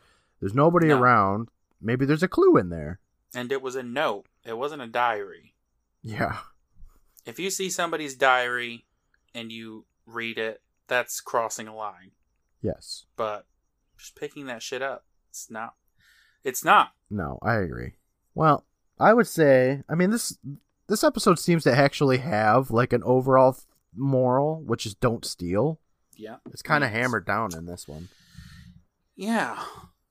There's 0.41 0.55
nobody 0.55 0.89
No. 0.89 1.01
around. 1.01 1.49
Maybe 1.81 2.05
there's 2.05 2.23
a 2.25 2.29
clue 2.29 2.57
in 2.57 2.69
there. 2.71 2.99
And 3.35 3.53
it 3.53 3.63
was 3.63 3.77
a 3.77 3.83
note. 3.83 4.27
It 4.45 4.59
wasn't 4.59 4.83
a 4.83 4.87
diary. 4.87 5.55
Yeah. 6.03 6.39
If 7.25 7.39
you 7.39 7.51
see 7.51 7.71
somebody's 7.71 8.15
diary 8.15 8.85
and 9.35 9.53
you 9.53 9.85
read 10.07 10.39
it, 10.39 10.63
that's 10.89 11.21
crossing 11.21 11.69
a 11.69 11.75
line. 11.77 12.13
Yes. 12.63 13.05
But 13.17 13.47
just 13.99 14.17
picking 14.17 14.47
that 14.47 14.63
shit 14.63 14.83
up, 14.83 15.05
it's 15.31 15.51
not. 15.51 15.75
It's 16.45 16.65
not. 16.65 16.93
No, 17.11 17.39
I 17.43 17.55
agree. 17.57 17.95
Well, 18.35 18.65
I 18.99 19.13
would 19.15 19.27
say, 19.27 19.83
I 19.89 19.95
mean 19.95 20.11
this 20.11 20.39
this 20.89 21.05
episode 21.05 21.39
seems 21.39 21.65
to 21.65 21.77
actually 21.77 22.19
have 22.19 22.71
like 22.71 22.93
an 22.93 23.03
overall 23.05 23.53
th- 23.53 23.65
moral, 23.95 24.63
which 24.63 24.87
is 24.87 24.95
don't 24.95 25.25
steal. 25.25 25.81
Yeah. 26.17 26.37
It's 26.51 26.63
kind 26.63 26.85
of 26.85 26.91
hammered 26.91 27.27
down 27.27 27.55
in 27.55 27.67
this 27.67 27.87
one. 27.89 28.09
Yeah. 29.15 29.63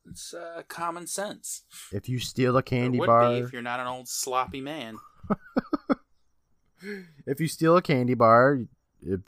It's 0.10 0.34
uh, 0.34 0.62
common 0.68 1.08
sense. 1.08 1.64
If 1.92 2.08
you 2.08 2.20
steal 2.20 2.56
a 2.58 2.64
candy 2.64 3.00
bar, 3.00 3.34
if 3.36 3.54
you're 3.54 3.62
not 3.62 3.80
an 3.80 3.88
old 3.88 4.08
sloppy 4.08 4.62
man. 4.62 4.98
if 7.26 7.40
you 7.40 7.48
steal 7.48 7.76
a 7.76 7.82
candy 7.82 8.14
bar, 8.14 8.60
it, 9.02 9.22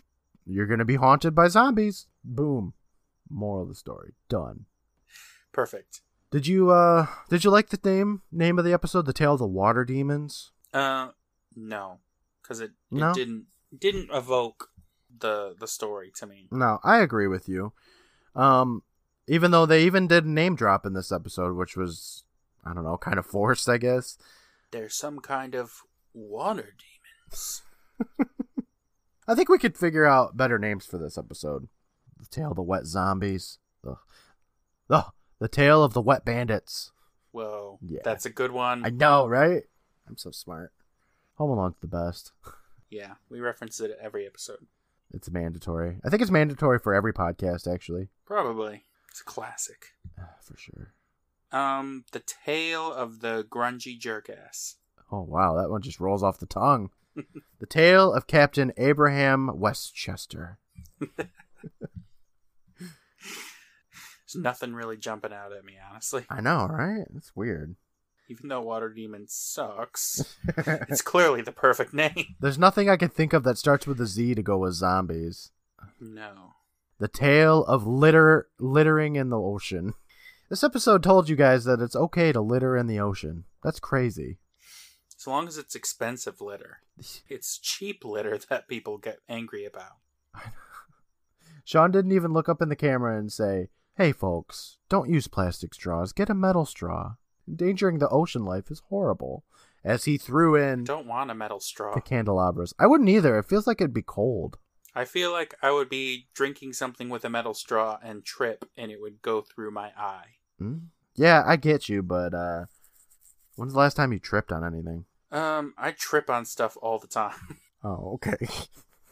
you're 0.46 0.68
gonna 0.68 0.86
be 0.86 0.96
haunted 0.96 1.34
by 1.34 1.48
zombies. 1.48 2.08
Boom. 2.24 2.74
Moral 3.30 3.64
of 3.64 3.70
the 3.70 3.76
story. 3.76 4.14
Done. 4.30 4.66
Perfect. 5.52 6.02
Did 6.30 6.46
you 6.46 6.70
uh 6.70 7.08
did 7.30 7.44
you 7.44 7.50
like 7.50 7.70
the 7.70 7.80
name 7.84 8.22
name 8.32 8.60
of 8.60 8.66
the 8.66 8.74
episode, 8.74 9.08
The 9.08 9.14
Tale 9.14 9.34
of 9.34 9.40
the 9.40 9.48
Water 9.48 9.84
Demons? 9.84 10.52
Uh, 10.74 11.10
no, 11.58 12.00
because 12.42 12.60
it, 12.62 12.72
it 12.92 12.98
No? 12.98 13.14
didn't 13.14 13.48
didn't 13.78 14.10
evoke 14.14 14.70
the 15.20 15.56
the 15.60 15.68
story 15.68 16.12
to 16.18 16.28
me. 16.28 16.48
No, 16.52 16.80
I 16.84 17.00
agree 17.00 17.28
with 17.28 17.50
you. 17.50 17.74
Um 18.36 18.84
even 19.28 19.52
though 19.52 19.66
they 19.66 19.84
even 19.84 20.08
did 20.08 20.26
name 20.26 20.56
drop 20.56 20.86
in 20.86 20.94
this 20.94 21.12
episode, 21.12 21.56
which 21.58 21.76
was 21.76 22.24
I 22.64 22.74
don't 22.74 22.84
know, 22.84 22.98
kind 22.98 23.18
of 23.20 23.26
forced, 23.26 23.68
I 23.68 23.78
guess. 23.78 24.18
There's 24.72 24.96
some 24.96 25.20
kind 25.20 25.56
of 25.56 25.82
water 26.14 26.76
demons. 26.78 27.64
I 29.28 29.36
think 29.36 29.50
we 29.50 29.58
could 29.58 29.78
figure 29.78 30.06
out 30.06 30.38
better 30.38 30.58
names 30.60 30.86
for 30.86 30.98
this 30.98 31.18
episode. 31.18 31.68
The 32.20 32.26
Tale 32.28 32.52
of 32.52 32.56
the 32.56 32.62
Wet 32.62 32.86
Zombies. 32.86 33.60
Ugh. 33.88 33.98
Ugh. 34.90 35.12
The 35.40 35.48
Tale 35.50 35.84
of 35.84 35.94
the 35.94 36.02
Wet 36.02 36.24
Bandits. 36.26 36.92
Whoa, 37.32 37.78
Yeah. 37.86 38.00
that's 38.04 38.26
a 38.26 38.30
good 38.30 38.52
one. 38.52 38.86
I 38.86 38.90
know, 38.90 39.28
right? 39.28 39.64
I'm 40.08 40.18
so 40.18 40.32
smart. 40.32 40.72
Home 41.38 41.52
Alone's 41.52 41.78
the 41.82 41.88
best. 41.88 42.32
Yeah, 42.90 43.16
we 43.30 43.42
reference 43.42 43.82
it 43.82 43.98
every 44.02 44.26
episode. 44.26 44.66
It's 45.14 45.30
mandatory. 45.30 45.98
I 46.06 46.10
think 46.10 46.22
it's 46.22 46.32
mandatory 46.32 46.80
for 46.80 46.94
every 46.94 47.12
podcast, 47.12 47.70
actually. 47.70 48.08
Probably. 48.26 48.86
It's 49.12 49.20
a 49.20 49.26
classic. 49.26 49.88
For 50.42 50.56
sure. 50.56 50.94
Um, 51.52 52.06
the 52.14 52.22
tale 52.22 52.94
of 52.94 53.20
the 53.20 53.46
grungy 53.52 54.00
jerkass. 54.00 54.76
Oh, 55.12 55.20
wow. 55.20 55.54
That 55.58 55.70
one 55.70 55.82
just 55.82 56.00
rolls 56.00 56.24
off 56.24 56.40
the 56.40 56.46
tongue. 56.46 56.92
the 57.60 57.66
Tale 57.66 58.14
of 58.14 58.26
Captain 58.26 58.72
Abraham 58.78 59.52
Westchester. 59.60 60.60
There's 61.00 61.26
nothing 64.36 64.74
really 64.76 64.96
jumping 64.96 65.34
out 65.34 65.52
at 65.52 65.66
me, 65.66 65.74
honestly. 65.92 66.26
I 66.30 66.40
know, 66.40 66.68
right? 66.68 67.06
That's 67.14 67.36
weird. 67.36 67.76
Even 68.30 68.50
though 68.50 68.62
Water 68.62 68.90
Demon 68.90 69.26
sucks, 69.28 70.36
it's 70.58 71.02
clearly 71.02 71.42
the 71.42 71.52
perfect 71.52 71.94
name. 71.94 72.36
There's 72.40 72.60
nothing 72.60 72.90
I 72.90 72.98
can 72.98 73.10
think 73.10 73.34
of 73.34 73.44
that 73.44 73.58
starts 73.58 73.88
with 73.88 74.02
a 74.02 74.06
Z 74.06 74.36
to 74.36 74.44
go 74.44 74.58
with 74.58 74.74
zombies. 74.74 75.52
No. 76.00 76.54
The 77.00 77.08
Tale 77.08 77.64
of 77.64 77.88
Litter 77.88 78.50
Littering 78.60 79.16
in 79.16 79.30
the 79.30 79.40
Ocean. 79.40 79.94
This 80.50 80.64
episode 80.64 81.04
told 81.04 81.28
you 81.28 81.36
guys 81.36 81.66
that 81.66 81.82
it's 81.82 81.96
okay 81.96 82.32
to 82.32 82.40
litter 82.40 82.78
in 82.78 82.88
the 82.88 83.02
ocean. 83.02 83.44
That's 83.64 83.82
crazy. 83.82 84.38
As 85.20 85.28
long 85.28 85.48
as 85.48 85.58
it's 85.58 85.76
expensive 85.76 86.40
litter. 86.40 86.80
It's 87.28 87.58
cheap 87.58 88.06
litter 88.06 88.38
that 88.50 88.70
people 88.70 88.98
get 88.98 89.20
angry 89.28 89.66
about. 89.66 89.98
Sean 91.66 91.92
didn't 91.92 92.14
even 92.14 92.32
look 92.32 92.48
up 92.48 92.62
in 92.62 92.70
the 92.70 92.78
camera 92.78 93.20
and 93.20 93.32
say, 93.32 93.68
Hey 93.98 94.14
folks, 94.14 94.78
don't 94.88 95.10
use 95.10 95.28
plastic 95.28 95.74
straws, 95.74 96.14
get 96.14 96.30
a 96.30 96.34
metal 96.34 96.66
straw. 96.66 97.16
Endangering 97.48 98.00
the 98.00 98.10
ocean 98.10 98.44
life 98.46 98.70
is 98.72 98.82
horrible. 98.90 99.44
As 99.84 100.04
he 100.06 100.18
threw 100.18 100.56
in 100.56 100.84
Don't 100.84 101.08
want 101.08 101.32
a 101.32 101.36
metal 101.36 101.60
straw. 101.60 101.94
the 101.94 102.02
candelabras. 102.02 102.74
I 102.78 102.88
wouldn't 102.88 103.10
either. 103.10 103.38
It 103.38 103.46
feels 103.46 103.68
like 103.68 103.80
it'd 103.80 103.94
be 103.94 104.02
cold. 104.02 104.58
I 104.94 105.06
feel 105.06 105.32
like 105.32 105.54
I 105.62 105.72
would 105.72 105.90
be 105.90 106.28
drinking 106.34 106.74
something 106.74 107.08
with 107.10 107.24
a 107.24 107.30
metal 107.30 107.54
straw 107.54 108.00
and 108.04 108.26
trip 108.26 108.66
and 108.76 108.92
it 108.92 109.00
would 109.00 109.22
go 109.22 109.42
through 109.42 109.72
my 109.72 109.92
eye. 109.98 110.26
Hmm? 110.60 110.78
Yeah, 111.16 111.44
I 111.46 111.56
get 111.56 111.88
you, 111.88 112.02
but 112.04 112.34
uh 112.34 112.66
when's 113.56 113.74
the 113.74 113.80
last 113.80 113.96
time 113.96 114.12
you 114.12 114.20
tripped 114.20 114.52
on 114.52 114.64
anything? 114.66 115.06
Um, 115.32 115.74
I 115.78 115.92
trip 115.92 116.30
on 116.30 116.46
stuff 116.46 116.78
all 116.82 117.00
the 117.00 117.08
time. 117.08 117.36
Oh, 117.84 118.14
okay. 118.16 118.48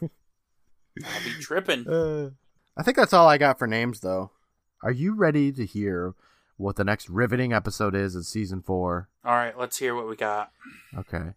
I'll 0.02 1.24
be 1.24 1.30
tripping. 1.40 1.86
Uh, 1.88 2.30
I 2.76 2.82
think 2.82 2.96
that's 2.96 3.12
all 3.12 3.28
I 3.28 3.38
got 3.38 3.58
for 3.58 3.66
names, 3.68 4.00
though. 4.00 4.32
Are 4.82 4.90
you 4.90 5.14
ready 5.14 5.52
to 5.52 5.64
hear 5.64 6.14
what 6.56 6.76
the 6.76 6.84
next 6.84 7.08
riveting 7.08 7.52
episode 7.52 7.94
is 7.94 8.14
in 8.14 8.22
season 8.22 8.62
four? 8.62 9.08
All 9.24 9.34
right, 9.34 9.56
let's 9.58 9.78
hear 9.78 9.94
what 9.94 10.08
we 10.08 10.16
got. 10.16 10.50
Okay. 10.96 11.30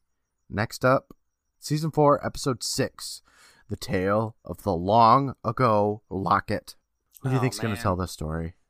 Next 0.50 0.84
up, 0.86 1.14
season 1.60 1.92
four, 1.92 2.26
episode 2.26 2.64
six 2.64 3.22
The 3.70 3.76
Tale 3.76 4.36
of 4.46 4.64
the 4.64 4.74
Long 4.74 5.36
Ago 5.44 6.02
Locket. 6.10 6.76
Who 7.22 7.30
do 7.30 7.34
you 7.34 7.40
Oh, 7.40 7.42
think's 7.42 7.60
going 7.60 7.76
to 7.76 7.82
tell 7.82 7.96
this 7.96 8.12
story? 8.12 8.54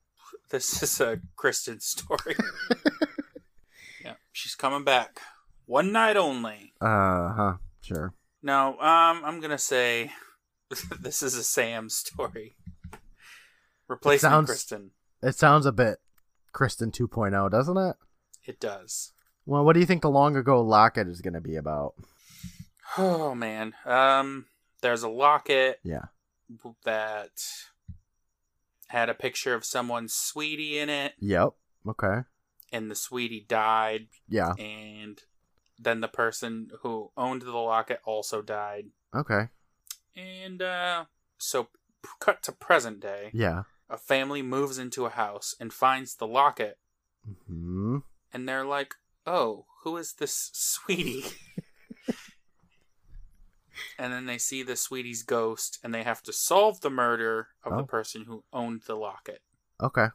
This 0.52 0.82
is 0.82 1.00
a 1.00 1.20
Kristen 1.36 1.80
story. 1.80 2.36
yeah, 4.04 4.14
she's 4.32 4.56
coming 4.56 4.84
back. 4.84 5.20
One 5.68 5.92
night 5.92 6.18
only. 6.18 6.74
Uh 6.82 7.34
huh. 7.34 7.54
Sure. 7.82 8.16
No, 8.42 8.70
um, 8.80 9.22
I'm 9.24 9.40
gonna 9.42 9.60
say 9.60 10.12
this 11.00 11.22
is 11.22 11.36
a 11.36 11.44
Sam 11.44 11.88
story. 11.90 12.56
Replacement 13.88 14.32
sounds- 14.32 14.50
Kristen. 14.50 14.92
It 15.22 15.36
sounds 15.36 15.68
a 15.68 15.72
bit 15.72 16.00
Kristen 16.54 16.92
2.0, 16.92 17.50
doesn't 17.52 17.78
it? 17.78 17.96
It 18.46 18.60
does. 18.60 19.14
Well, 19.46 19.64
what 19.66 19.74
do 19.74 19.80
you 19.80 19.86
think 19.86 20.02
the 20.02 20.10
Long 20.10 20.36
Ago 20.36 20.62
Locket 20.62 21.08
is 21.08 21.22
going 21.22 21.34
to 21.34 21.42
be 21.42 21.56
about? 21.56 21.94
Oh 22.98 23.36
man. 23.36 23.74
Um, 23.86 24.46
there's 24.82 25.04
a 25.04 25.10
locket 25.10 25.80
Yeah. 25.84 26.06
that 26.84 27.32
had 28.88 29.10
a 29.10 29.14
picture 29.14 29.54
of 29.54 29.66
someone's 29.66 30.14
sweetie 30.14 30.80
in 30.80 30.90
it, 30.90 31.14
Yep. 31.20 31.50
Okay. 31.88 32.22
and 32.72 32.90
the 32.90 32.96
sweetie 32.96 33.46
died, 33.48 34.08
Yeah. 34.28 34.54
and 34.58 35.22
then 35.78 36.02
the 36.02 36.08
person 36.08 36.72
who 36.82 37.12
owned 37.16 37.44
the 37.44 37.52
locket 37.52 38.02
also 38.04 38.42
died. 38.42 38.88
Okay. 39.16 39.50
And 40.16 40.62
uh, 40.62 41.06
so, 41.38 41.66
p- 42.04 42.10
cut 42.20 42.42
to 42.44 42.52
present 42.52 43.00
day, 43.00 43.30
Yeah. 43.34 43.64
A 43.90 43.98
family 43.98 44.42
moves 44.42 44.78
into 44.78 45.06
a 45.06 45.10
house 45.10 45.56
and 45.60 45.74
finds 45.74 46.16
the 46.16 46.28
locket, 46.28 46.78
Hmm. 47.48 48.00
and 48.34 48.48
they're 48.48 48.66
like, 48.66 48.96
"Oh, 49.26 49.66
who 49.84 49.98
is 49.98 50.14
this 50.14 50.52
sweetie?" 50.54 51.26
and 53.98 54.12
then 54.14 54.26
they 54.26 54.38
see 54.38 54.64
the 54.64 54.76
sweetie's 54.76 55.24
ghost, 55.24 55.80
and 55.84 55.94
they 55.94 56.04
have 56.04 56.22
to 56.24 56.34
solve 56.34 56.82
the 56.82 56.90
murder 56.90 57.50
of 57.64 57.74
Oh. 57.74 57.78
the 57.78 57.84
person 57.84 58.26
who 58.26 58.44
owned 58.54 58.82
the 58.88 58.96
locket, 58.96 59.42
Okay. 59.82 60.08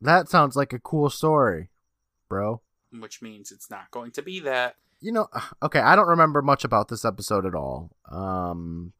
That 0.00 0.28
sounds 0.28 0.56
like 0.56 0.74
a 0.74 0.78
cool 0.78 1.08
story, 1.08 1.70
bro. 2.28 2.60
which 2.92 3.22
means 3.22 3.50
it's 3.50 3.70
not 3.70 3.90
going 3.90 4.10
to 4.12 4.22
be 4.22 4.40
that. 4.40 4.76
You 5.00 5.12
know, 5.12 5.28
okay, 5.62 5.80
I 5.80 5.96
don't 5.96 6.08
remember 6.08 6.42
much 6.42 6.64
about 6.64 6.88
this 6.88 7.04
episode 7.04 7.46
at 7.46 7.54
all. 7.54 7.90
Um, 8.10 8.92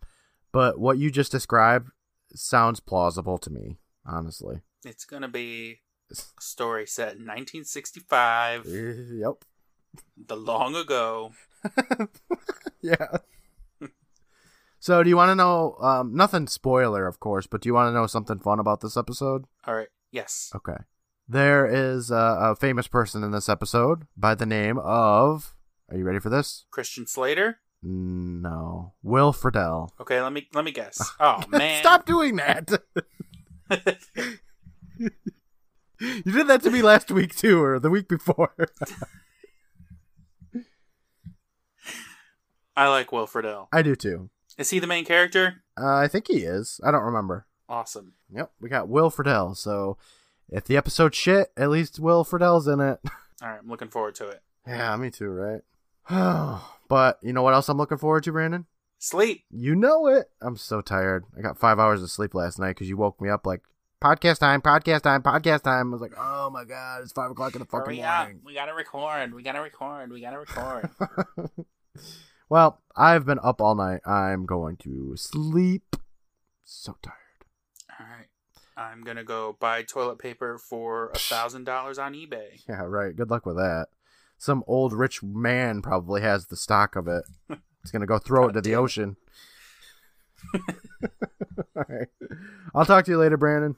but 0.53 0.79
what 0.79 0.97
you 0.99 1.11
just 1.11 1.33
described 1.33 1.91
sounds 2.35 2.81
plausible 2.81 3.37
to 3.39 3.51
me, 3.51 3.79
honestly. 4.07 4.61
It's 4.85 5.05
going 5.05 5.23
to 5.23 5.29
be 5.29 5.81
a 6.11 6.17
story 6.41 6.87
set 6.87 7.17
in 7.17 7.27
1965, 7.27 8.67
Yep. 8.67 9.45
the 10.27 10.37
long 10.37 10.77
ago. 10.77 11.33
yeah. 12.83 13.19
so, 14.79 15.03
do 15.03 15.09
you 15.09 15.17
want 15.17 15.31
to 15.31 15.35
know? 15.35 15.77
Um, 15.81 16.15
nothing 16.15 16.47
spoiler, 16.47 17.07
of 17.07 17.19
course, 17.21 17.47
but 17.47 17.61
do 17.63 17.69
you 17.69 17.75
want 17.75 17.89
to 17.89 17.93
know 17.99 18.07
something 18.07 18.39
fun 18.39 18.61
about 18.61 18.81
this 18.81 18.97
episode? 18.97 19.45
All 19.67 19.75
right, 19.75 19.89
yes. 20.13 20.53
Okay. 20.55 20.77
There 21.29 21.67
is 21.67 22.11
a, 22.13 22.37
a 22.41 22.57
famous 22.57 22.87
person 22.87 23.25
in 23.25 23.33
this 23.33 23.49
episode 23.49 24.07
by 24.17 24.37
the 24.37 24.47
name 24.47 24.79
of. 24.79 25.55
Are 25.91 25.97
you 25.97 26.05
ready 26.05 26.21
for 26.21 26.31
this? 26.31 26.67
Christian 26.71 27.07
Slater. 27.07 27.59
No, 27.83 28.95
Will 29.03 29.33
Friedle. 29.33 29.91
Okay, 30.01 30.21
let 30.21 30.33
me 30.33 30.49
let 30.55 30.65
me 30.65 30.71
guess. 30.73 31.01
Oh 31.21 31.43
man, 31.49 31.81
Stop 31.81 32.07
doing 32.07 32.37
that. 32.37 32.71
you 33.71 33.83
did 36.25 36.47
that 36.49 36.63
to 36.63 36.71
me 36.71 36.83
last 36.83 37.11
week 37.11 37.35
too, 37.35 37.63
or 37.63 37.79
the 37.79 37.91
week 37.91 38.09
before. 38.09 38.53
I 42.77 42.89
like 42.89 43.11
Will 43.11 43.27
Friedle. 43.27 43.69
I 43.73 43.83
do 43.83 43.97
too. 43.97 44.29
Is 44.59 44.71
he 44.71 44.79
the 44.79 44.87
main 44.87 45.05
character? 45.05 45.63
Uh, 45.81 45.97
I 45.97 46.09
think 46.09 46.29
he 46.29 46.39
is. 46.39 46.81
I 46.85 46.91
don't 46.91 47.05
remember. 47.05 47.47
Awesome. 47.69 48.13
Yep, 48.31 48.53
we 48.61 48.69
got 48.69 48.89
Will 48.89 49.11
Friedle. 49.11 49.57
So 49.57 49.97
if 50.49 50.65
the 50.65 50.77
episode 50.77 51.15
shit, 51.15 51.53
at 51.57 51.71
least 51.71 51.99
Will 51.99 52.25
Friedle's 52.25 52.69
in 52.69 52.81
it. 52.81 53.01
All 53.43 53.49
right, 53.49 53.59
I'm 53.61 53.69
looking 53.69 53.89
forward 53.89 54.15
to 54.17 54.29
it. 54.29 54.43
yeah, 54.67 54.97
me 54.97 55.11
too, 55.11 55.29
right? 55.29 55.63
but 56.89 57.19
you 57.23 57.33
know 57.33 57.43
what 57.43 57.55
else 57.55 57.69
I'm 57.69 57.79
looking 57.79 57.99
forward 57.99 58.25
to, 58.25 58.33
Brandon? 58.33 58.67
Sleep. 58.99 59.45
You 59.51 59.75
know 59.75 60.07
it. 60.07 60.27
I'm 60.41 60.57
so 60.57 60.81
tired. 60.81 61.25
I 61.37 61.43
got 61.43 61.59
five 61.59 61.79
hours 61.79 62.03
of 62.03 62.11
sleep 62.11 62.35
last 62.35 62.59
night 62.59 62.71
because 62.71 62.89
you 62.89 62.97
woke 62.97 63.21
me 63.21 63.29
up 63.29 63.47
like 63.47 63.61
podcast 64.03 64.39
time, 64.39 64.63
podcast 64.63 65.03
time, 65.03 65.23
podcast 65.23 65.63
time. 65.63 65.89
I 65.89 65.93
was 65.93 66.01
like, 66.01 66.15
oh 66.19 66.51
my 66.51 66.65
god, 66.65 67.03
it's 67.03 67.13
five 67.13 67.31
o'clock 67.31 67.55
in 67.55 67.61
the 67.61 67.67
fucking 67.67 67.97
Hurry 67.97 68.03
up. 68.03 68.19
morning. 68.25 68.41
We 68.45 68.55
gotta 68.55 68.75
record. 68.75 69.35
We 69.35 69.43
gotta 69.43 69.61
record. 69.61 70.13
We 70.13 70.21
gotta 70.21 70.39
record. 70.39 70.91
well, 72.49 72.83
I've 72.97 73.27
been 73.27 73.41
up 73.43 73.61
all 73.61 73.75
night. 73.75 74.01
I'm 74.07 74.47
going 74.47 74.77
to 74.79 75.15
sleep. 75.17 75.97
So 76.65 76.97
tired. 77.03 77.15
All 78.01 78.07
right. 78.07 78.27
I'm 78.77 79.03
gonna 79.05 79.25
go 79.25 79.57
buy 79.59 79.83
toilet 79.83 80.19
paper 80.19 80.59
for 80.59 81.11
a 81.11 81.19
thousand 81.19 81.65
dollars 81.65 81.99
on 81.99 82.15
eBay. 82.15 82.63
Yeah, 82.69 82.83
right. 82.83 83.15
Good 83.15 83.31
luck 83.31 83.47
with 83.47 83.57
that. 83.57 83.87
Some 84.39 84.65
old 84.67 84.93
rich 84.93 85.23
man 85.23 85.81
probably 85.81 86.21
has 86.21 86.47
the 86.47 86.57
stock 86.57 86.95
of 86.97 87.09
it. 87.09 87.25
He's 87.87 87.93
gonna 87.93 88.05
go 88.05 88.19
throw 88.19 88.49
it 88.49 88.53
to 88.55 88.61
the 88.61 88.71
damn 88.71 88.81
it. 88.81 88.83
ocean. 88.83 89.17
all 91.77 91.85
right. 91.89 92.09
I'll 92.75 92.85
talk 92.85 93.05
to 93.05 93.13
you 93.13 93.17
later, 93.17 93.37
Brandon. 93.37 93.77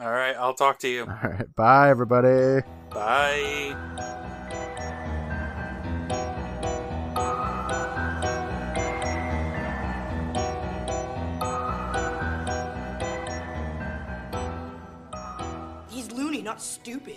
All 0.00 0.10
right, 0.10 0.34
I'll 0.34 0.54
talk 0.54 0.78
to 0.78 0.88
you. 0.88 1.02
All 1.02 1.30
right. 1.30 1.54
Bye, 1.54 1.90
everybody. 1.90 2.62
Bye. 2.88 3.76
He's 15.90 16.10
loony, 16.12 16.40
not 16.40 16.62
stupid. 16.62 17.16